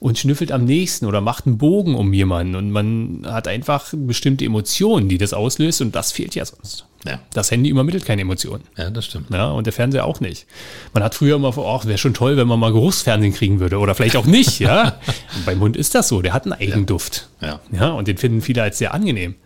und 0.00 0.18
schnüffelt 0.18 0.52
am 0.52 0.64
nächsten 0.64 1.06
oder 1.06 1.22
macht 1.22 1.46
einen 1.46 1.56
Bogen 1.56 1.94
um 1.94 2.12
jemanden 2.12 2.56
und 2.56 2.70
man 2.70 3.22
hat 3.26 3.48
einfach 3.48 3.92
bestimmte 3.94 4.44
Emotionen, 4.44 5.08
die 5.08 5.16
das 5.16 5.32
auslöst 5.32 5.80
und 5.80 5.94
das 5.94 6.12
fehlt 6.12 6.34
ja 6.34 6.44
sonst. 6.44 6.84
Ja. 7.06 7.20
Das 7.32 7.50
Handy 7.50 7.70
übermittelt 7.70 8.04
keine 8.04 8.22
Emotionen. 8.22 8.64
Ja, 8.76 8.90
das 8.90 9.06
stimmt. 9.06 9.30
Ja, 9.30 9.50
und 9.50 9.64
der 9.64 9.72
Fernseher 9.72 10.04
auch 10.04 10.20
nicht. 10.20 10.46
Man 10.92 11.02
hat 11.02 11.14
früher 11.14 11.36
immer 11.36 11.54
vor, 11.54 11.74
ach, 11.74 11.86
wäre 11.86 11.96
schon 11.96 12.12
toll, 12.12 12.36
wenn 12.36 12.48
man 12.48 12.60
mal 12.60 12.72
Geruchsfernsehen 12.72 13.32
kriegen 13.32 13.60
würde. 13.60 13.78
Oder 13.78 13.94
vielleicht 13.94 14.16
auch 14.16 14.26
nicht, 14.26 14.58
ja. 14.58 15.00
Beim 15.46 15.60
Hund 15.60 15.78
ist 15.78 15.94
das 15.94 16.08
so, 16.08 16.20
der 16.20 16.34
hat 16.34 16.44
einen 16.44 16.52
Eigenduft. 16.52 17.28
Ja. 17.40 17.60
Ja, 17.72 17.90
und 17.92 18.08
den 18.08 18.18
finden 18.18 18.42
viele 18.42 18.62
als 18.62 18.76
sehr 18.76 18.92
angenehm. 18.92 19.36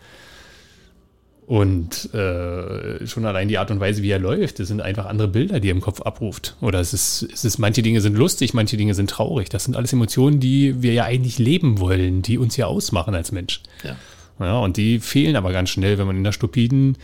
Und 1.46 2.14
äh, 2.14 3.06
schon 3.06 3.26
allein 3.26 3.48
die 3.48 3.58
Art 3.58 3.70
und 3.70 3.78
Weise, 3.78 4.02
wie 4.02 4.10
er 4.10 4.18
läuft, 4.18 4.60
das 4.60 4.68
sind 4.68 4.80
einfach 4.80 5.04
andere 5.04 5.28
Bilder, 5.28 5.60
die 5.60 5.68
er 5.68 5.72
im 5.72 5.82
Kopf 5.82 6.00
abruft. 6.00 6.56
Oder 6.62 6.80
es 6.80 6.94
ist, 6.94 7.26
es 7.30 7.44
ist, 7.44 7.58
manche 7.58 7.82
Dinge 7.82 8.00
sind 8.00 8.16
lustig, 8.16 8.54
manche 8.54 8.78
Dinge 8.78 8.94
sind 8.94 9.10
traurig. 9.10 9.50
Das 9.50 9.64
sind 9.64 9.76
alles 9.76 9.92
Emotionen, 9.92 10.40
die 10.40 10.82
wir 10.82 10.94
ja 10.94 11.04
eigentlich 11.04 11.38
leben 11.38 11.80
wollen, 11.80 12.22
die 12.22 12.38
uns 12.38 12.56
ja 12.56 12.66
ausmachen 12.66 13.14
als 13.14 13.30
Mensch. 13.30 13.60
Ja. 13.82 13.96
Ja, 14.40 14.58
und 14.58 14.78
die 14.78 15.00
fehlen 15.00 15.36
aber 15.36 15.52
ganz 15.52 15.70
schnell, 15.70 15.98
wenn 15.98 16.06
man 16.06 16.16
in 16.16 16.24
der 16.24 16.32
stupiden. 16.32 16.96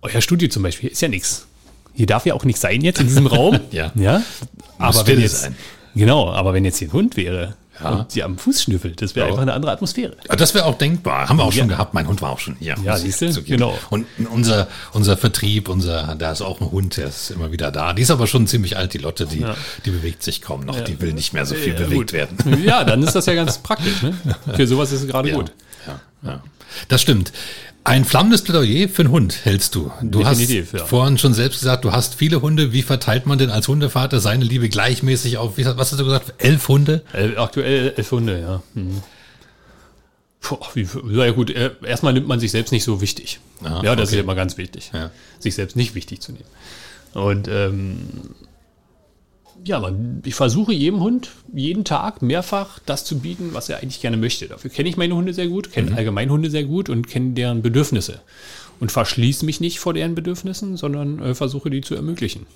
Euer 0.00 0.20
Studio 0.20 0.48
zum 0.48 0.62
Beispiel 0.62 0.90
ist 0.90 1.02
ja 1.02 1.08
nichts. 1.08 1.46
Hier 1.92 2.06
darf 2.06 2.24
ja 2.24 2.34
auch 2.34 2.44
nichts 2.44 2.60
sein 2.60 2.82
jetzt 2.82 3.00
in 3.00 3.08
diesem 3.08 3.26
Raum. 3.28 3.58
Ja. 3.72 3.92
ja. 3.96 4.22
Aber 4.78 5.06
wenn 5.06 5.20
jetzt. 5.20 5.42
sein. 5.42 5.56
Genau, 5.94 6.30
aber 6.30 6.54
wenn 6.54 6.64
jetzt 6.64 6.78
hier 6.78 6.88
ein 6.88 6.92
Hund 6.92 7.16
wäre 7.16 7.56
Ja. 7.82 7.90
und 7.90 8.12
sie 8.12 8.22
am 8.22 8.36
Fuß 8.38 8.62
schnüffelt, 8.62 9.00
das 9.00 9.14
wäre 9.14 9.26
Ja. 9.26 9.32
einfach 9.32 9.42
eine 9.42 9.54
andere 9.54 9.72
Atmosphäre. 9.72 10.16
Das 10.36 10.54
wäre 10.54 10.66
auch 10.66 10.76
denkbar. 10.76 11.28
Haben 11.28 11.38
wir 11.38 11.44
auch 11.44 11.52
schon 11.52 11.68
Ja. 11.68 11.76
gehabt. 11.76 11.94
Mein 11.94 12.06
Hund 12.06 12.20
war 12.22 12.30
auch 12.30 12.38
schon 12.38 12.56
hier. 12.58 12.74
Ja, 12.84 12.96
siehste? 12.96 13.30
zugeben. 13.30 13.58
Genau. 13.58 13.78
Und 13.90 14.06
unser, 14.30 14.68
unser 14.92 15.16
Vertrieb, 15.16 15.68
unser, 15.68 16.14
da 16.16 16.32
ist 16.32 16.42
auch 16.42 16.60
ein 16.60 16.70
Hund, 16.70 16.96
der 16.98 17.06
ist 17.08 17.30
immer 17.30 17.50
wieder 17.50 17.72
da. 17.72 17.92
Die 17.94 18.02
ist 18.02 18.10
aber 18.10 18.26
schon 18.26 18.46
ziemlich 18.46 18.76
alt, 18.76 18.92
die 18.94 18.98
Lotte, 18.98 19.26
die, 19.26 19.44
die 19.84 19.90
bewegt 19.90 20.22
sich 20.22 20.42
kaum 20.42 20.60
noch. 20.64 20.80
Die 20.80 21.00
will 21.00 21.12
nicht 21.14 21.32
mehr 21.32 21.46
so 21.46 21.54
viel 21.54 21.74
bewegt 21.74 21.92
gut. 21.94 22.12
werden. 22.12 22.62
Ja, 22.64 22.84
dann 22.84 23.02
ist 23.02 23.14
das 23.14 23.26
ja 23.26 23.34
ganz 23.34 23.58
praktisch. 23.58 24.02
Ne? 24.02 24.14
Für 24.54 24.66
sowas 24.66 24.92
ist 24.92 25.02
es 25.02 25.08
gerade 25.08 25.32
gut. 25.32 25.52
Ja, 25.86 26.00
ja. 26.30 26.42
Das 26.88 27.00
stimmt. 27.02 27.32
Ein 27.84 28.04
flammendes 28.04 28.42
Plädoyer 28.42 28.88
für 28.88 29.02
einen 29.02 29.10
Hund 29.10 29.44
hältst 29.44 29.74
du. 29.74 29.90
Du 30.02 30.20
Definitiv, 30.20 30.72
hast 30.72 30.80
ja. 30.80 30.86
vorhin 30.86 31.18
schon 31.18 31.34
selbst 31.34 31.60
gesagt, 31.60 31.84
du 31.84 31.90
hast 31.90 32.14
viele 32.14 32.40
Hunde. 32.40 32.72
Wie 32.72 32.82
verteilt 32.82 33.26
man 33.26 33.38
denn 33.38 33.50
als 33.50 33.66
Hundevater 33.66 34.20
seine 34.20 34.44
Liebe 34.44 34.68
gleichmäßig 34.68 35.38
auf, 35.38 35.56
wie, 35.56 35.64
was 35.64 35.90
hast 35.90 35.98
du 35.98 36.04
gesagt, 36.04 36.34
elf 36.38 36.68
Hunde? 36.68 37.02
Äh, 37.12 37.36
aktuell 37.36 37.92
elf 37.96 38.10
Hunde, 38.12 38.40
ja. 38.40 38.62
Mhm. 38.74 39.02
Puh, 40.40 40.58
wie, 40.74 40.86
ja 41.10 41.30
gut, 41.32 41.50
äh, 41.50 41.72
erstmal 41.84 42.12
nimmt 42.12 42.28
man 42.28 42.38
sich 42.38 42.52
selbst 42.52 42.70
nicht 42.70 42.84
so 42.84 43.00
wichtig. 43.00 43.40
Ah, 43.64 43.80
ja, 43.82 43.96
das 43.96 44.10
okay. 44.10 44.18
ist 44.18 44.22
immer 44.24 44.34
ganz 44.36 44.58
wichtig. 44.58 44.90
Ja. 44.94 45.10
Sich 45.40 45.54
selbst 45.54 45.76
nicht 45.76 45.94
wichtig 45.96 46.20
zu 46.20 46.32
nehmen. 46.32 46.44
Und 47.14 47.48
ähm, 47.48 47.98
ja, 49.64 49.80
man, 49.80 50.22
ich 50.24 50.34
versuche 50.34 50.72
jedem 50.72 51.00
Hund 51.00 51.30
jeden 51.52 51.84
Tag 51.84 52.22
mehrfach 52.22 52.78
das 52.84 53.04
zu 53.04 53.18
bieten, 53.18 53.50
was 53.52 53.68
er 53.68 53.78
eigentlich 53.78 54.00
gerne 54.00 54.16
möchte. 54.16 54.48
Dafür 54.48 54.70
kenne 54.70 54.88
ich 54.88 54.96
meine 54.96 55.14
Hunde 55.14 55.34
sehr 55.34 55.48
gut, 55.48 55.72
kenne 55.72 55.96
allgemein 55.96 56.30
Hunde 56.30 56.50
sehr 56.50 56.64
gut 56.64 56.88
und 56.88 57.06
kenne 57.08 57.32
deren 57.32 57.62
Bedürfnisse. 57.62 58.20
Und 58.80 58.90
verschließe 58.90 59.44
mich 59.44 59.60
nicht 59.60 59.78
vor 59.78 59.94
deren 59.94 60.14
Bedürfnissen, 60.14 60.76
sondern 60.76 61.20
äh, 61.20 61.34
versuche 61.34 61.70
die 61.70 61.82
zu 61.82 61.94
ermöglichen. 61.94 62.46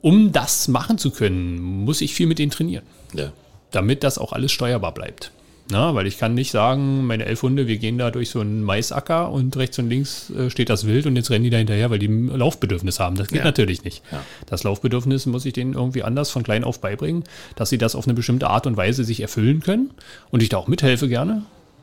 Um 0.00 0.30
das 0.30 0.68
machen 0.68 0.98
zu 0.98 1.10
können, 1.10 1.60
muss 1.60 2.00
ich 2.00 2.14
viel 2.14 2.26
mit 2.26 2.38
denen 2.38 2.52
trainieren 2.52 2.84
Ja. 3.12 3.32
damit 3.72 4.04
das 4.04 4.18
auch 4.18 4.32
alles 4.32 4.52
steuerbar 4.52 4.94
bleibt. 4.94 5.32
Na, 5.68 5.96
weil 5.96 6.06
ich 6.06 6.16
kann 6.18 6.34
nicht 6.34 6.52
sagen, 6.52 7.06
meine 7.06 7.24
elf 7.26 7.42
Hunde, 7.42 7.66
wir 7.66 7.76
gehen 7.78 7.98
da 7.98 8.12
durch 8.12 8.30
so 8.30 8.38
einen 8.40 8.62
Maisacker 8.62 9.32
und 9.32 9.56
rechts 9.56 9.78
und 9.80 9.88
links 9.88 10.30
äh, 10.30 10.48
steht 10.48 10.68
das 10.70 10.86
Wild 10.86 11.06
und 11.06 11.16
jetzt 11.16 11.28
rennen 11.30 11.42
die 11.42 11.50
da 11.50 11.56
hinterher, 11.56 11.90
weil 11.90 11.98
die 11.98 12.06
ein 12.06 12.28
Laufbedürfnis 12.28 13.00
haben. 13.00 13.16
Das 13.16 13.28
geht 13.28 13.40
Ja. 13.40 13.44
natürlich 13.44 13.82
nicht. 13.82 14.02
Ja. 14.12 14.22
Das 14.46 14.62
Laufbedürfnis 14.62 15.26
muss 15.26 15.44
ich 15.44 15.54
denen 15.54 15.72
irgendwie 15.72 16.04
anders 16.04 16.30
von 16.30 16.44
klein 16.44 16.62
auf 16.62 16.80
beibringen, 16.80 17.24
dass 17.56 17.68
sie 17.68 17.78
das 17.78 17.96
auf 17.96 18.06
eine 18.06 18.14
bestimmte 18.14 18.48
Art 18.48 18.68
und 18.68 18.76
Weise 18.76 19.02
sich 19.02 19.20
erfüllen 19.20 19.58
können 19.60 19.90
und 20.30 20.40
ich 20.40 20.50
da 20.50 20.56
auch 20.58 20.68
mithelfe 20.68 21.08
gerne. 21.08 21.42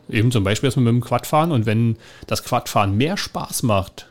Eben 0.10 0.32
zum 0.32 0.46
Beispiel 0.46 0.67
erstmal 0.67 0.86
mit 0.86 0.93
dem 1.02 1.06
Quad 1.06 1.28
fahren 1.28 1.52
und 1.52 1.65
wenn 1.65 1.98
das 2.28 2.43
Quadfahren 2.46 2.96
mehr 2.96 3.17
Spaß 3.17 3.63
macht, 3.63 4.08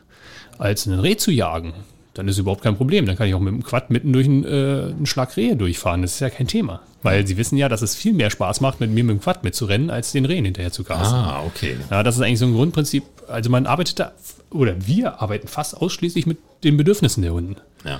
als 0.59 0.87
einen 0.87 0.99
Reh 0.99 1.17
zu 1.17 1.31
jagen, 1.31 1.73
dann 2.13 2.27
ist 2.27 2.37
überhaupt 2.37 2.61
kein 2.61 2.75
Problem. 2.75 3.05
Dann 3.05 3.15
kann 3.15 3.27
ich 3.27 3.33
auch 3.33 3.39
mit 3.39 3.53
dem 3.53 3.63
Quad 3.63 3.89
mitten 3.89 4.13
durch 4.13 4.27
einen, 4.27 4.43
äh, 4.43 4.91
einen 4.91 5.05
Schlag 5.05 5.35
Rehe 5.35 5.55
durchfahren. 5.55 6.01
Das 6.01 6.13
ist 6.13 6.19
ja 6.19 6.29
kein 6.29 6.47
Thema. 6.47 6.81
Weil 7.01 7.25
sie 7.27 7.37
wissen 7.37 7.57
ja, 7.57 7.69
dass 7.69 7.81
es 7.81 7.95
viel 7.95 8.13
mehr 8.13 8.29
Spaß 8.29 8.61
macht, 8.61 8.79
mit 8.79 8.91
mir 8.91 9.03
mit 9.03 9.17
dem 9.17 9.21
Quad 9.21 9.43
mitzurennen, 9.43 9.89
als 9.89 10.11
den 10.11 10.25
Rehen 10.25 10.45
hinterher 10.45 10.71
zu 10.71 10.83
casten. 10.83 11.17
Ah, 11.17 11.43
okay. 11.45 11.75
Ja, 11.89 12.03
das 12.03 12.15
ist 12.15 12.21
eigentlich 12.21 12.39
so 12.39 12.45
ein 12.45 12.53
Grundprinzip. 12.53 13.03
Also 13.27 13.49
man 13.49 13.65
arbeitet 13.65 13.99
da, 13.99 14.11
oder 14.51 14.75
wir 14.85 15.21
arbeiten 15.21 15.47
fast 15.47 15.75
ausschließlich 15.75 16.25
mit 16.25 16.37
den 16.63 16.77
Bedürfnissen 16.77 17.23
der 17.23 17.33
Hunden. 17.33 17.57
Ja. 17.83 17.99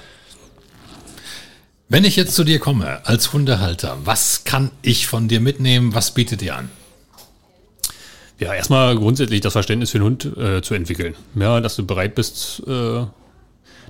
Wenn 1.90 2.06
ich 2.06 2.16
jetzt 2.16 2.36
zu 2.36 2.44
dir 2.44 2.60
komme 2.60 3.06
als 3.06 3.34
Hundehalter, 3.34 3.98
was 4.04 4.46
kann 4.46 4.72
ich 4.82 5.08
von 5.08 5.28
dir 5.28 5.42
mitnehmen? 5.42 5.94
Was 5.94 6.12
bietet 6.12 6.42
dir 6.42 6.56
an? 6.56 6.70
Ja, 8.40 8.54
erstmal 8.54 8.96
grundsätzlich 8.96 9.42
das 9.42 9.54
Verständnis 9.54 9.92
für 9.92 10.00
den 10.00 10.06
Hund 10.06 10.26
äh, 10.38 10.62
zu 10.62 10.74
entwickeln. 10.74 11.16
Ja, 11.36 11.62
dass 11.62 11.76
du 11.76 11.86
bereit 11.86 12.16
bist, 12.16 12.64
äh, 12.68 13.06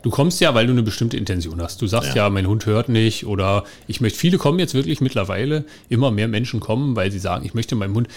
Du 0.04 0.10
kommst 0.10 0.42
ja, 0.42 0.54
weil 0.54 0.68
du 0.68 0.74
eine 0.74 0.84
bestimmte 0.84 1.18
Intention 1.18 1.62
hast. 1.62 1.82
Du 1.82 1.88
sagst 1.88 2.10
ja. 2.10 2.26
ja, 2.26 2.30
mein 2.30 2.46
Hund 2.46 2.66
hört 2.66 2.90
nicht 2.90 3.26
oder 3.26 3.64
ich 3.88 4.02
möchte, 4.02 4.20
viele 4.20 4.38
kommen 4.38 4.60
jetzt 4.60 4.74
wirklich 4.74 5.00
mittlerweile, 5.00 5.64
immer 5.90 6.12
mehr 6.12 6.28
Menschen 6.28 6.60
kommen, 6.60 6.96
weil 6.96 7.10
sie 7.10 7.20
sagen, 7.20 7.46
ich 7.46 7.54
möchte 7.54 7.76
meinem 7.76 7.96
Hund 7.96 8.10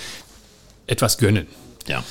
etwas 0.88 1.16
gönnen. 1.16 1.46
Ja. 1.86 2.02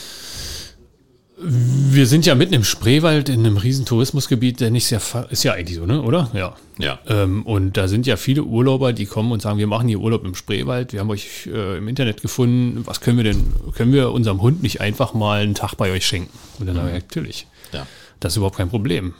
Wir 1.37 2.07
sind 2.07 2.25
ja 2.25 2.33
mitten 2.33 2.53
im 2.53 2.63
Spreewald 2.63 3.27
in 3.27 3.41
einem 3.41 3.57
riesen 3.57 3.85
Tourismusgebiet, 3.85 4.61
der 4.61 4.71
nicht 4.71 4.87
sehr, 4.87 5.01
ist 5.29 5.43
ja 5.43 5.51
eigentlich 5.51 5.77
so, 5.77 5.85
ne, 5.85 6.01
oder? 6.01 6.31
Ja. 6.33 6.55
Ja. 6.79 6.99
Ähm, 7.07 7.43
und 7.43 7.75
da 7.75 7.89
sind 7.89 8.07
ja 8.07 8.15
viele 8.15 8.43
Urlauber, 8.43 8.93
die 8.93 9.05
kommen 9.05 9.33
und 9.33 9.41
sagen, 9.41 9.59
wir 9.59 9.67
machen 9.67 9.89
hier 9.89 9.99
Urlaub 9.99 10.23
im 10.23 10.35
Spreewald, 10.35 10.93
wir 10.93 11.01
haben 11.01 11.09
euch 11.09 11.47
äh, 11.47 11.77
im 11.77 11.89
Internet 11.89 12.21
gefunden, 12.21 12.83
was 12.85 13.01
können 13.01 13.17
wir 13.17 13.25
denn, 13.25 13.43
können 13.75 13.91
wir 13.91 14.13
unserem 14.13 14.41
Hund 14.41 14.63
nicht 14.63 14.79
einfach 14.79 15.13
mal 15.13 15.41
einen 15.41 15.55
Tag 15.55 15.75
bei 15.75 15.91
euch 15.91 16.07
schenken? 16.07 16.31
Und 16.59 16.67
dann 16.67 16.75
mhm. 16.75 16.79
sagen 16.79 16.93
wir, 16.93 16.99
natürlich. 17.01 17.47
Ja. 17.73 17.85
Das 18.21 18.31
ist 18.31 18.37
überhaupt 18.37 18.55
kein 18.55 18.69
Problem. 18.69 19.13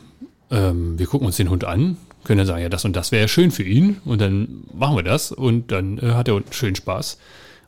Ähm, 0.52 0.98
wir 1.00 1.08
gucken 1.08 1.26
uns 1.26 1.38
den 1.38 1.50
Hund 1.50 1.64
an, 1.64 1.98
können 2.24 2.40
dann 2.40 2.48
sagen, 2.48 2.62
ja, 2.62 2.70
das 2.70 2.86
und 2.86 2.96
das 2.96 3.12
wäre 3.12 3.24
ja 3.24 3.28
schön 3.28 3.52
für 3.52 3.64
ihn 3.64 3.98
und 4.06 4.22
dann 4.22 4.64
machen 4.74 4.96
wir 4.96 5.04
das 5.04 5.32
und 5.32 5.72
dann 5.72 5.98
äh, 6.00 6.12
hat 6.12 6.28
der 6.28 6.36
Hund 6.36 6.54
schönen 6.54 6.76
Spaß 6.76 7.18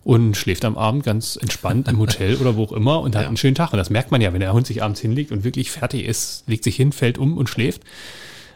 und 0.03 0.37
schläft 0.37 0.63
am 0.63 0.77
Abend 0.77 1.03
ganz 1.03 1.35
entspannt 1.35 1.89
im 1.89 1.99
Hotel 1.99 2.37
oder 2.37 2.55
wo 2.55 2.63
auch 2.63 2.71
immer 2.71 3.01
und 3.01 3.15
hat 3.15 3.23
ja. 3.23 3.27
einen 3.27 3.35
schönen 3.35 3.55
Tag. 3.55 3.73
Und 3.73 3.77
das 3.77 3.89
merkt 3.89 4.09
man 4.09 4.21
ja, 4.21 4.31
wenn 4.31 4.39
der 4.39 4.53
Hund 4.53 4.65
sich 4.65 4.81
abends 4.81 5.01
hinlegt 5.01 5.33
und 5.33 5.43
wirklich 5.43 5.69
fertig 5.69 6.05
ist, 6.05 6.43
legt 6.47 6.63
sich 6.63 6.77
hin, 6.77 6.93
fällt 6.93 7.17
um 7.17 7.37
und 7.37 7.49
schläft 7.49 7.81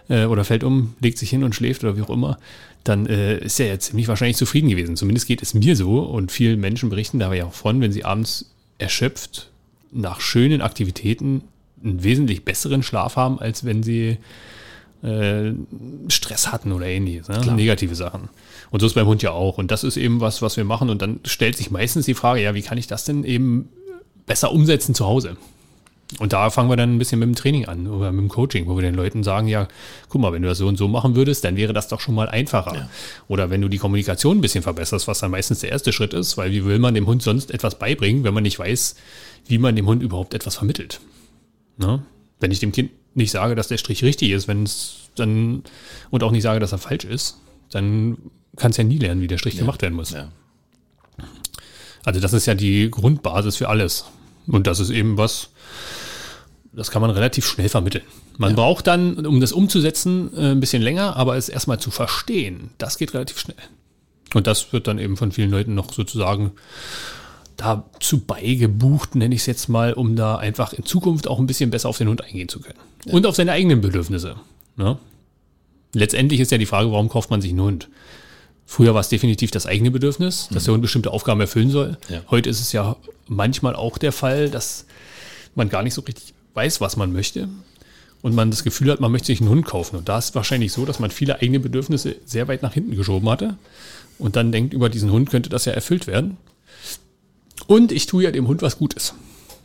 äh, 0.08 0.24
oder 0.26 0.46
fällt 0.46 0.64
um, 0.64 0.96
legt 1.02 1.18
sich 1.18 1.30
hin 1.30 1.44
und 1.44 1.54
schläft 1.54 1.84
oder 1.84 1.98
wie 1.98 2.04
auch 2.04 2.10
immer, 2.10 2.38
dann 2.86 3.06
äh, 3.06 3.38
ist 3.40 3.60
er 3.60 3.68
ja 3.68 3.80
ziemlich 3.80 4.08
wahrscheinlich 4.08 4.38
zufrieden 4.38 4.70
gewesen. 4.70 4.96
Zumindest 4.96 5.28
geht 5.28 5.42
es 5.42 5.54
mir 5.54 5.76
so 5.76 6.00
und 6.00 6.32
vielen 6.32 6.60
Menschen 6.60 6.90
berichten 6.90 7.20
da 7.20 7.34
ja 7.34 7.46
auch 7.46 7.54
von, 7.54 7.82
wenn 7.82 7.92
sie 7.92 8.06
abends 8.06 8.50
erschöpft 8.78 9.50
nach 9.92 10.22
schönen 10.22 10.62
Aktivitäten 10.62 11.44
einen 11.84 12.04
wesentlich 12.04 12.46
besseren 12.46 12.84
Schlaf 12.84 13.16
haben, 13.16 13.40
als 13.40 13.66
wenn 13.66 13.84
sie 13.84 14.18
äh, 15.04 15.52
Stress 16.10 16.52
hatten 16.52 16.72
oder 16.72 16.86
ähnliches, 16.86 17.28
ne? 17.28 17.54
negative 17.54 17.96
Sachen. 17.96 18.30
Und 18.70 18.80
so 18.80 18.86
ist 18.86 18.94
beim 18.94 19.08
Hund 19.08 19.22
ja 19.22 19.32
auch. 19.32 19.58
Und 19.58 19.72
das 19.72 19.84
ist 19.84 19.98
eben 19.98 20.22
was, 20.22 20.42
was 20.42 20.58
wir 20.58 20.64
machen. 20.64 20.90
Und 20.90 21.02
dann 21.02 21.20
stellt 21.26 21.58
sich 21.58 21.72
meistens 21.72 22.06
die 22.06 22.14
Frage, 22.14 22.42
ja, 22.42 22.54
wie 22.54 22.62
kann 22.62 22.78
ich 22.78 22.88
das 22.88 23.04
denn 23.04 23.24
eben 23.24 23.70
besser 24.26 24.52
umsetzen 24.52 24.96
zu 24.96 25.06
Hause? 25.06 25.38
Und 26.20 26.34
da 26.34 26.50
fangen 26.50 26.70
wir 26.70 26.76
dann 26.76 26.96
ein 26.96 26.98
bisschen 27.00 27.20
mit 27.20 27.28
dem 27.28 27.36
Training 27.36 27.66
an 27.66 27.88
oder 27.88 28.12
mit 28.12 28.22
dem 28.22 28.30
Coaching, 28.30 28.68
wo 28.68 28.76
wir 28.76 28.82
den 28.82 28.96
Leuten 28.96 29.24
sagen, 29.24 29.48
ja, 29.48 29.68
guck 30.10 30.22
mal, 30.22 30.34
wenn 30.34 30.42
du 30.42 30.50
das 30.50 30.58
so 30.58 30.68
und 30.68 30.78
so 30.78 30.88
machen 30.88 31.16
würdest, 31.16 31.44
dann 31.46 31.56
wäre 31.56 31.72
das 31.72 31.88
doch 31.88 32.02
schon 32.02 32.16
mal 32.16 32.28
einfacher. 32.28 32.76
Ja. 32.76 32.90
Oder 33.30 33.50
wenn 33.50 33.62
du 33.62 33.70
die 33.70 33.78
Kommunikation 33.78 34.38
ein 34.38 34.42
bisschen 34.42 34.62
verbesserst, 34.62 35.08
was 35.08 35.20
dann 35.20 35.32
meistens 35.32 35.60
der 35.60 35.72
erste 35.72 35.94
Schritt 35.94 36.14
ist, 36.14 36.38
weil 36.38 36.52
wie 36.52 36.66
will 36.66 36.80
man 36.80 36.94
dem 36.94 37.08
Hund 37.08 37.24
sonst 37.24 37.52
etwas 37.52 37.80
beibringen, 37.80 38.24
wenn 38.24 38.34
man 38.34 38.44
nicht 38.44 38.60
weiß, 38.60 38.96
wie 39.48 39.58
man 39.58 39.76
dem 39.76 39.88
Hund 39.88 40.04
überhaupt 40.04 40.34
etwas 40.34 40.58
vermittelt? 40.58 41.00
Ne? 41.78 42.04
Wenn 42.40 42.52
ich 42.52 42.60
dem 42.60 42.72
Kind 42.72 42.92
nicht 43.14 43.32
sage, 43.32 43.56
dass 43.56 43.68
der 43.68 43.78
Strich 43.78 44.04
richtig 44.04 44.32
ist, 44.32 44.48
wenn 44.48 44.64
es 44.64 45.10
dann 45.16 45.64
und 46.10 46.24
auch 46.24 46.32
nicht 46.32 46.44
sage, 46.44 46.60
dass 46.60 46.72
er 46.72 46.78
falsch 46.78 47.06
ist, 47.06 47.38
dann 47.72 48.18
kannst 48.56 48.78
ja 48.78 48.84
nie 48.84 48.98
lernen, 48.98 49.22
wie 49.22 49.28
der 49.28 49.38
Strich 49.38 49.56
ja. 49.56 49.62
gemacht 49.62 49.82
werden 49.82 49.96
muss. 49.96 50.12
Ja. 50.12 50.32
Also 52.04 52.20
das 52.20 52.34
ist 52.34 52.46
ja 52.46 52.56
die 52.56 52.90
Grundbasis 52.90 53.58
für 53.58 53.70
alles. 53.70 54.06
Und 54.48 54.68
das 54.68 54.80
ist 54.80 54.90
eben 54.90 55.18
was, 55.18 55.50
das 56.74 56.92
kann 56.92 57.02
man 57.02 57.12
relativ 57.12 57.46
schnell 57.46 57.70
vermitteln. 57.70 58.04
Man 58.38 58.52
ja. 58.52 58.56
braucht 58.56 58.88
dann, 58.88 59.26
um 59.26 59.40
das 59.40 59.52
umzusetzen, 59.52 60.32
äh, 60.36 60.52
ein 60.52 60.60
bisschen 60.60 60.82
länger, 60.82 61.16
aber 61.16 61.38
es 61.38 61.50
erstmal 61.50 61.80
zu 61.80 61.92
verstehen, 61.92 62.72
das 62.78 62.98
geht 62.98 63.14
relativ 63.14 63.40
schnell. 63.40 63.58
Und 64.34 64.48
das 64.48 64.72
wird 64.74 64.88
dann 64.88 64.98
eben 64.98 65.18
von 65.18 65.32
vielen 65.32 65.52
Leuten 65.52 65.76
noch 65.76 65.94
sozusagen 65.94 66.52
dazu 67.62 68.20
beigebucht, 68.20 69.16
nenne 69.16 69.36
ich 69.36 69.42
es 69.42 69.46
jetzt 69.46 69.70
mal, 69.70 69.94
um 69.94 70.16
da 70.16 70.36
einfach 70.36 70.74
in 70.74 70.86
Zukunft 70.86 71.28
auch 71.28 71.40
ein 71.40 71.48
bisschen 71.48 71.70
besser 71.70 71.90
auf 71.90 71.98
den 71.98 72.08
Hund 72.08 72.24
eingehen 72.24 72.50
zu 72.50 72.60
können. 72.60 72.80
Ja. 73.06 73.14
Und 73.14 73.26
auf 73.26 73.36
seine 73.36 73.52
eigenen 73.52 73.82
Bedürfnisse. 73.82 74.36
Ne? 74.76 74.98
Letztendlich 75.94 76.40
ist 76.40 76.52
ja 76.52 76.58
die 76.58 76.66
Frage, 76.66 76.92
warum 76.92 77.10
kauft 77.10 77.30
man 77.30 77.42
sich 77.42 77.52
einen 77.52 77.62
Hund? 77.62 77.90
Früher 78.66 78.94
war 78.94 79.02
es 79.02 79.10
definitiv 79.10 79.52
das 79.52 79.66
eigene 79.66 79.92
Bedürfnis, 79.92 80.48
dass 80.52 80.64
der 80.64 80.74
Hund 80.74 80.82
bestimmte 80.82 81.12
Aufgaben 81.12 81.42
erfüllen 81.42 81.70
soll. 81.70 81.98
Ja. 82.10 82.22
Heute 82.30 82.50
ist 82.50 82.62
es 82.62 82.72
ja 82.72 82.96
manchmal 83.28 83.76
auch 83.76 83.98
der 83.98 84.14
Fall, 84.14 84.50
dass 84.50 84.86
man 85.56 85.70
gar 85.70 85.84
nicht 85.84 85.94
so 85.94 86.02
richtig 86.02 86.34
weiß, 86.54 86.80
was 86.80 86.96
man 86.96 87.12
möchte. 87.12 87.50
Und 88.22 88.36
man 88.36 88.52
das 88.52 88.64
Gefühl 88.64 88.92
hat, 88.92 89.00
man 89.00 89.12
möchte 89.12 89.28
sich 89.28 89.42
einen 89.42 89.50
Hund 89.50 89.66
kaufen. 89.66 89.98
Und 89.98 90.08
da 90.08 90.20
ist 90.20 90.30
es 90.30 90.36
wahrscheinlich 90.36 90.72
so, 90.72 90.86
dass 90.86 91.00
man 91.00 91.12
viele 91.12 91.42
eigene 91.42 91.60
Bedürfnisse 91.60 92.16
sehr 92.24 92.48
weit 92.48 92.62
nach 92.62 92.74
hinten 92.74 92.96
geschoben 92.96 93.28
hatte. 93.30 93.58
Und 94.20 94.36
dann 94.36 94.52
denkt, 94.52 94.74
über 94.74 94.90
diesen 94.90 95.12
Hund 95.12 95.32
könnte 95.32 95.50
das 95.50 95.66
ja 95.66 95.74
erfüllt 95.74 96.08
werden. 96.08 96.38
Und 97.68 97.92
ich 97.92 98.06
tue 98.06 98.24
ja 98.24 98.32
dem 98.32 98.48
Hund 98.48 98.62
was 98.62 98.78
Gutes. 98.78 99.14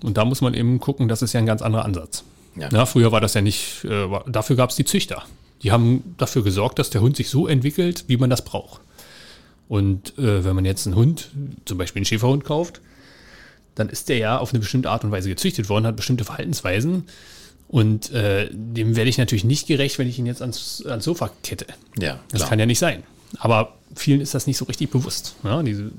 Und 0.03 0.17
da 0.17 0.25
muss 0.25 0.41
man 0.41 0.55
eben 0.55 0.79
gucken, 0.81 1.09
das 1.09 1.23
ist 1.23 1.33
ja 1.33 1.41
ein 1.41 1.47
ganz 1.47 1.63
anderer 1.63 1.85
Ansatz. 1.85 2.25
Ja. 2.57 2.69
Na, 2.71 2.87
früher 2.87 3.13
war 3.13 3.21
das 3.21 3.35
ja 3.35 3.43
nicht, 3.43 3.85
äh, 3.85 4.09
dafür 4.27 4.57
gab 4.57 4.71
es 4.71 4.77
die 4.77 4.85
Züchter. 4.85 5.25
Die 5.63 5.73
haben 5.73 6.15
dafür 6.19 6.43
gesorgt, 6.43 6.79
dass 6.79 6.91
der 6.91 7.01
Hund 7.01 7.17
sich 7.17 7.29
so 7.29 7.47
entwickelt, 7.47 8.05
wie 8.09 8.17
man 8.17 8.31
das 8.31 8.45
braucht. 8.45 8.81
Und 9.69 10.17
äh, 10.19 10.45
wenn 10.45 10.55
man 10.55 10.65
jetzt 10.65 10.87
einen 10.87 10.97
Hund, 10.97 11.31
zum 11.65 11.79
Beispiel 11.79 12.01
einen 12.01 12.07
Schäferhund 12.07 12.45
kauft, 12.45 12.81
dann 13.75 13.89
ist 13.89 14.09
der 14.09 14.19
ja 14.19 14.39
auf 14.39 14.53
eine 14.53 14.61
bestimmte 14.61 14.91
Art 14.91 15.05
und 15.05 15.11
Weise 15.11 15.29
gezüchtet 15.29 15.69
worden, 15.69 15.87
hat 15.87 15.97
bestimmte 15.97 16.25
Verhaltensweisen. 16.25 17.05
Und 17.69 18.13
äh, 18.13 18.49
dem 18.53 18.97
werde 18.97 19.11
ich 19.11 19.19
natürlich 19.19 19.45
nicht 19.45 19.67
gerecht, 19.67 19.99
wenn 19.99 20.09
ich 20.09 20.19
ihn 20.19 20.27
jetzt 20.27 20.41
ans, 20.41 20.85
ans 20.87 21.05
Sofa 21.05 21.31
kette. 21.43 21.67
Ja, 21.99 22.21
das 22.31 22.41
klar. 22.41 22.51
kann 22.51 22.59
ja 22.59 22.67
nicht 22.67 22.79
sein. 22.79 23.03
Aber 23.39 23.75
vielen 23.95 24.21
ist 24.21 24.35
das 24.35 24.47
nicht 24.47 24.57
so 24.57 24.65
richtig 24.65 24.91
bewusst. 24.91 25.37
Ja, 25.45 25.63
die 25.63 25.91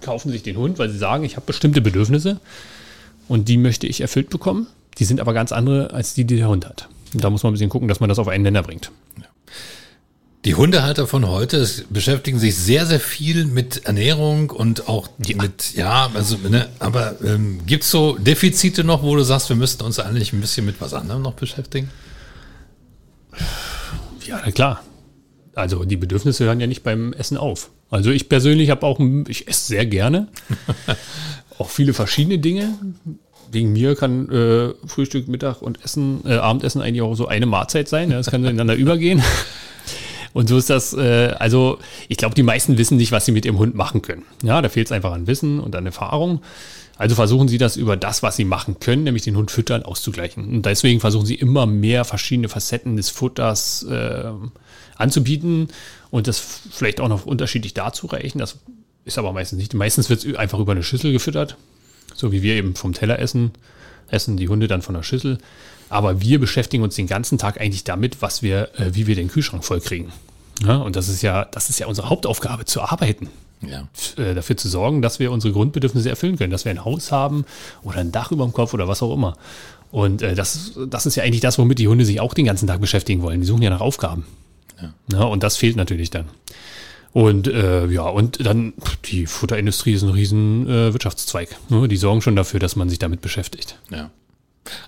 kaufen 0.00 0.30
sich 0.30 0.42
den 0.42 0.56
Hund, 0.56 0.78
weil 0.78 0.90
sie 0.90 0.98
sagen, 0.98 1.24
ich 1.24 1.36
habe 1.36 1.46
bestimmte 1.46 1.80
Bedürfnisse 1.80 2.40
und 3.28 3.48
die 3.48 3.56
möchte 3.56 3.86
ich 3.86 4.00
erfüllt 4.00 4.30
bekommen. 4.30 4.66
Die 4.98 5.04
sind 5.04 5.20
aber 5.20 5.32
ganz 5.32 5.52
andere 5.52 5.92
als 5.92 6.14
die, 6.14 6.24
die 6.24 6.36
der 6.36 6.48
Hund 6.48 6.66
hat. 6.66 6.88
Und 7.12 7.24
da 7.24 7.30
muss 7.30 7.42
man 7.42 7.50
ein 7.50 7.54
bisschen 7.54 7.70
gucken, 7.70 7.88
dass 7.88 8.00
man 8.00 8.08
das 8.08 8.18
auf 8.18 8.28
einen 8.28 8.44
Nenner 8.44 8.62
bringt. 8.62 8.90
Ja. 9.18 9.26
Die 10.44 10.54
Hundehalter 10.54 11.06
von 11.06 11.26
heute 11.26 11.66
beschäftigen 11.88 12.38
sich 12.38 12.54
sehr, 12.54 12.84
sehr 12.84 13.00
viel 13.00 13.46
mit 13.46 13.86
Ernährung 13.86 14.50
und 14.50 14.88
auch 14.88 15.08
ja. 15.24 15.36
mit, 15.40 15.74
ja, 15.74 16.10
also, 16.12 16.36
ne, 16.36 16.68
aber 16.80 17.16
ähm, 17.24 17.64
gibt 17.66 17.84
es 17.84 17.90
so 17.90 18.18
Defizite 18.18 18.84
noch, 18.84 19.02
wo 19.02 19.16
du 19.16 19.22
sagst, 19.22 19.48
wir 19.48 19.56
müssten 19.56 19.84
uns 19.84 19.98
eigentlich 19.98 20.34
ein 20.34 20.42
bisschen 20.42 20.66
mit 20.66 20.80
was 20.82 20.92
anderem 20.92 21.22
noch 21.22 21.32
beschäftigen? 21.32 21.88
Ja, 24.26 24.38
klar. 24.50 24.82
Also 25.54 25.84
die 25.84 25.96
Bedürfnisse 25.96 26.44
hören 26.44 26.60
ja 26.60 26.66
nicht 26.66 26.82
beim 26.82 27.12
Essen 27.12 27.36
auf. 27.36 27.70
Also 27.90 28.10
ich 28.10 28.28
persönlich 28.28 28.70
habe 28.70 28.84
auch, 28.86 29.00
ich 29.28 29.48
esse 29.48 29.66
sehr 29.66 29.86
gerne. 29.86 30.28
auch 31.58 31.70
viele 31.70 31.92
verschiedene 31.92 32.38
Dinge. 32.38 32.74
Wegen 33.52 33.72
mir 33.72 33.94
kann 33.94 34.28
äh, 34.30 34.74
Frühstück, 34.86 35.28
Mittag 35.28 35.62
und 35.62 35.84
Essen, 35.84 36.22
äh, 36.26 36.34
Abendessen 36.34 36.82
eigentlich 36.82 37.02
auch 37.02 37.14
so 37.14 37.28
eine 37.28 37.46
Mahlzeit 37.46 37.88
sein. 37.88 38.10
Ja, 38.10 38.16
das 38.16 38.30
kann 38.30 38.42
ineinander 38.42 38.74
übergehen. 38.74 39.22
Und 40.34 40.48
so 40.48 40.58
ist 40.58 40.68
das, 40.68 40.92
äh, 40.92 41.32
also 41.38 41.78
ich 42.08 42.18
glaube, 42.18 42.34
die 42.34 42.42
meisten 42.42 42.76
wissen 42.76 42.98
nicht, 42.98 43.12
was 43.12 43.24
sie 43.24 43.32
mit 43.32 43.46
ihrem 43.46 43.58
Hund 43.58 43.74
machen 43.74 44.02
können. 44.02 44.24
Ja, 44.42 44.60
da 44.60 44.68
fehlt 44.68 44.88
es 44.88 44.92
einfach 44.92 45.12
an 45.12 45.28
Wissen 45.28 45.60
und 45.60 45.74
an 45.76 45.86
Erfahrung. 45.86 46.42
Also 46.96 47.14
versuchen 47.14 47.48
sie 47.48 47.56
das 47.56 47.76
über 47.76 47.96
das, 47.96 48.22
was 48.22 48.36
sie 48.36 48.44
machen 48.44 48.78
können, 48.80 49.04
nämlich 49.04 49.22
den 49.22 49.36
Hund 49.36 49.52
füttern, 49.52 49.84
auszugleichen. 49.84 50.44
Und 50.48 50.66
deswegen 50.66 51.00
versuchen 51.00 51.24
sie 51.24 51.36
immer 51.36 51.66
mehr 51.66 52.04
verschiedene 52.04 52.48
Facetten 52.48 52.96
des 52.96 53.10
Futters 53.10 53.84
äh, 53.84 54.32
anzubieten 54.96 55.68
und 56.10 56.26
das 56.26 56.40
vielleicht 56.70 57.00
auch 57.00 57.08
noch 57.08 57.26
unterschiedlich 57.26 57.74
darzureichen. 57.74 58.40
Das 58.40 58.58
ist 59.04 59.18
aber 59.18 59.32
meistens 59.32 59.58
nicht. 59.58 59.74
Meistens 59.74 60.10
wird 60.10 60.24
es 60.24 60.34
einfach 60.36 60.58
über 60.58 60.72
eine 60.72 60.82
Schüssel 60.82 61.12
gefüttert, 61.12 61.56
so 62.14 62.32
wie 62.32 62.42
wir 62.42 62.54
eben 62.54 62.74
vom 62.74 62.92
Teller 62.92 63.20
essen, 63.20 63.52
essen 64.08 64.36
die 64.36 64.48
Hunde 64.48 64.68
dann 64.68 64.82
von 64.82 64.94
der 64.94 65.02
Schüssel. 65.02 65.38
Aber 65.88 66.20
wir 66.20 66.40
beschäftigen 66.40 66.82
uns 66.82 66.96
den 66.96 67.06
ganzen 67.06 67.38
Tag 67.38 67.60
eigentlich 67.60 67.84
damit, 67.84 68.22
was 68.22 68.42
wir, 68.42 68.70
äh, 68.78 68.94
wie 68.94 69.06
wir 69.06 69.14
den 69.14 69.28
Kühlschrank 69.28 69.64
vollkriegen. 69.64 70.12
Ja, 70.64 70.76
und 70.76 70.96
das 70.96 71.08
ist 71.08 71.22
ja, 71.22 71.44
das 71.44 71.70
ist 71.70 71.78
ja 71.78 71.86
unsere 71.86 72.08
Hauptaufgabe, 72.08 72.64
zu 72.64 72.82
arbeiten. 72.82 73.28
Ja. 73.60 73.88
Äh, 74.16 74.34
dafür 74.34 74.56
zu 74.56 74.68
sorgen, 74.68 75.02
dass 75.02 75.18
wir 75.18 75.32
unsere 75.32 75.52
Grundbedürfnisse 75.52 76.10
erfüllen 76.10 76.36
können, 76.36 76.50
dass 76.50 76.64
wir 76.64 76.70
ein 76.70 76.84
Haus 76.84 77.12
haben 77.12 77.44
oder 77.82 77.98
ein 77.98 78.12
Dach 78.12 78.30
über 78.30 78.44
dem 78.44 78.52
Kopf 78.52 78.74
oder 78.74 78.88
was 78.88 79.02
auch 79.02 79.14
immer. 79.14 79.36
Und 79.90 80.22
äh, 80.22 80.34
das, 80.34 80.72
das 80.88 81.06
ist 81.06 81.14
ja 81.14 81.22
eigentlich 81.22 81.40
das, 81.40 81.58
womit 81.58 81.78
die 81.78 81.88
Hunde 81.88 82.04
sich 82.04 82.20
auch 82.20 82.34
den 82.34 82.44
ganzen 82.44 82.66
Tag 82.66 82.80
beschäftigen 82.80 83.22
wollen. 83.22 83.40
Die 83.40 83.46
suchen 83.46 83.62
ja 83.62 83.70
nach 83.70 83.80
Aufgaben. 83.80 84.26
Ja. 84.80 84.92
ja 85.12 85.22
und 85.22 85.42
das 85.42 85.56
fehlt 85.56 85.76
natürlich 85.76 86.10
dann. 86.10 86.26
Und 87.14 87.46
äh, 87.46 87.86
ja, 87.86 88.02
und 88.02 88.44
dann 88.44 88.72
die 89.04 89.26
Futterindustrie 89.26 89.92
ist 89.92 90.02
ein 90.02 90.10
riesen 90.10 90.68
äh, 90.68 90.92
Wirtschaftszweig. 90.92 91.56
Ne? 91.68 91.86
Die 91.86 91.96
sorgen 91.96 92.22
schon 92.22 92.34
dafür, 92.34 92.58
dass 92.58 92.74
man 92.74 92.88
sich 92.88 92.98
damit 92.98 93.20
beschäftigt. 93.20 93.78
Ja. 93.88 94.10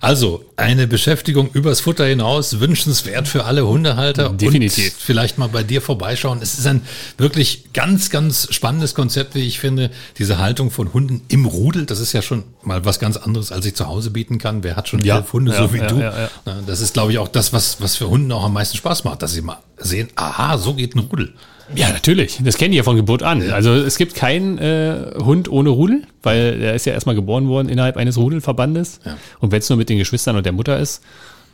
Also 0.01 0.45
eine 0.57 0.89
Beschäftigung 0.89 1.51
übers 1.53 1.81
Futter 1.81 2.05
hinaus, 2.07 2.59
wünschenswert 2.59 3.29
für 3.29 3.45
alle 3.45 3.67
Hundehalter. 3.67 4.31
Definitiv. 4.31 4.95
Und 4.95 5.03
vielleicht 5.03 5.39
mal 5.39 5.49
bei 5.49 5.63
dir 5.63 5.81
vorbeischauen. 5.81 6.41
Es 6.43 6.59
ist 6.59 6.67
ein 6.67 6.83
wirklich 7.17 7.73
ganz, 7.73 8.11
ganz 8.11 8.49
spannendes 8.51 8.95
Konzept, 8.95 9.37
wie 9.37 9.47
ich 9.47 9.61
finde. 9.61 9.91
Diese 10.19 10.39
Haltung 10.39 10.73
von 10.73 10.93
Hunden 10.93 11.23
im 11.29 11.45
Rudel, 11.45 11.87
das 11.87 12.01
ist 12.01 12.13
ja 12.13 12.23
schon 12.23 12.43
mal 12.63 12.85
was 12.85 12.99
ganz 12.99 13.17
anderes, 13.17 13.53
als 13.53 13.67
ich 13.67 13.77
zu 13.77 13.87
Hause 13.87 14.11
bieten 14.11 14.39
kann. 14.39 14.65
Wer 14.65 14.75
hat 14.75 14.89
schon 14.89 15.05
ja, 15.05 15.19
elf 15.19 15.33
Hunde, 15.33 15.53
ja, 15.53 15.59
so 15.59 15.73
wie 15.73 15.79
ja, 15.79 15.87
du? 15.87 16.31
Das 16.67 16.81
ist, 16.81 16.95
glaube 16.95 17.13
ich, 17.13 17.19
auch 17.19 17.29
das, 17.29 17.53
was, 17.53 17.81
was 17.81 17.95
für 17.95 18.09
Hunden 18.09 18.33
auch 18.33 18.45
am 18.45 18.55
meisten 18.55 18.77
Spaß 18.77 19.05
macht, 19.05 19.23
dass 19.23 19.33
sie 19.33 19.43
mal 19.43 19.59
sehen, 19.79 20.09
aha, 20.17 20.59
so 20.59 20.75
geht 20.75 20.95
ein 20.95 21.01
Rudel. 21.01 21.35
Ja, 21.75 21.91
natürlich. 21.91 22.39
Das 22.45 22.59
kennen 22.59 22.71
die 22.73 22.79
ja 22.79 22.85
von 22.85 22.97
Geburt 22.97 23.23
an. 23.23 23.43
Ja. 23.47 23.55
Also 23.55 23.73
es 23.73 23.99
gibt 23.99 24.15
keinen 24.15 24.59
äh, 24.59 25.15
Hund 25.19 25.49
ohne 25.49 25.71
Rudel, 25.71 26.03
weil 26.23 26.59
der 26.59 26.75
ist 26.75 26.87
ja 26.87 26.93
erstmal 26.93 27.17
geboren 27.17 27.49
worden 27.49 27.69
innerhalb 27.69 27.97
eines 27.97 28.17
Rudelverbandes. 28.17 29.01
Ja. 29.05 29.17
Und 29.41 29.51
wenn 29.51 29.59
es 29.59 29.69
nur 29.69 29.77
mit 29.77 29.89
den 29.89 29.99
Geschwistern 29.99 30.37
und 30.37 30.47
der 30.47 30.53
Mutter 30.53 30.79
ist, 30.79 31.03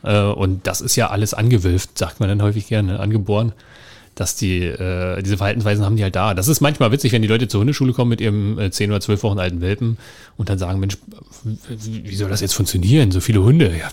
Äh, 0.05 0.19
und 0.19 0.67
das 0.67 0.81
ist 0.81 0.97
ja 0.97 1.11
alles 1.11 1.33
angewölft, 1.33 1.97
sagt 1.97 2.19
man 2.19 2.27
dann 2.27 2.41
häufig 2.41 2.67
gerne, 2.67 2.99
angeboren 2.99 3.53
dass 4.15 4.35
die 4.35 4.63
äh, 4.63 5.21
diese 5.21 5.37
Verhaltensweisen 5.37 5.83
haben 5.83 5.95
die 5.95 6.03
halt 6.03 6.15
da. 6.15 6.33
Das 6.33 6.47
ist 6.47 6.61
manchmal 6.61 6.91
witzig, 6.91 7.11
wenn 7.11 7.21
die 7.21 7.27
Leute 7.27 7.47
zur 7.47 7.61
Hundeschule 7.61 7.93
kommen 7.93 8.09
mit 8.09 8.21
ihrem 8.21 8.59
äh, 8.59 8.71
10 8.71 8.91
oder 8.91 9.01
12 9.01 9.23
Wochen 9.23 9.39
alten 9.39 9.61
Welpen 9.61 9.97
und 10.37 10.49
dann 10.49 10.59
sagen, 10.59 10.79
Mensch, 10.79 10.97
wie 11.43 12.15
soll 12.15 12.29
das 12.29 12.41
jetzt 12.41 12.53
funktionieren? 12.53 13.11
So 13.11 13.19
viele 13.19 13.43
Hunde. 13.43 13.75
Ja, 13.75 13.89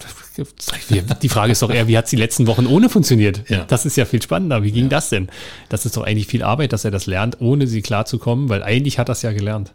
die 1.23 1.29
Frage 1.29 1.53
ist 1.53 1.63
doch 1.63 1.71
eher, 1.71 1.89
wie 1.89 1.97
hat 1.97 2.05
es 2.05 2.11
die 2.11 2.17
letzten 2.17 2.47
Wochen 2.47 2.67
ohne 2.67 2.89
funktioniert? 2.89 3.49
Ja. 3.49 3.65
Das 3.65 3.87
ist 3.87 3.97
ja 3.97 4.05
viel 4.05 4.21
spannender. 4.21 4.63
Wie 4.63 4.73
ging 4.73 4.85
ja. 4.85 4.91
das 4.91 5.09
denn? 5.09 5.29
Das 5.69 5.87
ist 5.87 5.97
doch 5.97 6.05
eigentlich 6.05 6.27
viel 6.27 6.43
Arbeit, 6.43 6.73
dass 6.73 6.85
er 6.85 6.91
das 6.91 7.07
lernt, 7.07 7.41
ohne 7.41 7.67
sie 7.67 7.83
klarzukommen, 7.83 8.49
weil 8.49 8.63
eigentlich 8.63 8.99
hat 8.99 9.09
das 9.09 9.23
ja 9.23 9.33
gelernt. 9.33 9.73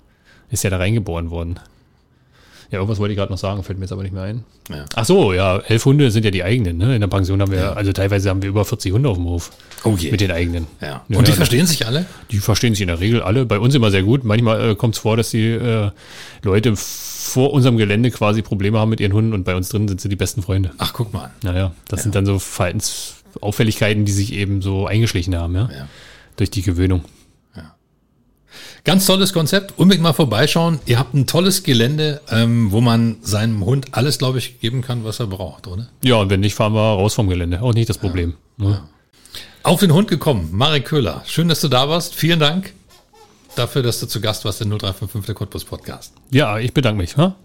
Ist 0.52 0.64
ja 0.64 0.70
da 0.70 0.78
reingeboren 0.78 1.32
worden. 1.32 1.60
Ja, 2.72 2.80
irgendwas 2.80 3.00
wollte 3.00 3.14
ich 3.14 3.18
gerade 3.18 3.32
noch 3.32 3.38
sagen, 3.38 3.64
fällt 3.64 3.78
mir 3.78 3.86
jetzt 3.86 3.92
aber 3.92 4.04
nicht 4.04 4.14
mehr 4.14 4.24
ein. 4.24 4.44
Ja. 4.70 4.86
Ach 4.96 5.06
so, 5.06 5.34
ja, 5.34 5.60
elf 5.60 5.86
Hunde 5.86 6.10
sind 6.12 6.26
ja 6.26 6.32
die 6.32 6.44
eigenen. 6.44 6.78
Ne? 6.78 6.96
In 6.96 7.02
der 7.02 7.08
Pension 7.08 7.42
haben 7.42 7.52
wir, 7.52 7.60
ja. 7.60 7.74
also 7.74 7.94
teilweise 7.94 8.30
haben 8.30 8.42
wir 8.42 8.50
über 8.50 8.66
40 8.66 8.92
Hunde 8.94 9.10
auf 9.10 9.18
dem 9.18 9.26
Hof. 9.26 9.52
Oh 9.84 9.96
je. 9.98 10.12
Mit 10.12 10.22
den 10.22 10.32
eigenen. 10.32 10.68
Ja. 10.82 11.04
Und 11.08 11.16
ja, 11.16 11.22
die 11.22 11.32
verstehen 11.34 11.68
sich 11.68 11.86
alle? 11.86 12.06
Die 12.32 12.40
verstehen 12.40 12.74
sich 12.74 12.82
in 12.82 12.88
der 12.88 13.00
Regel 13.00 13.22
alle. 13.22 13.46
Bei 13.46 13.60
uns 13.60 13.76
immer 13.76 13.92
sehr 13.92 14.04
gut. 14.04 14.24
Manchmal 14.24 14.72
äh, 14.72 14.76
kommt 14.76 14.96
es 14.96 15.02
vor, 15.02 15.18
dass 15.18 15.30
die 15.30 15.50
äh, 15.50 15.92
Leute 16.42 16.74
vor 16.76 17.54
unserem 17.54 17.78
Gelände 17.78 18.12
quasi 18.12 18.42
Probleme 18.42 18.80
haben 18.80 18.90
mit 18.90 19.00
ihren 19.00 19.14
Hunden 19.14 19.34
und 19.34 19.44
bei 19.44 19.56
uns 19.56 19.70
drin 19.70 19.88
sind 19.88 20.02
sie 20.02 20.10
die 20.10 20.16
besten 20.16 20.42
Freunde. 20.42 20.72
Ach, 20.78 20.94
guck 20.94 21.14
mal. 21.14 21.32
Naja, 21.44 21.72
das 21.88 22.04
sind 22.04 22.16
dann 22.16 22.26
so 22.26 22.40
Verhaltensauffälligkeiten, 22.40 24.06
die 24.06 24.12
sich 24.12 24.34
eben 24.34 24.62
so 24.62 24.88
eingeschlichen 24.88 25.36
haben, 25.36 25.56
ja. 25.56 25.70
Durch 26.38 26.50
die 26.52 26.62
Gewöhnung. 26.62 27.04
Ganz 28.86 29.08
tolles 29.08 29.34
Konzept. 29.34 29.74
Unbedingt 29.78 30.04
mal 30.04 30.14
vorbeischauen. 30.14 30.80
Ihr 30.86 31.00
habt 31.00 31.16
ein 31.16 31.26
tolles 31.26 31.64
Gelände, 31.64 32.22
ähm, 32.30 32.72
wo 32.72 32.82
man 32.82 33.18
seinem 33.22 33.66
Hund 33.66 33.88
alles, 33.92 34.20
glaube 34.20 34.38
ich, 34.38 34.60
geben 34.60 34.82
kann, 34.84 35.04
was 35.04 35.20
er 35.20 35.26
braucht, 35.26 35.66
oder? 35.66 35.88
Ja, 36.04 36.18
und 36.18 36.30
wenn 36.30 36.40
nicht, 36.40 36.54
fahren 36.54 36.74
wir 36.74 36.80
raus 36.80 37.16
vom 37.16 37.28
Gelände. 37.28 37.62
Auch 37.64 37.74
nicht 37.74 37.90
das 37.90 37.98
Problem. 37.98 38.36
Ja. 38.58 38.70
Ja. 38.70 38.90
Auf 39.64 39.80
den 39.80 39.92
Hund 39.92 40.08
gekommen, 40.08 40.50
Marek 40.52 40.86
Köhler. 40.86 41.24
Schön, 41.26 41.48
dass 41.48 41.62
du 41.62 41.68
da 41.68 41.90
warst. 41.90 42.14
Vielen 42.14 42.40
Dank 42.40 42.74
dafür, 43.56 43.82
dass 43.82 44.00
du 44.00 44.06
zu 44.06 44.22
Gast 44.22 44.46
warst 44.46 44.62
im 44.62 44.70
0355 44.70 45.26
der 45.26 45.36
Cottbus 45.36 45.66
Podcast. 45.66 46.14
Ja, 46.30 46.60
ich 46.60 46.72
bedanke 46.72 47.02
mich. 47.02 47.18
Ha? 47.18 47.36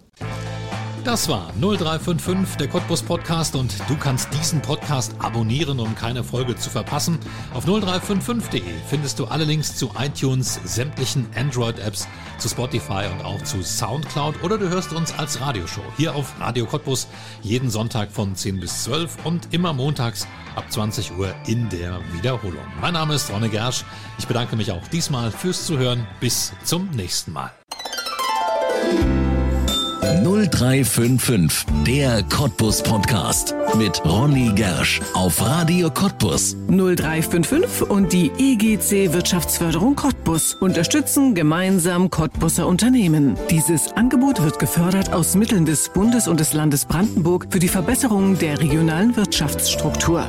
Das 1.04 1.28
war 1.30 1.50
0355, 1.58 2.56
der 2.58 2.68
Cottbus 2.68 3.02
Podcast 3.02 3.56
und 3.56 3.74
du 3.88 3.96
kannst 3.96 4.28
diesen 4.34 4.60
Podcast 4.60 5.14
abonnieren, 5.18 5.80
um 5.80 5.94
keine 5.94 6.22
Folge 6.22 6.56
zu 6.56 6.68
verpassen. 6.68 7.18
Auf 7.54 7.66
0355.de 7.66 8.62
findest 8.86 9.18
du 9.18 9.24
alle 9.24 9.44
Links 9.44 9.76
zu 9.76 9.90
iTunes, 9.98 10.60
sämtlichen 10.64 11.26
Android-Apps, 11.34 12.06
zu 12.36 12.48
Spotify 12.48 13.06
und 13.12 13.24
auch 13.24 13.42
zu 13.44 13.62
Soundcloud 13.62 14.42
oder 14.42 14.58
du 14.58 14.68
hörst 14.68 14.92
uns 14.92 15.18
als 15.18 15.40
Radioshow 15.40 15.82
hier 15.96 16.14
auf 16.14 16.38
Radio 16.38 16.66
Cottbus 16.66 17.06
jeden 17.42 17.70
Sonntag 17.70 18.10
von 18.10 18.34
10 18.34 18.60
bis 18.60 18.84
12 18.84 19.24
und 19.24 19.48
immer 19.52 19.72
montags 19.72 20.26
ab 20.54 20.70
20 20.70 21.16
Uhr 21.16 21.34
in 21.46 21.68
der 21.70 22.00
Wiederholung. 22.12 22.64
Mein 22.80 22.92
Name 22.92 23.14
ist 23.14 23.30
Ronne 23.30 23.48
Gersch. 23.48 23.84
Ich 24.18 24.26
bedanke 24.26 24.54
mich 24.56 24.70
auch 24.70 24.86
diesmal 24.88 25.30
fürs 25.30 25.64
Zuhören. 25.64 26.06
Bis 26.20 26.52
zum 26.64 26.90
nächsten 26.90 27.32
Mal. 27.32 27.52
0355, 30.48 31.66
der 31.86 32.22
Cottbus 32.22 32.82
Podcast 32.82 33.54
mit 33.76 34.02
Ronny 34.06 34.50
Gersch 34.54 35.02
auf 35.12 35.44
Radio 35.44 35.90
Cottbus. 35.90 36.56
0355 36.68 37.90
und 37.90 38.10
die 38.10 38.30
EGC 38.38 39.12
Wirtschaftsförderung 39.12 39.96
Cottbus 39.96 40.54
unterstützen 40.54 41.34
gemeinsam 41.34 42.08
Cottbuser 42.08 42.66
Unternehmen. 42.66 43.36
Dieses 43.50 43.92
Angebot 43.92 44.42
wird 44.42 44.58
gefördert 44.58 45.12
aus 45.12 45.34
Mitteln 45.34 45.66
des 45.66 45.90
Bundes 45.90 46.26
und 46.26 46.40
des 46.40 46.54
Landes 46.54 46.86
Brandenburg 46.86 47.48
für 47.50 47.58
die 47.58 47.68
Verbesserung 47.68 48.38
der 48.38 48.58
regionalen 48.60 49.16
Wirtschaftsstruktur. 49.16 50.26